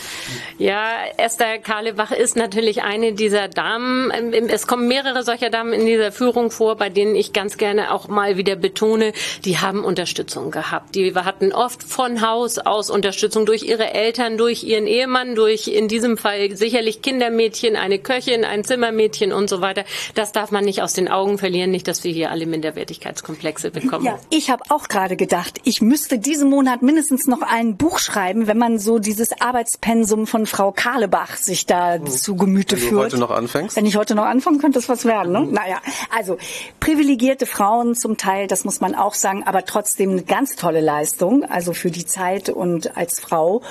Ja, 0.58 0.90
Esther 1.16 1.58
Karlebach 1.58 2.12
ist 2.12 2.36
natürlich 2.36 2.82
eine 2.82 3.14
dieser 3.14 3.48
Damen. 3.48 4.10
Es 4.48 4.66
kommen 4.66 4.86
mehrere 4.86 5.24
solcher 5.24 5.50
Damen 5.50 5.72
in 5.72 5.86
dieser 5.86 6.12
Führung 6.12 6.50
vor, 6.50 6.76
bei 6.76 6.88
denen 6.88 7.16
ich 7.16 7.32
ganz 7.32 7.56
gerne 7.56 7.92
auch 7.92 8.06
mal 8.06 8.36
wieder 8.36 8.54
betone, 8.54 9.12
die 9.44 9.58
haben 9.58 9.84
Unterstützung 9.84 10.50
gehabt. 10.52 10.94
Die 10.94 11.14
hatten 11.14 11.52
oft 11.52 11.82
von 11.82 12.20
Haus 12.20 12.58
aus 12.58 12.90
Unterstützung 12.90 13.44
durch 13.44 13.64
ihre 13.64 13.92
Eltern, 13.92 14.36
durch 14.36 14.62
ihren 14.62 14.86
Ehemann, 14.86 15.34
durch 15.34 15.66
in 15.68 15.88
diesem 15.88 16.16
Fall 16.16 16.54
sicherlich 16.54 17.02
Kindermädchen, 17.02 17.74
eine 17.74 17.98
Köchin, 17.98 18.44
ein 18.44 18.62
Zimmermädchen 18.62 19.32
und 19.32 19.51
so 19.52 19.60
weiter. 19.60 19.84
Das 20.14 20.32
darf 20.32 20.50
man 20.50 20.64
nicht 20.64 20.82
aus 20.82 20.94
den 20.94 21.08
Augen 21.08 21.36
verlieren, 21.36 21.70
nicht, 21.70 21.86
dass 21.86 22.04
wir 22.04 22.12
hier 22.12 22.30
alle 22.30 22.46
Minderwertigkeitskomplexe 22.46 23.70
bekommen. 23.70 24.04
Ja, 24.06 24.18
ich 24.30 24.50
habe 24.50 24.62
auch 24.70 24.88
gerade 24.88 25.16
gedacht, 25.16 25.60
ich 25.64 25.82
müsste 25.82 26.18
diesen 26.18 26.48
Monat 26.48 26.80
mindestens 26.82 27.26
noch 27.26 27.42
ein 27.42 27.76
Buch 27.76 27.98
schreiben, 27.98 28.46
wenn 28.46 28.56
man 28.58 28.78
so 28.78 28.98
dieses 28.98 29.40
Arbeitspensum 29.40 30.26
von 30.26 30.46
Frau 30.46 30.72
Kahlebach 30.72 31.36
sich 31.36 31.66
da 31.66 32.02
zu 32.04 32.34
Gemüte 32.36 32.76
Wenn 32.76 32.82
du 32.82 32.88
führt. 32.88 33.04
heute 33.04 33.18
noch 33.18 33.30
anfängst? 33.30 33.76
Wenn 33.76 33.86
ich 33.86 33.96
heute 33.96 34.14
noch 34.14 34.24
anfange, 34.24 34.58
könnte 34.58 34.78
das 34.78 34.88
was 34.88 35.04
werden. 35.04 35.32
Ne? 35.32 35.46
Naja, 35.50 35.80
also 36.16 36.38
privilegierte 36.80 37.44
Frauen 37.44 37.94
zum 37.94 38.16
Teil, 38.16 38.46
das 38.46 38.64
muss 38.64 38.80
man 38.80 38.94
auch 38.94 39.14
sagen, 39.14 39.44
aber 39.44 39.64
trotzdem 39.66 40.12
eine 40.12 40.22
ganz 40.22 40.56
tolle 40.56 40.80
Leistung, 40.80 41.44
also 41.44 41.74
für 41.74 41.90
die 41.90 42.06
Zeit 42.06 42.48
und 42.48 42.96
als 42.96 43.20
Frau. 43.20 43.62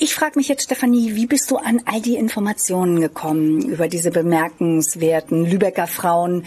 Ich 0.00 0.14
frage 0.14 0.38
mich 0.38 0.46
jetzt, 0.46 0.62
Stefanie, 0.62 1.16
wie 1.16 1.26
bist 1.26 1.50
du 1.50 1.56
an 1.56 1.82
all 1.84 2.00
die 2.00 2.14
Informationen 2.14 3.00
gekommen 3.00 3.62
über 3.62 3.88
diese 3.88 4.12
bemerkenswerten 4.12 5.44
Lübecker 5.44 5.88
Frauen? 5.88 6.44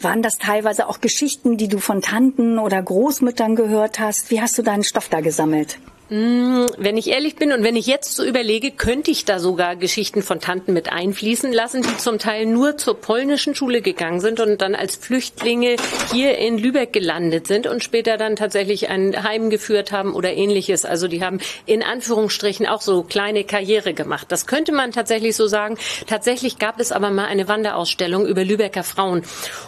Waren 0.00 0.22
das 0.22 0.38
teilweise 0.38 0.88
auch 0.88 1.02
Geschichten, 1.02 1.58
die 1.58 1.68
du 1.68 1.80
von 1.80 2.00
Tanten 2.00 2.58
oder 2.58 2.82
Großmüttern 2.82 3.56
gehört 3.56 4.00
hast? 4.00 4.30
Wie 4.30 4.40
hast 4.40 4.56
du 4.56 4.62
deinen 4.62 4.84
Stoff 4.84 5.10
da 5.10 5.20
gesammelt? 5.20 5.78
Mm, 6.10 6.66
wenn 6.76 6.98
ich 6.98 7.08
ehrlich 7.08 7.36
bin 7.36 7.50
und 7.52 7.64
wenn 7.64 7.76
ich 7.76 7.86
jetzt 7.86 8.14
so 8.14 8.24
überlege, 8.24 8.70
könnte 8.70 9.10
ich 9.10 9.24
da 9.24 9.38
sogar 9.38 9.74
Geschichten 9.74 10.22
von 10.22 10.38
Tanten 10.38 10.74
mit 10.74 10.92
einfließen 10.92 11.50
lassen, 11.50 11.80
die 11.80 11.96
zum 11.96 12.18
Teil 12.18 12.44
nur 12.44 12.76
zur 12.76 13.00
polnischen 13.00 13.54
Schule 13.54 13.80
gegangen 13.80 14.20
sind 14.20 14.38
und 14.38 14.60
dann 14.60 14.74
als 14.74 14.96
Flüchtlinge 14.96 15.76
hier 16.12 16.36
in 16.36 16.58
Lübeck 16.58 16.92
gelandet 16.92 17.46
sind 17.46 17.66
und 17.66 17.82
später 17.82 18.18
dann 18.18 18.36
tatsächlich 18.36 18.90
ein 18.90 19.24
Heim 19.24 19.48
geführt 19.48 19.92
haben 19.92 20.14
oder 20.14 20.34
ähnliches. 20.34 20.84
Also 20.84 21.08
die 21.08 21.24
haben 21.24 21.40
in 21.64 21.82
Anführungsstrichen 21.82 22.66
auch 22.66 22.82
so 22.82 23.02
kleine 23.02 23.44
Karriere 23.44 23.94
gemacht. 23.94 24.26
Das 24.30 24.46
könnte 24.46 24.72
man 24.72 24.92
tatsächlich 24.92 25.34
so 25.34 25.46
sagen. 25.46 25.78
Tatsächlich 26.06 26.58
gab 26.58 26.80
es 26.80 26.92
aber 26.92 27.10
mal 27.10 27.26
eine 27.26 27.48
Wanderausstellung 27.48 28.26
über 28.26 28.44
Lübecker 28.44 28.84
Frauen 28.84 29.22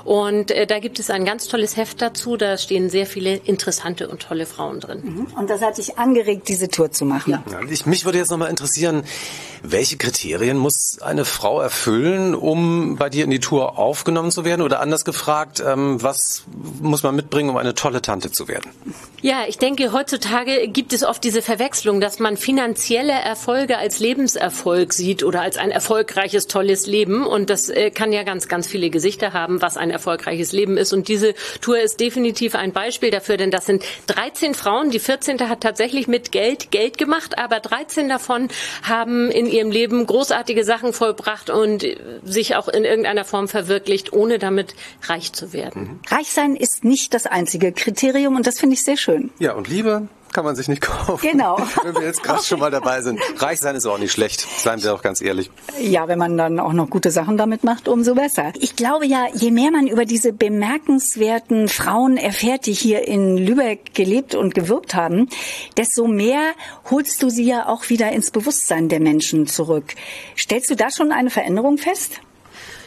und 0.04 0.50
äh, 0.50 0.66
da 0.66 0.80
gibt 0.80 0.98
es 0.98 1.08
ein 1.08 1.24
ganz 1.24 1.48
tolles 1.48 1.78
Heft 1.78 2.02
dazu. 2.02 2.36
Da 2.36 2.58
stehen 2.58 2.90
sehr 2.90 3.06
viele 3.06 3.36
interessante 3.36 4.08
und 4.08 4.20
tolle 4.20 4.44
Frauen 4.44 4.80
drin. 4.80 5.00
Mhm. 5.02 5.26
Und 5.38 5.48
das 5.48 5.62
hat 5.62 5.78
dich 5.78 5.96
angeregt 5.96 6.25
angeregt, 6.26 6.48
diese 6.48 6.68
Tour 6.68 6.90
zu 6.90 7.04
machen. 7.04 7.42
Ja. 7.50 7.60
Ich, 7.70 7.86
mich 7.86 8.04
würde 8.04 8.18
jetzt 8.18 8.30
nochmal 8.30 8.50
interessieren, 8.50 9.04
welche 9.62 9.96
Kriterien 9.96 10.56
muss 10.56 10.98
eine 11.00 11.24
Frau 11.24 11.60
erfüllen, 11.60 12.34
um 12.34 12.96
bei 12.96 13.10
dir 13.10 13.24
in 13.24 13.30
die 13.30 13.40
Tour 13.40 13.78
aufgenommen 13.78 14.30
zu 14.30 14.44
werden? 14.44 14.62
Oder 14.62 14.80
anders 14.80 15.04
gefragt, 15.04 15.62
ähm, 15.66 16.02
was 16.02 16.44
muss 16.80 17.02
man 17.02 17.16
mitbringen, 17.16 17.50
um 17.50 17.56
eine 17.56 17.74
tolle 17.74 18.02
Tante 18.02 18.30
zu 18.30 18.48
werden? 18.48 18.70
Ja, 19.22 19.44
ich 19.48 19.58
denke, 19.58 19.92
heutzutage 19.92 20.68
gibt 20.68 20.92
es 20.92 21.02
oft 21.02 21.22
diese 21.24 21.42
Verwechslung, 21.42 22.00
dass 22.00 22.18
man 22.18 22.36
finanzielle 22.36 23.12
Erfolge 23.12 23.78
als 23.78 23.98
Lebenserfolg 23.98 24.92
sieht 24.92 25.24
oder 25.24 25.40
als 25.40 25.56
ein 25.56 25.70
erfolgreiches, 25.70 26.46
tolles 26.46 26.86
Leben. 26.86 27.26
Und 27.26 27.50
das 27.50 27.68
äh, 27.68 27.90
kann 27.90 28.12
ja 28.12 28.22
ganz, 28.22 28.48
ganz 28.48 28.66
viele 28.66 28.90
Gesichter 28.90 29.32
haben, 29.32 29.62
was 29.62 29.76
ein 29.76 29.90
erfolgreiches 29.90 30.52
Leben 30.52 30.76
ist. 30.76 30.92
Und 30.92 31.08
diese 31.08 31.34
Tour 31.60 31.80
ist 31.80 31.98
definitiv 31.98 32.54
ein 32.54 32.72
Beispiel 32.72 33.10
dafür, 33.10 33.36
denn 33.36 33.50
das 33.50 33.66
sind 33.66 33.84
13 34.06 34.54
Frauen. 34.54 34.90
Die 34.90 35.00
14. 35.00 35.48
hat 35.48 35.60
tatsächlich 35.60 36.06
mit 36.06 36.15
Geld 36.30 36.70
Geld 36.70 36.98
gemacht, 36.98 37.38
aber 37.38 37.60
13 37.60 38.08
davon 38.08 38.48
haben 38.82 39.30
in 39.30 39.46
ihrem 39.46 39.70
Leben 39.70 40.06
großartige 40.06 40.64
Sachen 40.64 40.92
vollbracht 40.92 41.50
und 41.50 41.86
sich 42.22 42.54
auch 42.54 42.68
in 42.68 42.84
irgendeiner 42.84 43.24
Form 43.24 43.48
verwirklicht, 43.48 44.12
ohne 44.12 44.38
damit 44.38 44.74
reich 45.04 45.32
zu 45.32 45.52
werden. 45.52 46.00
Reich 46.08 46.32
sein 46.32 46.54
ist 46.54 46.84
nicht 46.84 47.14
das 47.14 47.26
einzige 47.26 47.72
Kriterium 47.72 48.36
und 48.36 48.46
das 48.46 48.58
finde 48.58 48.74
ich 48.74 48.82
sehr 48.82 48.96
schön 48.96 49.06
schön. 49.06 49.30
Ja, 49.38 49.52
und 49.52 49.68
Liebe 49.68 50.08
kann 50.36 50.44
man 50.44 50.54
sich 50.54 50.68
nicht 50.68 50.82
kaufen. 50.82 51.26
Genau. 51.26 51.58
Wenn 51.82 51.94
wir 51.94 52.02
jetzt 52.02 52.22
gerade 52.22 52.42
schon 52.42 52.60
mal 52.60 52.70
dabei 52.70 53.00
sind. 53.00 53.18
Reich 53.38 53.58
sein 53.58 53.74
ist 53.74 53.86
auch 53.86 53.96
nicht 53.96 54.12
schlecht, 54.12 54.40
seien 54.40 54.82
wir 54.82 54.92
auch 54.92 55.00
ganz 55.00 55.22
ehrlich. 55.22 55.50
Ja, 55.80 56.08
wenn 56.08 56.18
man 56.18 56.36
dann 56.36 56.60
auch 56.60 56.74
noch 56.74 56.90
gute 56.90 57.10
Sachen 57.10 57.38
damit 57.38 57.64
macht, 57.64 57.88
umso 57.88 58.14
besser. 58.14 58.52
Ich 58.60 58.76
glaube 58.76 59.06
ja, 59.06 59.28
je 59.32 59.50
mehr 59.50 59.70
man 59.70 59.86
über 59.86 60.04
diese 60.04 60.34
bemerkenswerten 60.34 61.68
Frauen 61.68 62.18
erfährt, 62.18 62.66
die 62.66 62.74
hier 62.74 63.08
in 63.08 63.38
Lübeck 63.38 63.94
gelebt 63.94 64.34
und 64.34 64.54
gewirkt 64.54 64.94
haben, 64.94 65.30
desto 65.78 66.06
mehr 66.06 66.52
holst 66.90 67.22
du 67.22 67.30
sie 67.30 67.46
ja 67.46 67.66
auch 67.66 67.88
wieder 67.88 68.12
ins 68.12 68.30
Bewusstsein 68.30 68.90
der 68.90 69.00
Menschen 69.00 69.46
zurück. 69.46 69.94
Stellst 70.36 70.70
du 70.70 70.76
da 70.76 70.90
schon 70.90 71.12
eine 71.12 71.30
Veränderung 71.30 71.78
fest? 71.78 72.20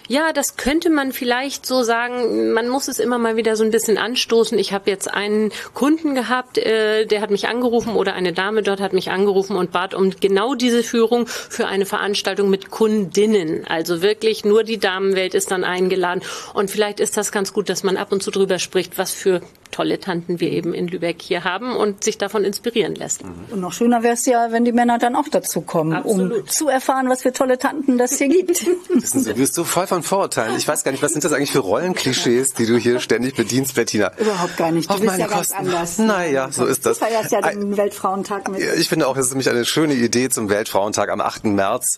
Ja, 0.10 0.34
das 0.34 0.58
könnte 0.58 0.90
man 0.90 1.12
vielleicht 1.12 1.68
so 1.68 1.84
sagen. 1.84 2.52
Man 2.52 2.68
muss 2.68 2.88
es 2.88 2.98
immer 2.98 3.20
mal 3.20 3.36
wieder 3.36 3.56
so 3.56 3.64
ein 3.64 3.70
bisschen 3.70 4.00
anstoßen. 4.00 4.58
Ich 4.58 4.74
habe 4.74 4.90
jetzt 4.90 5.08
einen 5.08 5.52
Kunden 5.76 6.16
gehabt, 6.16 6.58
äh, 6.58 7.06
der 7.06 7.22
hat 7.22 7.30
mich 7.30 7.48
angerufen 7.48 7.96
oder 7.96 8.16
eine 8.16 8.34
Dame 8.34 8.64
dort 8.64 8.82
hat 8.82 8.92
mich 8.92 9.12
angerufen 9.12 9.56
und 9.56 9.72
bat 9.72 9.94
um 9.94 10.10
genau 10.20 10.56
diese 10.56 10.82
Führung 10.82 11.28
für 11.28 11.68
eine 11.68 11.86
Veranstaltung 11.86 12.50
mit 12.50 12.72
Kundinnen. 12.72 13.68
Also 13.68 14.02
wirklich 14.02 14.44
nur 14.44 14.64
die 14.64 14.80
Damenwelt 14.80 15.36
ist 15.36 15.52
dann 15.52 15.64
eingeladen. 15.64 16.24
Und 16.56 16.72
vielleicht 16.72 17.00
ist 17.00 17.16
das 17.16 17.32
ganz 17.32 17.54
gut, 17.54 17.70
dass 17.70 17.84
man 17.84 17.96
ab 17.96 18.12
und 18.12 18.24
zu 18.24 18.32
drüber 18.32 18.58
spricht, 18.58 18.98
was 18.98 19.14
für 19.14 19.42
tolle 19.72 20.00
Tanten 20.00 20.40
wir 20.40 20.52
eben 20.52 20.74
in 20.74 20.88
Lübeck 20.88 21.22
hier 21.22 21.44
haben 21.44 21.76
und 21.76 22.04
sich 22.04 22.18
davon 22.18 22.44
inspirieren 22.44 22.96
lässt. 22.96 23.24
Mhm. 23.24 23.32
Und 23.52 23.62
noch 23.62 23.74
schöner 23.74 24.04
wäre 24.04 24.14
es 24.14 24.26
ja, 24.26 24.52
wenn 24.52 24.66
die 24.66 24.72
Männer 24.72 24.98
dann 24.98 25.16
auch 25.16 25.28
dazu 25.30 25.62
kommen, 25.62 25.94
Absolut. 25.94 26.42
um 26.42 26.48
zu 26.48 26.68
erfahren, 26.68 27.10
was 27.10 27.22
für 27.22 27.34
tolle 27.34 27.58
Tanten 27.58 27.98
das 27.98 28.18
hier 28.18 28.28
gibt. 28.30 28.66
Wissen 28.90 29.22
Sie, 29.22 29.34
du 29.34 29.40
bist 29.40 29.54
so 29.54 29.64
voll 29.64 29.88
von 29.88 30.04
Vorurteilen. 30.04 30.56
Ich 30.58 30.68
weiß 30.68 30.84
gar 30.84 30.92
nicht, 30.92 31.04
was 31.04 31.12
sind 31.12 31.24
das 31.24 31.34
eigentlich 31.34 31.52
für 31.52 31.60
Rollenklischees, 31.60 32.54
die 32.54 32.66
du 32.66 32.78
hier 32.78 33.00
ständig 33.00 33.36
bedienst, 33.36 33.76
Bettina? 33.76 34.12
Überhaupt 34.18 34.58
gar 34.58 34.72
nicht. 34.72 34.90
Du 34.90 34.94
Auf 34.94 35.02
bist 35.02 35.18
ja 35.18 35.28
Kosten. 35.28 35.54
ganz 35.54 35.74
anders. 35.74 35.98
Naja, 36.00 36.50
so 36.52 36.66
ist 36.66 36.86
das. 36.86 37.00
Du 37.00 37.06
feierst 37.06 37.32
ja 37.32 37.42
den 37.42 37.78
Weltfrauentag 37.78 38.50
mit. 38.50 38.62
Ich 38.78 38.90
finde 38.90 39.08
auch, 39.08 39.18
es 39.18 39.28
ist 39.28 39.32
nämlich 39.32 39.50
eine 39.50 39.66
schöne 39.66 39.94
Idee 39.94 40.30
zum 40.30 40.50
Weltfrauentag 40.50 41.10
am 41.10 41.22
8. 41.22 41.46
März, 41.46 41.98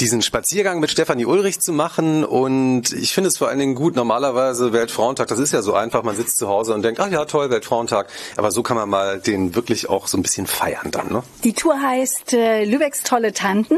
diesen 0.00 0.22
Spaziergang 0.22 0.80
mit 0.80 0.90
Stefanie 0.90 1.26
Ulrich 1.26 1.60
zu 1.60 1.72
machen. 1.72 2.24
Und 2.24 2.92
ich 2.92 3.14
finde 3.14 3.28
es 3.28 3.38
vor 3.38 3.48
allen 3.48 3.58
Dingen 3.58 3.74
gut, 3.74 3.96
normalerweise 3.96 4.72
Weltfrauentag, 4.72 5.28
das 5.28 5.38
ist 5.38 5.52
ja 5.52 5.62
so 5.62 5.74
einfach, 5.74 6.02
man 6.02 6.16
sitzt 6.16 6.38
zu 6.38 6.48
Hause 6.48 6.74
und 6.74 6.82
denkt, 6.82 7.00
ach 7.06 7.12
ja, 7.12 7.24
toll, 7.24 7.50
Weltfrauentag. 7.50 7.76
Frauentag. 7.76 8.08
Aber 8.36 8.50
so 8.50 8.62
kann 8.62 8.76
man 8.76 8.88
mal 8.88 9.20
den 9.20 9.54
wirklich 9.54 9.88
auch 9.88 10.08
so 10.08 10.18
ein 10.18 10.22
bisschen 10.22 10.46
feiern 10.46 10.90
dann. 10.90 11.12
Ne? 11.12 11.22
Die 11.44 11.52
Tour 11.52 11.80
heißt 11.80 12.32
äh, 12.34 12.64
Lübecks 12.64 13.02
tolle 13.02 13.32
Tanten 13.32 13.76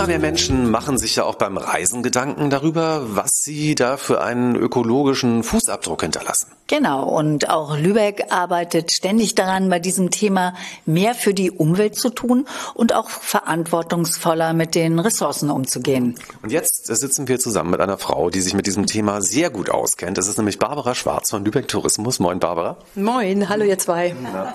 Immer 0.01 0.07
mehr 0.07 0.19
Menschen 0.19 0.71
machen 0.71 0.97
sich 0.97 1.17
ja 1.17 1.25
auch 1.25 1.35
beim 1.35 1.59
Reisen 1.59 2.03
Gedanken 2.03 2.49
darüber, 2.49 3.03
was 3.15 3.43
sie 3.43 3.75
da 3.75 3.99
für 3.99 4.23
einen 4.23 4.57
ökologischen 4.57 5.43
Fußabdruck 5.43 6.01
hinterlassen. 6.01 6.47
Genau, 6.69 7.07
und 7.07 7.51
auch 7.51 7.77
Lübeck 7.77 8.29
arbeitet 8.31 8.93
ständig 8.93 9.35
daran, 9.35 9.69
bei 9.69 9.79
diesem 9.79 10.11
Thema 10.11 10.55
mehr 10.87 11.15
für 11.15 11.35
die 11.35 11.51
Umwelt 11.51 11.97
zu 11.97 12.09
tun 12.09 12.47
und 12.73 12.95
auch 12.95 13.11
verantwortungsvoller 13.11 14.55
mit 14.55 14.75
den 14.75 15.01
Ressourcen 15.01 15.51
umzugehen. 15.51 16.15
Und 16.43 16.51
jetzt 16.51 16.87
sitzen 16.87 17.29
wir 17.29 17.39
zusammen 17.39 17.73
mit 17.73 17.81
einer 17.81 17.99
Frau, 17.99 18.31
die 18.31 18.41
sich 18.41 18.55
mit 18.55 18.67
diesem 18.67 18.87
Thema 18.87 19.21
sehr 19.21 19.51
gut 19.51 19.69
auskennt. 19.69 20.17
Das 20.17 20.29
ist 20.29 20.39
nämlich 20.39 20.59
Barbara 20.59 20.95
Schwarz 20.95 21.29
von 21.29 21.45
Lübeck 21.45 21.69
Tourismus. 21.69 22.21
Moin, 22.21 22.39
Barbara. 22.39 22.79
Moin, 22.95 23.51
hallo 23.51 23.65
ihr 23.65 23.79
zwei. 23.79 24.15
Ja. 24.33 24.55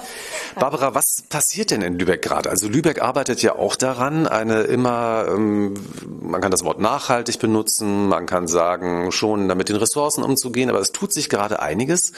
Barbara, 0.58 0.96
was 0.96 1.24
passiert 1.28 1.70
denn 1.70 1.82
in 1.82 2.00
Lübeck 2.00 2.22
gerade? 2.22 2.50
Also 2.50 2.70
Lübeck 2.70 3.02
arbeitet 3.02 3.41
ja 3.41 3.56
auch 3.58 3.76
daran, 3.76 4.26
eine 4.26 4.62
immer, 4.62 5.26
man 5.38 6.42
kann 6.42 6.52
das 6.52 6.64
Wort 6.64 6.80
nachhaltig 6.80 7.40
benutzen, 7.40 8.08
man 8.08 8.26
kann 8.26 8.48
sagen, 8.48 9.12
schon 9.12 9.48
damit 9.48 9.70
den 9.70 9.76
Ressourcen 9.76 10.24
umzugehen, 10.24 10.70
aber 10.70 10.80
es 10.80 10.92
tut 10.92 11.14
sich 11.14 11.30
gerade 11.30 11.62
einiges. 11.62 12.14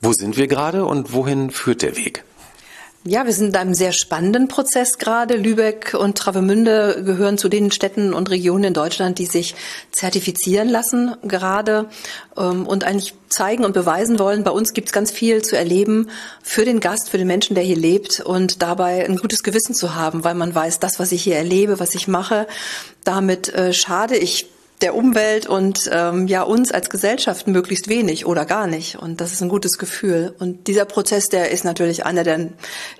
Wo 0.00 0.12
sind 0.12 0.36
wir 0.36 0.48
gerade 0.48 0.84
und 0.84 1.12
wohin 1.12 1.50
führt 1.50 1.82
der 1.82 1.96
Weg? 1.96 2.24
Ja, 3.06 3.26
wir 3.26 3.34
sind 3.34 3.48
in 3.48 3.56
einem 3.56 3.74
sehr 3.74 3.92
spannenden 3.92 4.48
Prozess 4.48 4.96
gerade. 4.96 5.36
Lübeck 5.36 5.92
und 5.92 6.16
Travemünde 6.16 7.02
gehören 7.04 7.36
zu 7.36 7.50
den 7.50 7.70
Städten 7.70 8.14
und 8.14 8.30
Regionen 8.30 8.64
in 8.64 8.72
Deutschland, 8.72 9.18
die 9.18 9.26
sich 9.26 9.54
zertifizieren 9.92 10.70
lassen 10.70 11.14
gerade 11.22 11.90
ähm, 12.38 12.66
und 12.66 12.84
eigentlich 12.84 13.12
zeigen 13.28 13.66
und 13.66 13.74
beweisen 13.74 14.18
wollen, 14.18 14.42
bei 14.42 14.52
uns 14.52 14.72
gibt 14.72 14.88
es 14.88 14.92
ganz 14.94 15.10
viel 15.10 15.42
zu 15.42 15.54
erleben 15.54 16.08
für 16.42 16.64
den 16.64 16.80
Gast, 16.80 17.10
für 17.10 17.18
den 17.18 17.26
Menschen, 17.26 17.54
der 17.54 17.62
hier 17.62 17.76
lebt 17.76 18.20
und 18.20 18.62
dabei 18.62 19.04
ein 19.04 19.16
gutes 19.16 19.42
Gewissen 19.42 19.74
zu 19.74 19.94
haben, 19.94 20.24
weil 20.24 20.34
man 20.34 20.54
weiß, 20.54 20.78
das, 20.78 20.98
was 20.98 21.12
ich 21.12 21.24
hier 21.24 21.36
erlebe, 21.36 21.80
was 21.80 21.94
ich 21.94 22.08
mache, 22.08 22.46
damit 23.04 23.52
äh, 23.52 23.74
schade 23.74 24.16
ich 24.16 24.46
der 24.84 24.94
Umwelt 24.94 25.46
und 25.46 25.88
ähm, 25.90 26.28
ja 26.28 26.42
uns 26.42 26.70
als 26.70 26.90
Gesellschaft 26.90 27.48
möglichst 27.48 27.88
wenig 27.88 28.26
oder 28.26 28.44
gar 28.44 28.66
nicht. 28.66 28.96
Und 28.96 29.22
das 29.22 29.32
ist 29.32 29.40
ein 29.40 29.48
gutes 29.48 29.78
Gefühl. 29.78 30.34
Und 30.38 30.66
dieser 30.66 30.84
Prozess, 30.84 31.30
der 31.30 31.50
ist 31.50 31.64
natürlich 31.64 32.04
einer, 32.04 32.22
der 32.22 32.50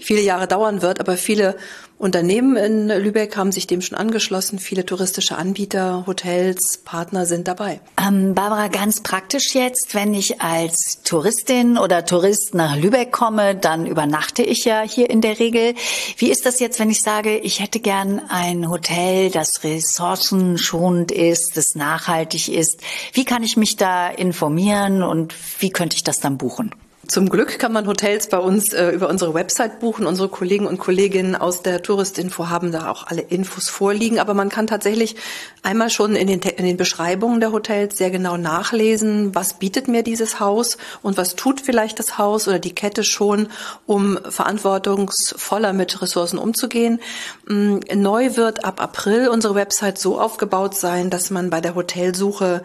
viele 0.00 0.22
Jahre 0.22 0.48
dauern 0.48 0.80
wird, 0.80 0.98
aber 0.98 1.18
viele 1.18 1.56
Unternehmen 2.04 2.56
in 2.56 2.88
Lübeck 2.88 3.34
haben 3.34 3.50
sich 3.50 3.66
dem 3.66 3.80
schon 3.80 3.96
angeschlossen. 3.96 4.58
Viele 4.58 4.84
touristische 4.84 5.38
Anbieter, 5.38 6.04
Hotels, 6.06 6.76
Partner 6.84 7.24
sind 7.24 7.48
dabei. 7.48 7.80
Ähm, 7.98 8.34
Barbara, 8.34 8.68
ganz 8.68 9.00
praktisch 9.00 9.54
jetzt, 9.54 9.94
wenn 9.94 10.12
ich 10.12 10.42
als 10.42 11.00
Touristin 11.02 11.78
oder 11.78 12.04
Tourist 12.04 12.54
nach 12.54 12.76
Lübeck 12.76 13.10
komme, 13.10 13.54
dann 13.54 13.86
übernachte 13.86 14.42
ich 14.42 14.66
ja 14.66 14.82
hier 14.82 15.08
in 15.08 15.22
der 15.22 15.38
Regel. 15.38 15.74
Wie 16.18 16.30
ist 16.30 16.44
das 16.44 16.60
jetzt, 16.60 16.78
wenn 16.78 16.90
ich 16.90 17.00
sage, 17.00 17.38
ich 17.38 17.60
hätte 17.60 17.80
gern 17.80 18.20
ein 18.28 18.68
Hotel, 18.68 19.30
das 19.30 19.64
ressourcenschonend 19.64 21.10
ist, 21.10 21.56
das 21.56 21.74
nachhaltig 21.74 22.50
ist? 22.50 22.82
Wie 23.14 23.24
kann 23.24 23.42
ich 23.42 23.56
mich 23.56 23.76
da 23.76 24.10
informieren 24.10 25.02
und 25.02 25.34
wie 25.58 25.70
könnte 25.70 25.96
ich 25.96 26.04
das 26.04 26.20
dann 26.20 26.36
buchen? 26.36 26.74
Zum 27.08 27.28
Glück 27.28 27.58
kann 27.58 27.72
man 27.72 27.86
Hotels 27.86 28.28
bei 28.28 28.38
uns 28.38 28.72
äh, 28.72 28.90
über 28.90 29.08
unsere 29.08 29.34
Website 29.34 29.80
buchen. 29.80 30.06
Unsere 30.06 30.28
Kollegen 30.28 30.66
und 30.66 30.78
Kolleginnen 30.78 31.36
aus 31.36 31.62
der 31.62 31.82
Touristinfo 31.82 32.48
haben 32.48 32.72
da 32.72 32.90
auch 32.90 33.06
alle 33.06 33.20
Infos 33.20 33.68
vorliegen. 33.68 34.18
Aber 34.18 34.32
man 34.32 34.48
kann 34.48 34.66
tatsächlich 34.66 35.16
einmal 35.62 35.90
schon 35.90 36.16
in 36.16 36.26
den, 36.26 36.40
in 36.40 36.64
den 36.64 36.76
Beschreibungen 36.76 37.40
der 37.40 37.52
Hotels 37.52 37.98
sehr 37.98 38.10
genau 38.10 38.36
nachlesen, 38.36 39.34
was 39.34 39.54
bietet 39.54 39.88
mir 39.88 40.02
dieses 40.02 40.40
Haus 40.40 40.78
und 41.02 41.16
was 41.16 41.36
tut 41.36 41.60
vielleicht 41.60 41.98
das 41.98 42.16
Haus 42.16 42.48
oder 42.48 42.58
die 42.58 42.74
Kette 42.74 43.04
schon, 43.04 43.48
um 43.86 44.18
verantwortungsvoller 44.28 45.72
mit 45.72 46.00
Ressourcen 46.00 46.38
umzugehen. 46.38 47.00
Mm, 47.46 47.78
neu 47.94 48.36
wird 48.36 48.64
ab 48.64 48.80
April 48.80 49.28
unsere 49.28 49.54
Website 49.54 49.98
so 49.98 50.20
aufgebaut 50.20 50.74
sein, 50.74 51.10
dass 51.10 51.30
man 51.30 51.50
bei 51.50 51.60
der 51.60 51.74
Hotelsuche 51.74 52.62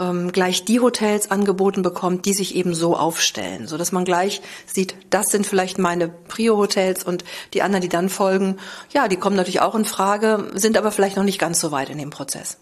ähm, 0.00 0.32
gleich 0.32 0.64
die 0.64 0.80
Hotels 0.80 1.30
angeboten 1.30 1.82
bekommt, 1.82 2.24
die 2.24 2.32
sich 2.32 2.56
eben 2.56 2.74
so 2.74 2.96
aufstellen, 2.96 3.68
so 3.68 3.76
dass 3.76 3.92
man 3.92 4.04
gleich 4.04 4.40
sieht, 4.66 4.96
das 5.10 5.26
sind 5.26 5.46
vielleicht 5.46 5.78
meine 5.78 6.08
Prio-Hotels 6.08 7.04
und 7.04 7.24
die 7.54 7.62
anderen, 7.62 7.82
die 7.82 7.88
dann 7.88 8.08
folgen, 8.08 8.56
ja, 8.92 9.06
die 9.06 9.16
kommen 9.16 9.36
natürlich 9.36 9.60
auch 9.60 9.74
in 9.74 9.84
Frage, 9.84 10.50
sind 10.54 10.76
aber 10.76 10.90
vielleicht 10.90 11.16
noch 11.16 11.24
nicht 11.24 11.38
ganz 11.38 11.60
so 11.60 11.70
weit 11.70 11.90
in 11.90 11.98
dem 11.98 12.10
Prozess. 12.10 12.56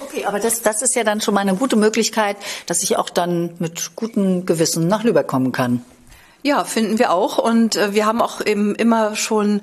Okay, 0.00 0.24
aber 0.24 0.38
das, 0.38 0.62
das 0.62 0.82
ist 0.82 0.94
ja 0.94 1.04
dann 1.04 1.20
schon 1.20 1.34
mal 1.34 1.40
eine 1.40 1.56
gute 1.56 1.76
Möglichkeit, 1.76 2.36
dass 2.66 2.82
ich 2.82 2.96
auch 2.96 3.10
dann 3.10 3.54
mit 3.58 3.96
gutem 3.96 4.46
Gewissen 4.46 4.88
nach 4.88 5.04
Lübeck 5.04 5.26
kommen 5.26 5.52
kann. 5.52 5.82
Ja, 6.42 6.64
finden 6.64 6.98
wir 6.98 7.12
auch. 7.12 7.38
Und 7.38 7.76
äh, 7.76 7.92
wir 7.92 8.06
haben 8.06 8.22
auch 8.22 8.44
eben 8.44 8.74
immer 8.76 9.16
schon 9.16 9.62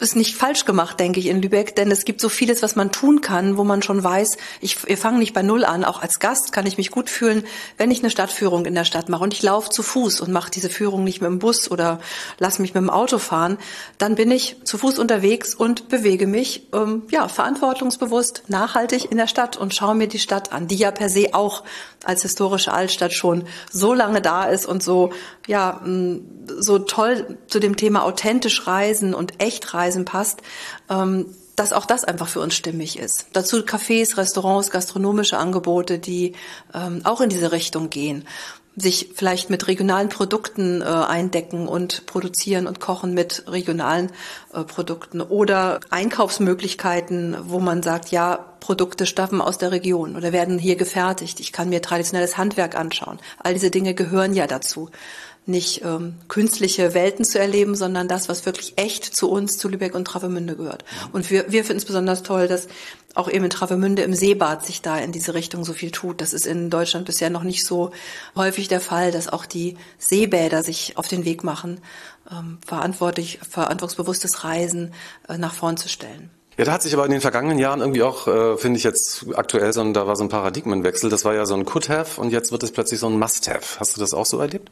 ist 0.00 0.16
nicht 0.16 0.36
falsch 0.36 0.64
gemacht, 0.64 1.00
denke 1.00 1.18
ich, 1.18 1.26
in 1.26 1.42
Lübeck, 1.42 1.74
denn 1.74 1.90
es 1.90 2.04
gibt 2.04 2.20
so 2.20 2.28
vieles, 2.28 2.62
was 2.62 2.76
man 2.76 2.92
tun 2.92 3.20
kann, 3.20 3.56
wo 3.56 3.64
man 3.64 3.82
schon 3.82 4.02
weiß, 4.02 4.36
ich, 4.60 4.86
wir 4.86 4.96
fangen 4.96 5.18
nicht 5.18 5.34
bei 5.34 5.42
Null 5.42 5.64
an. 5.64 5.84
Auch 5.84 6.00
als 6.00 6.20
Gast 6.20 6.52
kann 6.52 6.66
ich 6.66 6.78
mich 6.78 6.90
gut 6.90 7.10
fühlen, 7.10 7.44
wenn 7.76 7.90
ich 7.90 8.00
eine 8.00 8.10
Stadtführung 8.10 8.64
in 8.64 8.74
der 8.74 8.84
Stadt 8.84 9.08
mache 9.08 9.24
und 9.24 9.34
ich 9.34 9.42
laufe 9.42 9.70
zu 9.70 9.82
Fuß 9.82 10.20
und 10.20 10.32
mache 10.32 10.50
diese 10.50 10.68
Führung 10.68 11.02
nicht 11.02 11.20
mit 11.20 11.30
dem 11.30 11.40
Bus 11.40 11.70
oder 11.70 12.00
lass 12.38 12.58
mich 12.58 12.74
mit 12.74 12.82
dem 12.82 12.90
Auto 12.90 13.18
fahren, 13.18 13.58
dann 13.98 14.14
bin 14.14 14.30
ich 14.30 14.56
zu 14.64 14.78
Fuß 14.78 14.98
unterwegs 14.98 15.54
und 15.54 15.88
bewege 15.88 16.26
mich 16.26 16.68
ähm, 16.72 17.02
ja 17.10 17.26
verantwortungsbewusst, 17.26 18.44
nachhaltig 18.48 19.10
in 19.10 19.16
der 19.16 19.26
Stadt 19.26 19.56
und 19.56 19.74
schaue 19.74 19.96
mir 19.96 20.06
die 20.06 20.18
Stadt 20.20 20.52
an, 20.52 20.68
die 20.68 20.76
ja 20.76 20.92
per 20.92 21.08
se 21.08 21.30
auch 21.32 21.64
als 22.04 22.22
historische 22.22 22.72
Altstadt 22.72 23.12
schon 23.12 23.44
so 23.72 23.94
lange 23.94 24.22
da 24.22 24.44
ist 24.44 24.66
und 24.66 24.82
so 24.82 25.10
ja 25.48 25.80
so 26.58 26.78
toll 26.78 27.38
zu 27.48 27.58
dem 27.58 27.76
Thema 27.76 28.04
authentisch 28.04 28.66
reisen 28.66 29.14
und 29.14 29.42
echt 29.42 29.74
reisen 29.74 30.04
passt, 30.04 30.42
ähm, 30.88 31.26
dass 31.56 31.72
auch 31.72 31.86
das 31.86 32.04
einfach 32.04 32.28
für 32.28 32.40
uns 32.40 32.54
stimmig 32.54 32.98
ist. 32.98 33.26
Dazu 33.32 33.58
Cafés, 33.58 34.16
Restaurants, 34.16 34.70
gastronomische 34.70 35.38
Angebote, 35.38 35.98
die 35.98 36.34
ähm, 36.72 37.00
auch 37.02 37.20
in 37.20 37.30
diese 37.30 37.50
Richtung 37.50 37.90
gehen 37.90 38.24
sich 38.80 39.10
vielleicht 39.14 39.50
mit 39.50 39.66
regionalen 39.66 40.08
Produkten 40.08 40.82
äh, 40.82 40.84
eindecken 40.84 41.68
und 41.68 42.06
produzieren 42.06 42.66
und 42.66 42.80
kochen 42.80 43.14
mit 43.14 43.44
regionalen 43.48 44.10
äh, 44.52 44.62
Produkten 44.64 45.20
oder 45.20 45.80
Einkaufsmöglichkeiten, 45.90 47.36
wo 47.42 47.58
man 47.58 47.82
sagt, 47.82 48.10
ja, 48.10 48.44
Produkte 48.60 49.06
stammen 49.06 49.40
aus 49.40 49.58
der 49.58 49.72
Region 49.72 50.16
oder 50.16 50.32
werden 50.32 50.58
hier 50.58 50.76
gefertigt. 50.76 51.40
Ich 51.40 51.52
kann 51.52 51.68
mir 51.68 51.80
traditionelles 51.80 52.36
Handwerk 52.36 52.76
anschauen. 52.76 53.18
All 53.38 53.54
diese 53.54 53.70
Dinge 53.70 53.94
gehören 53.94 54.34
ja 54.34 54.46
dazu 54.46 54.90
nicht 55.48 55.82
ähm, 55.84 56.14
künstliche 56.28 56.94
Welten 56.94 57.24
zu 57.24 57.38
erleben, 57.38 57.74
sondern 57.74 58.08
das, 58.08 58.28
was 58.28 58.46
wirklich 58.46 58.74
echt 58.76 59.04
zu 59.04 59.30
uns, 59.30 59.58
zu 59.58 59.68
Lübeck 59.68 59.94
und 59.94 60.04
Travemünde 60.04 60.56
gehört. 60.56 60.84
Und 61.12 61.30
wir, 61.30 61.50
wir 61.50 61.64
finden 61.64 61.78
es 61.78 61.84
besonders 61.84 62.22
toll, 62.22 62.48
dass 62.48 62.68
auch 63.14 63.28
eben 63.28 63.44
in 63.44 63.50
Travemünde 63.50 64.02
im 64.02 64.14
Seebad 64.14 64.64
sich 64.64 64.82
da 64.82 64.98
in 64.98 65.12
diese 65.12 65.34
Richtung 65.34 65.64
so 65.64 65.72
viel 65.72 65.90
tut. 65.90 66.20
Das 66.20 66.32
ist 66.32 66.46
in 66.46 66.70
Deutschland 66.70 67.06
bisher 67.06 67.30
noch 67.30 67.42
nicht 67.42 67.64
so 67.64 67.90
häufig 68.36 68.68
der 68.68 68.80
Fall, 68.80 69.10
dass 69.10 69.28
auch 69.28 69.46
die 69.46 69.76
Seebäder 69.98 70.62
sich 70.62 70.96
auf 70.96 71.08
den 71.08 71.24
Weg 71.24 71.42
machen, 71.42 71.80
ähm, 72.30 72.58
verantwortlich, 72.66 73.40
verantwortungsbewusstes 73.48 74.44
Reisen 74.44 74.92
äh, 75.28 75.38
nach 75.38 75.54
vorn 75.54 75.76
zu 75.76 75.88
stellen. 75.88 76.30
Ja, 76.58 76.64
da 76.64 76.72
hat 76.72 76.82
sich 76.82 76.92
aber 76.92 77.04
in 77.04 77.12
den 77.12 77.20
vergangenen 77.20 77.58
Jahren 77.60 77.80
irgendwie 77.80 78.02
auch, 78.02 78.26
äh, 78.26 78.56
finde 78.56 78.78
ich 78.78 78.84
jetzt 78.84 79.26
aktuell, 79.34 79.72
so 79.72 79.80
ein, 79.80 79.94
da 79.94 80.08
war 80.08 80.16
so 80.16 80.24
ein 80.24 80.28
Paradigmenwechsel. 80.28 81.08
Das 81.08 81.24
war 81.24 81.32
ja 81.32 81.46
so 81.46 81.54
ein 81.54 81.64
Could-Have 81.64 82.20
und 82.20 82.30
jetzt 82.30 82.50
wird 82.50 82.64
es 82.64 82.72
plötzlich 82.72 82.98
so 82.98 83.06
ein 83.06 83.16
Must-Have. 83.16 83.78
Hast 83.78 83.96
du 83.96 84.00
das 84.00 84.12
auch 84.12 84.26
so 84.26 84.40
erlebt? 84.40 84.70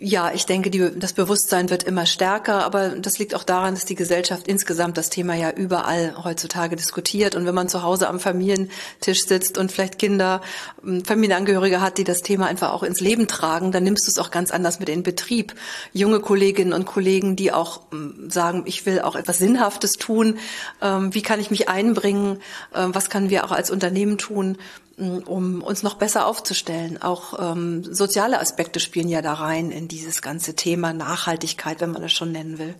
Ja, 0.00 0.32
ich 0.34 0.44
denke, 0.44 0.70
die, 0.70 0.90
das 0.98 1.12
Bewusstsein 1.12 1.70
wird 1.70 1.84
immer 1.84 2.04
stärker, 2.04 2.64
aber 2.64 2.90
das 2.90 3.20
liegt 3.20 3.32
auch 3.32 3.44
daran, 3.44 3.74
dass 3.74 3.84
die 3.84 3.94
Gesellschaft 3.94 4.48
insgesamt 4.48 4.98
das 4.98 5.08
Thema 5.08 5.34
ja 5.34 5.52
überall 5.52 6.16
heutzutage 6.24 6.74
diskutiert. 6.74 7.36
Und 7.36 7.46
wenn 7.46 7.54
man 7.54 7.68
zu 7.68 7.84
Hause 7.84 8.08
am 8.08 8.18
Familientisch 8.18 9.24
sitzt 9.24 9.56
und 9.56 9.70
vielleicht 9.70 10.00
Kinder, 10.00 10.40
ähm, 10.84 11.04
Familienangehörige 11.04 11.80
hat, 11.80 11.96
die 11.98 12.04
das 12.04 12.22
Thema 12.22 12.46
einfach 12.46 12.72
auch 12.72 12.82
ins 12.82 13.00
Leben 13.00 13.28
tragen, 13.28 13.70
dann 13.70 13.84
nimmst 13.84 14.08
du 14.08 14.10
es 14.10 14.18
auch 14.18 14.32
ganz 14.32 14.50
anders 14.50 14.80
mit 14.80 14.88
in 14.88 15.04
Betrieb. 15.04 15.54
Junge 15.92 16.18
Kolleginnen 16.18 16.72
und 16.72 16.86
Kollegen, 16.86 17.36
die 17.36 17.52
auch 17.52 17.82
ähm, 17.92 18.28
sagen, 18.28 18.64
ich 18.66 18.84
will 18.86 19.00
auch 19.00 19.14
etwas 19.14 19.38
Sinnhaftes 19.38 19.92
tun, 19.92 20.38
ähm, 20.82 21.14
wie 21.14 21.22
kann 21.22 21.38
ich 21.38 21.52
mich 21.52 21.68
einbringen, 21.68 22.40
was 22.72 23.10
können 23.10 23.30
wir 23.30 23.44
auch 23.44 23.52
als 23.52 23.70
Unternehmen 23.70 24.18
tun, 24.18 24.58
um 24.96 25.62
uns 25.62 25.82
noch 25.82 25.94
besser 25.94 26.26
aufzustellen. 26.26 27.02
Auch 27.02 27.38
ähm, 27.38 27.82
soziale 27.84 28.40
Aspekte 28.40 28.80
spielen 28.80 29.08
ja 29.08 29.22
da 29.22 29.34
rein 29.34 29.70
in 29.70 29.88
dieses 29.94 30.22
ganze 30.22 30.54
Thema 30.54 30.92
Nachhaltigkeit, 30.92 31.80
wenn 31.80 31.92
man 31.92 32.02
das 32.02 32.12
schon 32.12 32.32
nennen 32.32 32.58
will. 32.58 32.74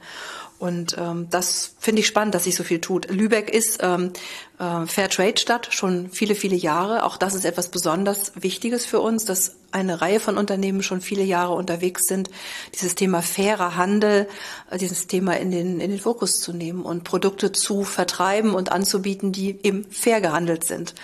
Und 0.59 0.97
ähm, 0.99 1.27
das 1.31 1.75
finde 1.79 2.01
ich 2.01 2.07
spannend, 2.07 2.35
dass 2.35 2.45
sich 2.45 2.55
so 2.55 2.62
viel 2.62 2.81
tut. 2.81 3.11
Lübeck 3.11 3.51
ist 3.51 3.81
ähm, 3.83 4.12
äh, 4.59 4.87
Fairtrade-Stadt 4.87 5.69
schon 5.73 6.11
viele, 6.11 6.35
viele 6.35 6.57
Jahre. 6.57 7.05
Auch 7.05 7.17
das 7.17 7.35
ist 7.35 7.45
etwas 7.45 7.69
besonders 7.69 8.33
Wichtiges 8.37 8.87
für 8.87 9.01
uns, 9.01 9.25
dass 9.25 9.57
eine 9.73 10.01
Reihe 10.01 10.21
von 10.21 10.39
Unternehmen 10.39 10.83
schon 10.83 11.01
viele 11.01 11.25
Jahre 11.25 11.55
unterwegs 11.55 12.03
sind, 12.07 12.31
dieses 12.73 12.95
Thema 12.95 13.21
fairer 13.21 13.77
Handel, 13.77 14.29
äh, 14.71 14.79
dieses 14.79 15.07
Thema 15.07 15.37
in 15.39 15.51
den, 15.51 15.81
in 15.81 15.91
den 15.91 16.01
Fokus 16.01 16.41
zu 16.41 16.53
nehmen 16.53 16.83
und 16.83 17.05
Produkte 17.05 17.53
zu 17.53 17.85
vertreiben 17.85 18.55
und 18.55 18.71
anzubieten, 18.71 19.33
die 19.33 19.59
eben 19.65 19.85
fair 19.91 20.21
gehandelt 20.21 20.65
sind 20.65 20.95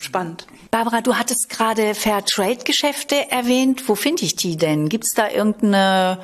spannend. 0.00 0.46
Barbara, 0.70 1.00
du 1.00 1.14
hattest 1.14 1.48
gerade 1.48 1.94
Fairtrade-Geschäfte 1.94 3.30
erwähnt. 3.30 3.88
Wo 3.88 3.94
finde 3.94 4.24
ich 4.24 4.36
die 4.36 4.56
denn? 4.56 4.88
Gibt 4.88 5.04
es 5.04 5.14
da 5.14 5.30
irgendeine 5.30 6.18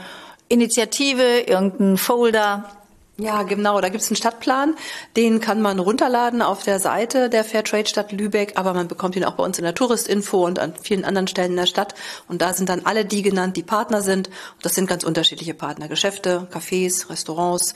Initiative, 0.48 1.40
irgendeinen 1.40 1.96
Folder? 1.96 2.70
Ja, 3.18 3.42
genau. 3.42 3.80
Da 3.80 3.88
gibt 3.88 4.02
es 4.02 4.10
einen 4.10 4.16
Stadtplan. 4.16 4.74
Den 5.16 5.40
kann 5.40 5.60
man 5.60 5.78
runterladen 5.78 6.42
auf 6.42 6.62
der 6.62 6.80
Seite 6.80 7.28
der 7.28 7.44
Fairtrade 7.44 7.88
Stadt 7.88 8.10
Lübeck, 8.10 8.54
aber 8.56 8.72
man 8.74 8.88
bekommt 8.88 9.16
ihn 9.16 9.24
auch 9.24 9.34
bei 9.34 9.44
uns 9.44 9.58
in 9.58 9.64
der 9.64 9.74
Touristinfo 9.74 10.44
und 10.44 10.58
an 10.58 10.74
vielen 10.82 11.04
anderen 11.04 11.28
Stellen 11.28 11.50
in 11.50 11.56
der 11.56 11.66
Stadt. 11.66 11.94
Und 12.26 12.42
da 12.42 12.54
sind 12.54 12.68
dann 12.68 12.84
alle 12.84 13.04
die 13.04 13.22
genannt, 13.22 13.56
die 13.56 13.62
Partner 13.62 14.00
sind. 14.00 14.28
Und 14.28 14.64
das 14.64 14.74
sind 14.74 14.88
ganz 14.88 15.04
unterschiedliche 15.04 15.54
Partner. 15.54 15.88
Geschäfte, 15.88 16.48
Cafés, 16.52 17.10
Restaurants, 17.10 17.74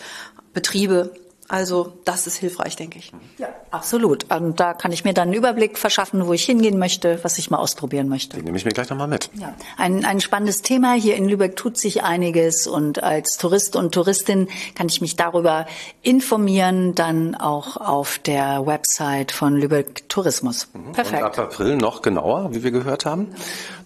Betriebe. 0.52 1.12
Also 1.48 1.92
das 2.04 2.26
ist 2.26 2.36
hilfreich, 2.36 2.74
denke 2.74 2.98
ich. 2.98 3.12
Ja, 3.38 3.48
absolut. 3.70 4.30
Und 4.32 4.58
da 4.58 4.74
kann 4.74 4.90
ich 4.90 5.04
mir 5.04 5.14
dann 5.14 5.28
einen 5.28 5.34
Überblick 5.34 5.78
verschaffen, 5.78 6.26
wo 6.26 6.32
ich 6.32 6.44
hingehen 6.44 6.78
möchte, 6.78 7.22
was 7.22 7.38
ich 7.38 7.50
mal 7.50 7.58
ausprobieren 7.58 8.08
möchte. 8.08 8.36
Den 8.36 8.46
nehme 8.46 8.56
ich 8.56 8.64
mir 8.64 8.72
gleich 8.72 8.90
nochmal 8.90 9.06
mit. 9.06 9.30
Ja, 9.34 9.54
ein, 9.76 10.04
ein 10.04 10.20
spannendes 10.20 10.62
Thema. 10.62 10.94
Hier 10.94 11.16
in 11.16 11.28
Lübeck 11.28 11.54
tut 11.56 11.78
sich 11.78 12.02
einiges 12.02 12.66
und 12.66 13.02
als 13.02 13.38
Tourist 13.38 13.76
und 13.76 13.94
Touristin 13.94 14.48
kann 14.74 14.88
ich 14.88 15.00
mich 15.00 15.14
darüber 15.14 15.66
informieren, 16.02 16.94
dann 16.94 17.34
auch 17.36 17.76
auf 17.76 18.18
der 18.18 18.66
Website 18.66 19.30
von 19.30 19.56
Lübeck 19.56 20.08
Tourismus. 20.08 20.68
Mhm. 20.72 20.92
Perfekt. 20.92 21.22
Und 21.22 21.26
ab 21.26 21.38
April 21.38 21.76
noch 21.76 22.02
genauer, 22.02 22.54
wie 22.54 22.64
wir 22.64 22.72
gehört 22.72 23.06
haben. 23.06 23.28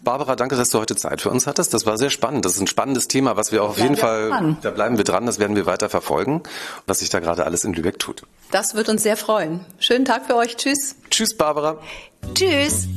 Barbara, 0.02 0.34
danke, 0.34 0.56
dass 0.56 0.70
du 0.70 0.78
heute 0.78 0.96
Zeit 0.96 1.20
für 1.20 1.30
uns 1.30 1.46
hattest. 1.46 1.74
Das 1.74 1.84
war 1.84 1.98
sehr 1.98 2.10
spannend. 2.10 2.44
Das 2.44 2.54
ist 2.54 2.60
ein 2.60 2.66
spannendes 2.66 3.08
Thema, 3.08 3.36
was 3.36 3.52
wir 3.52 3.62
auf 3.62 3.78
jeden 3.78 3.96
Fall, 3.96 4.30
dran. 4.30 4.56
da 4.62 4.70
bleiben 4.70 4.96
wir 4.96 5.04
dran, 5.04 5.26
das 5.26 5.38
werden 5.38 5.56
wir 5.56 5.66
weiter 5.66 5.88
verfolgen, 5.88 6.42
was 6.86 7.00
sich 7.00 7.10
da 7.10 7.20
gerade 7.20 7.44
alles 7.44 7.64
in 7.64 7.74
Lübeck 7.74 7.98
tut. 7.98 8.22
Das 8.50 8.74
wird 8.74 8.88
uns 8.88 9.02
sehr 9.02 9.16
freuen. 9.16 9.60
Schönen 9.78 10.04
Tag 10.04 10.26
für 10.26 10.36
euch. 10.36 10.56
Tschüss. 10.56 10.96
Tschüss, 11.10 11.36
Barbara. 11.36 11.78
Tschüss. 12.34 12.88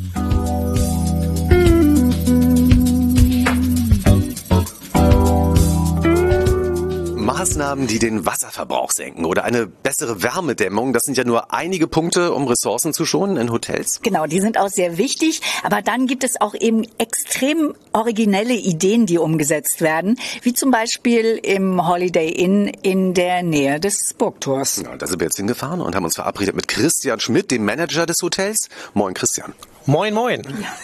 Maßnahmen, 7.33 7.87
die 7.87 7.97
den 7.97 8.27
Wasserverbrauch 8.27 8.91
senken 8.91 9.25
oder 9.25 9.43
eine 9.43 9.65
bessere 9.65 10.21
Wärmedämmung, 10.21 10.93
das 10.93 11.01
sind 11.03 11.17
ja 11.17 11.23
nur 11.23 11.51
einige 11.51 11.87
Punkte, 11.87 12.31
um 12.31 12.47
Ressourcen 12.47 12.93
zu 12.93 13.05
schonen 13.05 13.37
in 13.37 13.51
Hotels. 13.51 14.01
Genau, 14.03 14.27
die 14.27 14.39
sind 14.39 14.59
auch 14.59 14.69
sehr 14.69 14.99
wichtig. 14.99 15.41
Aber 15.63 15.81
dann 15.81 16.05
gibt 16.05 16.23
es 16.23 16.39
auch 16.39 16.53
eben 16.53 16.85
extrem 16.99 17.73
originelle 17.91 18.53
Ideen, 18.53 19.07
die 19.07 19.17
umgesetzt 19.17 19.81
werden, 19.81 20.19
wie 20.43 20.53
zum 20.53 20.69
Beispiel 20.69 21.39
im 21.41 21.87
Holiday 21.87 22.29
Inn 22.29 22.67
in 22.67 23.15
der 23.15 23.41
Nähe 23.41 23.79
des 23.79 24.13
Burgtors. 24.13 24.83
Ja, 24.83 24.95
da 24.95 25.07
sind 25.07 25.19
wir 25.19 25.25
jetzt 25.25 25.37
hingefahren 25.37 25.81
und 25.81 25.95
haben 25.95 26.05
uns 26.05 26.15
verabredet 26.15 26.55
mit 26.55 26.67
Christian 26.67 27.19
Schmidt, 27.19 27.49
dem 27.49 27.65
Manager 27.65 28.05
des 28.05 28.21
Hotels. 28.21 28.69
Moin, 28.93 29.15
Christian. 29.15 29.53
Moin, 29.85 30.13
moin. 30.13 30.41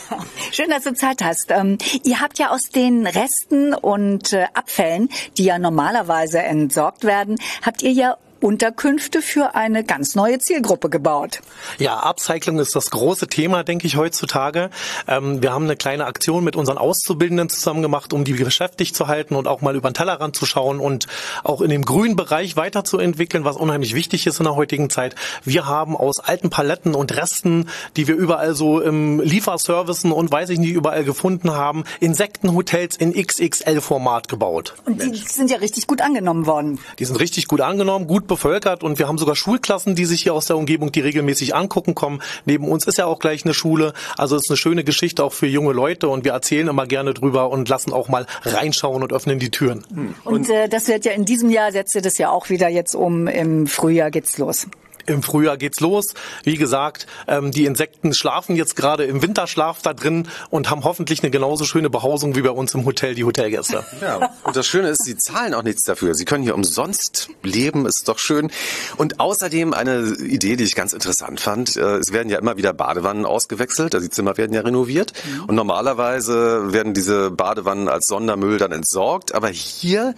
Schön, 0.52 0.70
dass 0.70 0.84
du 0.84 0.94
Zeit 0.94 1.24
hast. 1.24 1.52
Ähm, 1.52 1.78
ihr 2.04 2.20
habt 2.20 2.38
ja 2.38 2.50
aus 2.50 2.70
den 2.70 3.08
Resten 3.08 3.74
und 3.74 4.34
äh, 4.34 4.48
Abfällen, 4.54 5.08
die 5.38 5.46
ja 5.46 5.58
normalerweise 5.58 6.40
entsorgt 6.40 7.06
werden, 7.06 7.40
habt 7.62 7.82
ihr 7.82 7.94
ja 7.94 8.18
Unterkünfte 8.42 9.22
für 9.22 9.56
eine 9.56 9.84
ganz 9.84 10.16
neue 10.16 10.40
Zielgruppe 10.40 10.90
gebaut. 10.90 11.42
Ja, 11.78 12.00
Upcycling 12.00 12.60
ist 12.60 12.76
das 12.76 12.90
große 12.90 13.28
Thema, 13.28 13.64
denke 13.64 13.88
ich, 13.88 13.98
heutzutage. 13.98 14.70
Ähm, 15.08 15.42
wir 15.42 15.54
haben 15.54 15.66
eine 15.66 15.76
kleine 15.76 16.06
Aktion 16.06 16.44
mit 16.44 16.56
unseren 16.56 16.78
Auszubildenden 16.78 17.50
zusammen 17.50 17.82
gemacht, 17.82 18.14
um 18.14 18.24
die 18.24 18.34
beschäftigt 18.34 18.96
zu 18.96 19.08
halten 19.08 19.36
und 19.36 19.48
auch 19.48 19.62
mal 19.62 19.76
über 19.76 19.90
den 19.90 19.94
Tellerrand 19.94 20.36
zu 20.36 20.46
schauen 20.46 20.80
und 20.80 21.08
auch 21.44 21.62
in 21.62 21.70
dem 21.70 21.84
grünen 21.84 22.16
Bereich 22.16 22.56
weiterzuentwickeln, 22.56 23.44
was 23.44 23.58
unheimlich 23.58 23.94
wichtig 23.94 24.26
ist 24.26 24.40
in 24.40 24.46
der 24.46 24.56
heutigen 24.56 24.90
Zeit. 24.90 25.16
Wir 25.44 25.66
haben 25.66 25.96
aus 25.96 26.20
alten 26.20 26.50
Paletten 26.50 26.96
und 26.96 27.16
Resten, 27.16 27.68
die 27.98 28.08
wir 28.08 28.16
überall 28.16 28.56
so 28.56 28.80
im 28.80 29.20
Lieferservicen 29.20 30.12
und 30.12 30.32
weiß 30.32 30.50
ich 30.50 30.60
nicht 30.60 30.72
überall 30.72 31.04
gefunden 31.04 31.52
haben, 31.52 31.84
Insektenhotels 32.00 32.96
in 32.96 33.14
XXL-Format 33.14 34.28
gebaut. 34.28 34.76
Und 34.86 35.02
die 35.04 35.18
sind 35.18 35.52
ja 35.52 35.58
richtig 35.58 35.88
gut 35.88 36.02
angenommen 36.02 36.46
worden. 36.46 36.80
Die 37.00 37.06
sind 37.06 37.20
richtig 37.20 37.48
gut 37.48 37.62
angenommen, 37.62 38.08
gut 38.08 38.29
bevölkert 38.30 38.84
und 38.84 38.98
wir 38.98 39.10
haben 39.10 39.18
sogar 39.18 39.36
Schulklassen, 39.36 39.96
die 39.96 40.06
sich 40.06 40.24
hier 40.24 40.34
aus 40.34 40.46
der 40.46 40.56
Umgebung, 40.56 40.94
die 40.94 41.02
regelmäßig 41.02 41.54
angucken 41.54 41.96
kommen. 41.96 42.22
Neben 42.46 42.70
uns 42.70 42.88
ist 42.88 42.98
ja 42.98 43.06
auch 43.06 43.20
gleich 43.20 43.44
eine 43.44 43.54
Schule. 43.54 43.94
Also 44.18 44.38
es 44.38 44.44
ist 44.44 44.50
eine 44.50 44.58
schöne 44.58 44.86
Geschichte 44.86 45.24
auch 45.24 45.34
für 45.34 45.48
junge 45.48 45.74
Leute 45.74 46.08
und 46.08 46.24
wir 46.24 46.32
erzählen 46.32 46.70
immer 46.70 46.88
gerne 46.88 47.14
drüber 47.14 47.50
und 47.50 47.68
lassen 47.68 47.92
auch 47.92 48.08
mal 48.08 48.26
reinschauen 48.44 49.04
und 49.04 49.12
öffnen 49.12 49.40
die 49.40 49.52
Türen. 49.52 49.84
Und, 50.24 50.34
und 50.34 50.50
äh, 50.50 50.70
das 50.70 50.88
wird 50.88 51.04
ja 51.04 51.12
in 51.12 51.26
diesem 51.26 51.50
Jahr, 51.50 51.74
setzt 51.74 51.96
ihr 51.96 52.02
das 52.02 52.18
ja 52.18 52.30
auch 52.30 52.50
wieder 52.50 52.70
jetzt 52.70 52.96
um, 52.96 53.28
im 53.28 53.68
Frühjahr 53.68 54.12
geht's 54.12 54.38
los. 54.38 54.68
Im 55.10 55.24
Frühjahr 55.24 55.58
geht's 55.58 55.80
los. 55.80 56.14
Wie 56.44 56.56
gesagt, 56.56 57.08
ähm, 57.28 57.52
die 57.52 57.66
Insekten 57.66 58.14
schlafen 58.14 58.56
jetzt 58.56 58.76
gerade 58.76 59.06
im 59.06 59.22
Winterschlaf 59.24 59.82
da 59.82 59.94
drin 59.94 60.28
und 60.52 60.70
haben 60.70 60.84
hoffentlich 60.84 61.24
eine 61.24 61.32
genauso 61.32 61.66
schöne 61.66 61.90
Behausung 61.90 62.36
wie 62.36 62.42
bei 62.44 62.52
uns 62.52 62.76
im 62.76 62.86
Hotel 62.86 63.16
die 63.16 63.24
Hotelgäste. 63.24 63.84
Ja, 64.02 64.30
und 64.44 64.56
das 64.56 64.66
Schöne 64.66 64.90
ist, 64.90 65.04
sie 65.04 65.18
zahlen 65.18 65.54
auch 65.54 65.64
nichts 65.64 65.84
dafür. 65.84 66.16
Sie 66.16 66.24
können 66.24 66.44
hier 66.44 66.56
umsonst 66.56 67.30
leben, 67.44 67.86
ist 67.86 68.08
doch 68.08 68.18
schön. 68.18 68.50
Und 68.96 69.20
außerdem 69.20 69.74
eine 69.74 70.16
Idee, 70.20 70.56
die 70.56 70.64
ich 70.64 70.74
ganz 70.74 70.94
interessant 70.94 71.42
fand. 71.42 71.76
Äh, 71.76 71.98
es 71.98 72.14
werden 72.14 72.30
ja 72.30 72.40
immer 72.40 72.56
wieder 72.56 72.72
Badewannen 72.72 73.26
ausgewechselt, 73.26 73.94
also 73.94 74.06
die 74.06 74.12
Zimmer 74.12 74.38
werden 74.38 74.54
ja 74.54 74.62
renoviert. 74.62 75.12
Und 75.48 75.56
normalerweise 75.56 76.72
werden 76.72 76.94
diese 76.94 77.32
Badewannen 77.32 77.90
als 77.90 78.06
Sondermüll 78.06 78.58
dann 78.58 78.72
entsorgt. 78.72 79.34
Aber 79.34 79.50
hier 79.50 80.16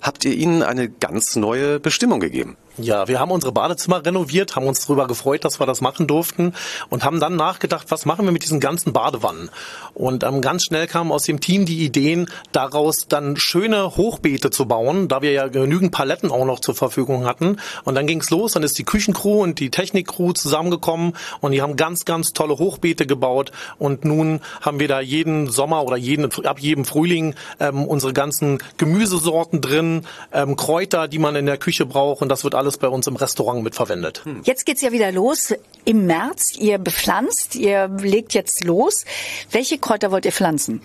habt 0.00 0.24
ihr 0.24 0.34
ihnen 0.34 0.62
eine 0.62 0.88
ganz 0.88 1.36
neue 1.36 1.80
Bestimmung 1.80 2.20
gegeben. 2.20 2.56
Ja, 2.80 3.08
wir 3.08 3.18
haben 3.18 3.32
unsere 3.32 3.50
Badezimmer 3.50 4.06
renoviert, 4.06 4.54
haben 4.54 4.68
uns 4.68 4.86
darüber 4.86 5.08
gefreut, 5.08 5.44
dass 5.44 5.58
wir 5.58 5.66
das 5.66 5.80
machen 5.80 6.06
durften 6.06 6.54
und 6.90 7.02
haben 7.02 7.18
dann 7.18 7.34
nachgedacht, 7.34 7.90
was 7.90 8.06
machen 8.06 8.24
wir 8.24 8.30
mit 8.30 8.44
diesen 8.44 8.60
ganzen 8.60 8.92
Badewannen? 8.92 9.50
Und 9.94 10.22
ähm, 10.22 10.40
ganz 10.40 10.62
schnell 10.62 10.86
kamen 10.86 11.10
aus 11.10 11.24
dem 11.24 11.40
Team 11.40 11.66
die 11.66 11.84
Ideen, 11.84 12.30
daraus 12.52 13.08
dann 13.08 13.36
schöne 13.36 13.96
Hochbeete 13.96 14.50
zu 14.50 14.66
bauen, 14.66 15.08
da 15.08 15.22
wir 15.22 15.32
ja 15.32 15.48
genügend 15.48 15.90
Paletten 15.90 16.30
auch 16.30 16.44
noch 16.44 16.60
zur 16.60 16.76
Verfügung 16.76 17.24
hatten. 17.26 17.56
Und 17.82 17.96
dann 17.96 18.06
ging's 18.06 18.30
los, 18.30 18.52
dann 18.52 18.62
ist 18.62 18.78
die 18.78 18.84
Küchencrew 18.84 19.42
und 19.42 19.58
die 19.58 19.70
Technikcrew 19.70 20.32
zusammengekommen 20.32 21.14
und 21.40 21.50
die 21.50 21.62
haben 21.62 21.74
ganz, 21.74 22.04
ganz 22.04 22.32
tolle 22.32 22.58
Hochbeete 22.58 23.06
gebaut. 23.06 23.50
Und 23.80 24.04
nun 24.04 24.40
haben 24.60 24.78
wir 24.78 24.86
da 24.86 25.00
jeden 25.00 25.50
Sommer 25.50 25.82
oder 25.82 25.96
jeden, 25.96 26.30
ab 26.46 26.60
jedem 26.60 26.84
Frühling 26.84 27.34
ähm, 27.58 27.84
unsere 27.84 28.12
ganzen 28.12 28.58
Gemüsesorten 28.76 29.60
drin, 29.60 30.06
ähm, 30.32 30.54
Kräuter, 30.54 31.08
die 31.08 31.18
man 31.18 31.34
in 31.34 31.46
der 31.46 31.58
Küche 31.58 31.84
braucht 31.84 32.22
und 32.22 32.28
das 32.28 32.44
wird 32.44 32.54
alles 32.54 32.67
bei 32.76 32.88
uns 32.88 33.06
im 33.06 33.16
Restaurant 33.16 33.62
mitverwendet. 33.62 34.22
Jetzt 34.44 34.66
geht's 34.66 34.82
ja 34.82 34.92
wieder 34.92 35.10
los 35.12 35.54
im 35.84 36.06
März. 36.06 36.56
Ihr 36.58 36.78
bepflanzt, 36.78 37.54
ihr 37.54 37.88
legt 37.88 38.34
jetzt 38.34 38.64
los. 38.64 39.04
Welche 39.50 39.78
Kräuter 39.78 40.10
wollt 40.10 40.26
ihr 40.26 40.32
pflanzen? 40.32 40.82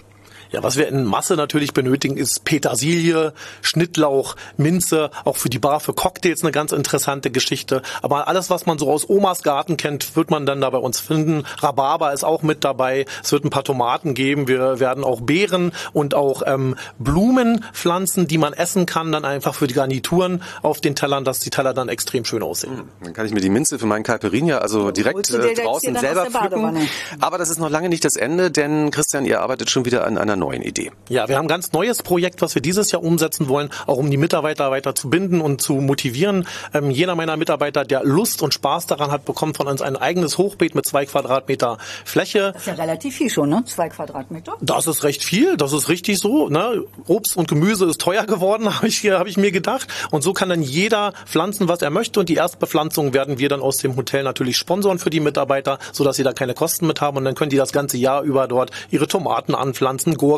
Ja, 0.54 0.62
was 0.62 0.78
wir 0.78 0.88
in 0.88 1.04
Masse 1.04 1.36
natürlich 1.36 1.74
benötigen, 1.74 2.16
ist 2.16 2.46
Petersilie, 2.46 3.34
Schnittlauch, 3.64 4.36
Minze, 4.56 5.10
auch 5.26 5.36
für 5.36 5.50
die 5.50 5.58
Bar, 5.58 5.80
für 5.80 5.94
Cocktails 5.94 6.44
eine 6.44 6.52
ganz 6.52 6.72
interessante 6.72 7.32
Geschichte. 7.32 7.82
Aber 8.04 8.28
alles, 8.28 8.52
was 8.52 8.68
man 8.68 8.78
so 8.78 8.92
aus 8.92 9.10
Omas 9.10 9.42
Garten 9.42 9.78
kennt, 9.78 10.16
wird 10.16 10.30
man 10.30 10.46
dann 10.46 10.62
da 10.62 10.70
bei 10.70 10.78
uns 10.78 11.00
finden. 11.00 11.44
Rhabarber 11.58 12.14
ist 12.14 12.24
auch 12.24 12.44
mit 12.44 12.64
dabei. 12.64 13.06
Es 13.24 13.32
wird 13.32 13.46
ein 13.46 13.50
paar 13.50 13.64
Tomaten 13.64 14.14
geben. 14.14 14.48
Wir 14.48 14.80
werden 14.80 15.04
auch 15.04 15.22
Beeren 15.22 15.72
und 15.92 16.14
auch 16.14 16.44
ähm, 16.46 16.76
Blumen 17.00 17.66
pflanzen, 17.74 18.28
die 18.28 18.38
man 18.38 18.54
essen 18.54 18.86
kann, 18.86 19.12
dann 19.12 19.26
einfach 19.26 19.56
für 19.56 19.66
die 19.66 19.74
Garnituren 19.74 20.44
auf 20.62 20.82
den 20.82 20.94
Tellern, 20.94 21.26
dass 21.26 21.40
die 21.40 21.50
Teller 21.50 21.74
dann 21.74 21.90
extrem 21.90 22.26
schön 22.26 22.44
aussehen. 22.44 22.84
Dann 23.02 23.14
kann 23.14 23.26
ich 23.26 23.34
mir 23.34 23.42
die 23.42 23.50
Minze 23.50 23.80
für 23.80 23.88
meinen 23.88 24.04
Caipirinha 24.04 24.60
also 24.60 24.92
direkt 24.92 25.32
äh, 25.32 25.56
draußen 25.56 25.96
selber 25.96 26.28
pflücken. 26.28 26.88
Aber 27.20 27.40
das 27.40 27.50
ist 27.50 27.58
noch 27.58 27.72
lange 27.72 27.90
nicht 27.90 28.06
das 28.06 28.16
Ende, 28.18 28.52
denn 28.52 28.92
Christian, 28.92 29.26
ihr 29.26 29.42
arbeitet 29.42 29.72
schon 29.72 29.86
wieder 29.86 30.06
an 30.06 30.20
einer 30.20 30.43
neuen 30.44 30.62
Idee. 30.62 30.92
Ja, 31.10 31.28
wir 31.30 31.38
haben 31.38 31.46
ein 31.46 31.50
ganz 31.50 31.72
neues 31.72 32.04
Projekt, 32.04 32.42
was 32.42 32.54
wir 32.54 32.62
dieses 32.62 32.92
Jahr 32.92 33.02
umsetzen 33.02 33.48
wollen, 33.48 33.70
auch 33.88 33.98
um 33.98 34.12
die 34.12 34.18
Mitarbeiter 34.18 34.72
weiter 34.72 34.94
zu 34.94 35.10
binden 35.10 35.40
und 35.40 35.62
zu 35.62 35.76
motivieren. 35.76 36.46
Ähm, 36.74 36.92
jeder 36.92 37.16
meiner 37.16 37.38
Mitarbeiter, 37.38 37.86
der 37.86 38.04
Lust 38.04 38.42
und 38.42 38.54
Spaß 38.54 38.88
daran 38.88 39.10
hat, 39.10 39.24
bekommt 39.24 39.56
von 39.56 39.68
uns 39.68 39.82
ein 39.82 39.96
eigenes 39.96 40.38
Hochbeet 40.38 40.76
mit 40.76 40.86
zwei 40.86 41.06
Quadratmeter 41.06 41.78
Fläche. 42.04 42.52
Das 42.54 42.64
ist 42.64 42.68
ja 42.68 42.74
relativ 42.74 43.16
viel 43.16 43.30
schon, 43.30 43.50
ne? 43.50 43.64
Zwei 43.66 43.88
Quadratmeter. 43.88 44.54
Das 44.60 44.88
ist 44.88 45.04
recht 45.04 45.24
viel, 45.24 45.56
das 45.56 45.72
ist 45.72 45.88
richtig 45.88 46.20
so. 46.20 46.50
Ne? 46.50 46.84
Obst 47.08 47.38
und 47.38 47.48
Gemüse 47.48 47.86
ist 47.86 48.02
teuer 48.02 48.26
geworden, 48.26 48.76
habe 48.76 48.88
ich, 48.88 49.10
hab 49.10 49.28
ich 49.28 49.38
mir 49.38 49.52
gedacht. 49.52 49.88
Und 50.12 50.24
so 50.24 50.34
kann 50.34 50.50
dann 50.50 50.62
jeder 50.62 51.14
pflanzen, 51.26 51.70
was 51.70 51.82
er 51.82 51.90
möchte. 51.90 52.20
Und 52.20 52.28
die 52.28 52.36
Erstbepflanzung 52.36 53.14
werden 53.14 53.40
wir 53.40 53.48
dann 53.48 53.62
aus 53.62 53.78
dem 53.78 53.96
Hotel 53.96 54.24
natürlich 54.24 54.58
sponsoren 54.58 55.00
für 55.00 55.10
die 55.10 55.22
Mitarbeiter, 55.22 55.80
sodass 55.94 56.18
sie 56.18 56.24
da 56.24 56.34
keine 56.34 56.54
Kosten 56.54 56.86
mit 56.86 57.00
haben. 57.00 57.18
Und 57.18 57.24
dann 57.24 57.36
können 57.36 57.50
die 57.50 57.58
das 57.58 57.72
ganze 57.72 57.98
Jahr 57.98 58.24
über 58.24 58.48
dort 58.48 58.72
ihre 58.92 59.08
Tomaten 59.08 59.56
anpflanzen, 59.56 60.16
Gurken. 60.16 60.33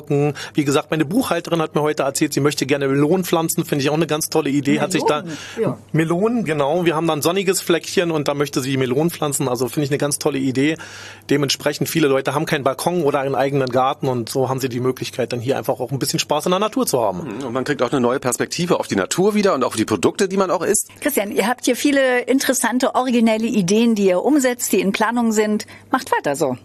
Wie 0.54 0.66
gesagt, 0.66 0.92
meine 0.92 1.06
Buchhalterin 1.06 1.62
hat 1.62 1.76
mir 1.76 1.82
heute 1.82 2.04
erzählt, 2.04 2.34
sie 2.34 2.40
möchte 2.40 2.66
gerne 2.66 2.88
Melonen 2.88 3.26
pflanzen. 3.26 3.66
Finde 3.66 3.84
ich 3.84 3.90
auch 3.90 3.96
eine 3.96 4.08
ganz 4.08 4.30
tolle 4.30 4.50
Idee. 4.50 4.80
Hat 4.80 4.92
sich 4.92 5.04
da 5.04 5.22
Melonen, 5.22 5.38
ja. 5.62 5.78
Melonen, 5.92 6.46
genau. 6.46 6.86
Wir 6.86 6.96
haben 6.96 7.08
dann 7.08 7.20
ein 7.20 7.22
sonniges 7.22 7.62
Fleckchen 7.62 8.12
und 8.12 8.28
da 8.28 8.34
möchte 8.34 8.62
sie 8.62 8.78
Melonen 8.78 9.10
pflanzen. 9.10 9.48
Also 9.48 9.68
finde 9.68 9.86
ich 9.86 9.92
eine 9.92 9.98
ganz 9.98 10.20
tolle 10.20 10.38
Idee. 10.38 10.78
Dementsprechend 11.30 11.90
viele 11.90 12.08
Leute 12.08 12.34
haben 12.34 12.46
keinen 12.46 12.64
Balkon 12.64 13.04
oder 13.04 13.20
einen 13.20 13.36
eigenen 13.36 13.70
Garten 13.70 14.08
und 14.08 14.30
so 14.30 14.50
haben 14.50 14.60
sie 14.60 14.70
die 14.70 14.80
Möglichkeit, 14.80 15.34
dann 15.34 15.40
hier 15.40 15.58
einfach 15.58 15.80
auch 15.80 15.92
ein 15.92 16.00
bisschen 16.00 16.20
Spaß 16.20 16.46
in 16.46 16.52
der 16.52 16.60
Natur 16.60 16.86
zu 16.86 17.02
haben. 17.02 17.22
Und 17.44 17.54
man 17.54 17.64
kriegt 17.64 17.82
auch 17.82 17.92
eine 17.92 18.02
neue 18.02 18.20
Perspektive 18.20 18.80
auf 18.80 18.88
die 18.88 18.96
Natur 18.96 19.36
wieder 19.36 19.54
und 19.54 19.64
auf 19.64 19.76
die 19.76 19.86
Produkte, 19.86 20.28
die 20.28 20.38
man 20.38 20.52
auch 20.52 20.62
isst. 20.62 20.90
Christian, 21.02 21.32
ihr 21.32 21.48
habt 21.48 21.66
hier 21.66 21.76
viele 21.76 22.22
interessante, 22.22 22.96
originelle 22.96 23.48
Ideen, 23.48 23.96
die 23.96 24.08
ihr 24.08 24.24
umsetzt, 24.24 24.72
die 24.72 24.82
in 24.82 24.92
Planung 24.92 25.32
sind. 25.32 25.66
Macht 25.92 26.12
weiter 26.12 26.36
so. 26.36 26.58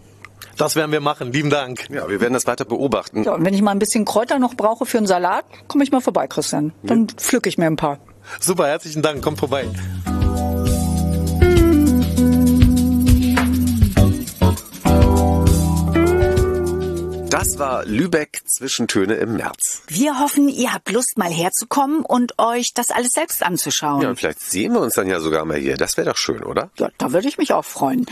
Das 0.57 0.75
werden 0.75 0.91
wir 0.91 1.01
machen. 1.01 1.31
Lieben 1.31 1.49
Dank. 1.49 1.89
Ja, 1.89 2.09
wir 2.09 2.21
werden 2.21 2.33
das 2.33 2.47
weiter 2.47 2.65
beobachten. 2.65 3.23
Ja, 3.23 3.33
und 3.35 3.45
wenn 3.45 3.53
ich 3.53 3.61
mal 3.61 3.71
ein 3.71 3.79
bisschen 3.79 4.05
Kräuter 4.05 4.39
noch 4.39 4.55
brauche 4.55 4.85
für 4.85 4.97
einen 4.97 5.07
Salat, 5.07 5.45
komme 5.67 5.83
ich 5.83 5.91
mal 5.91 6.01
vorbei, 6.01 6.27
Christian. 6.27 6.73
Dann 6.83 7.07
pflücke 7.07 7.49
ich 7.49 7.57
mir 7.57 7.65
ein 7.65 7.77
paar. 7.77 7.99
Super, 8.39 8.67
herzlichen 8.67 9.01
Dank. 9.01 9.23
Kommt 9.23 9.39
vorbei. 9.39 9.67
Das 17.29 17.57
war 17.57 17.85
Lübeck 17.85 18.41
Zwischentöne 18.45 19.15
im 19.15 19.37
März. 19.37 19.83
Wir 19.87 20.19
hoffen, 20.19 20.47
ihr 20.49 20.73
habt 20.73 20.91
Lust, 20.91 21.17
mal 21.17 21.31
herzukommen 21.31 22.01
und 22.01 22.37
euch 22.37 22.73
das 22.73 22.89
alles 22.89 23.11
selbst 23.13 23.41
anzuschauen. 23.43 24.01
Ja, 24.01 24.09
und 24.09 24.17
vielleicht 24.17 24.41
sehen 24.41 24.73
wir 24.73 24.81
uns 24.81 24.95
dann 24.95 25.07
ja 25.07 25.19
sogar 25.19 25.45
mal 25.45 25.57
hier. 25.57 25.77
Das 25.77 25.97
wäre 25.97 26.09
doch 26.09 26.17
schön, 26.17 26.43
oder? 26.43 26.69
Ja, 26.77 26.89
da 26.97 27.13
würde 27.13 27.27
ich 27.27 27.37
mich 27.37 27.53
auch 27.53 27.65
freuen. 27.65 28.05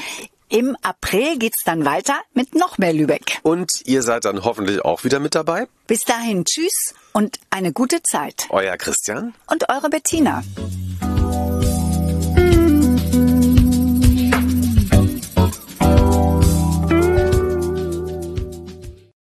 Im 0.52 0.76
April 0.82 1.38
geht's 1.38 1.64
dann 1.64 1.86
weiter 1.86 2.16
mit 2.34 2.56
noch 2.56 2.80
mehr 2.80 2.92
Lübeck. 2.92 3.38
Und 3.44 3.70
ihr 3.86 4.02
seid 4.02 4.26
dann 4.26 4.44
hoffentlich 4.44 4.84
auch 4.84 5.04
wieder 5.04 5.20
mit 5.20 5.36
dabei. 5.36 5.68
Bis 5.86 6.02
dahin, 6.02 6.44
tschüss 6.44 6.96
und 7.14 7.40
eine 7.52 7.72
gute 7.72 8.02
Zeit. 8.02 8.48
Euer 8.50 8.76
Christian. 8.78 9.36
Und 9.46 9.70
eure 9.70 9.92
Bettina. 9.92 10.44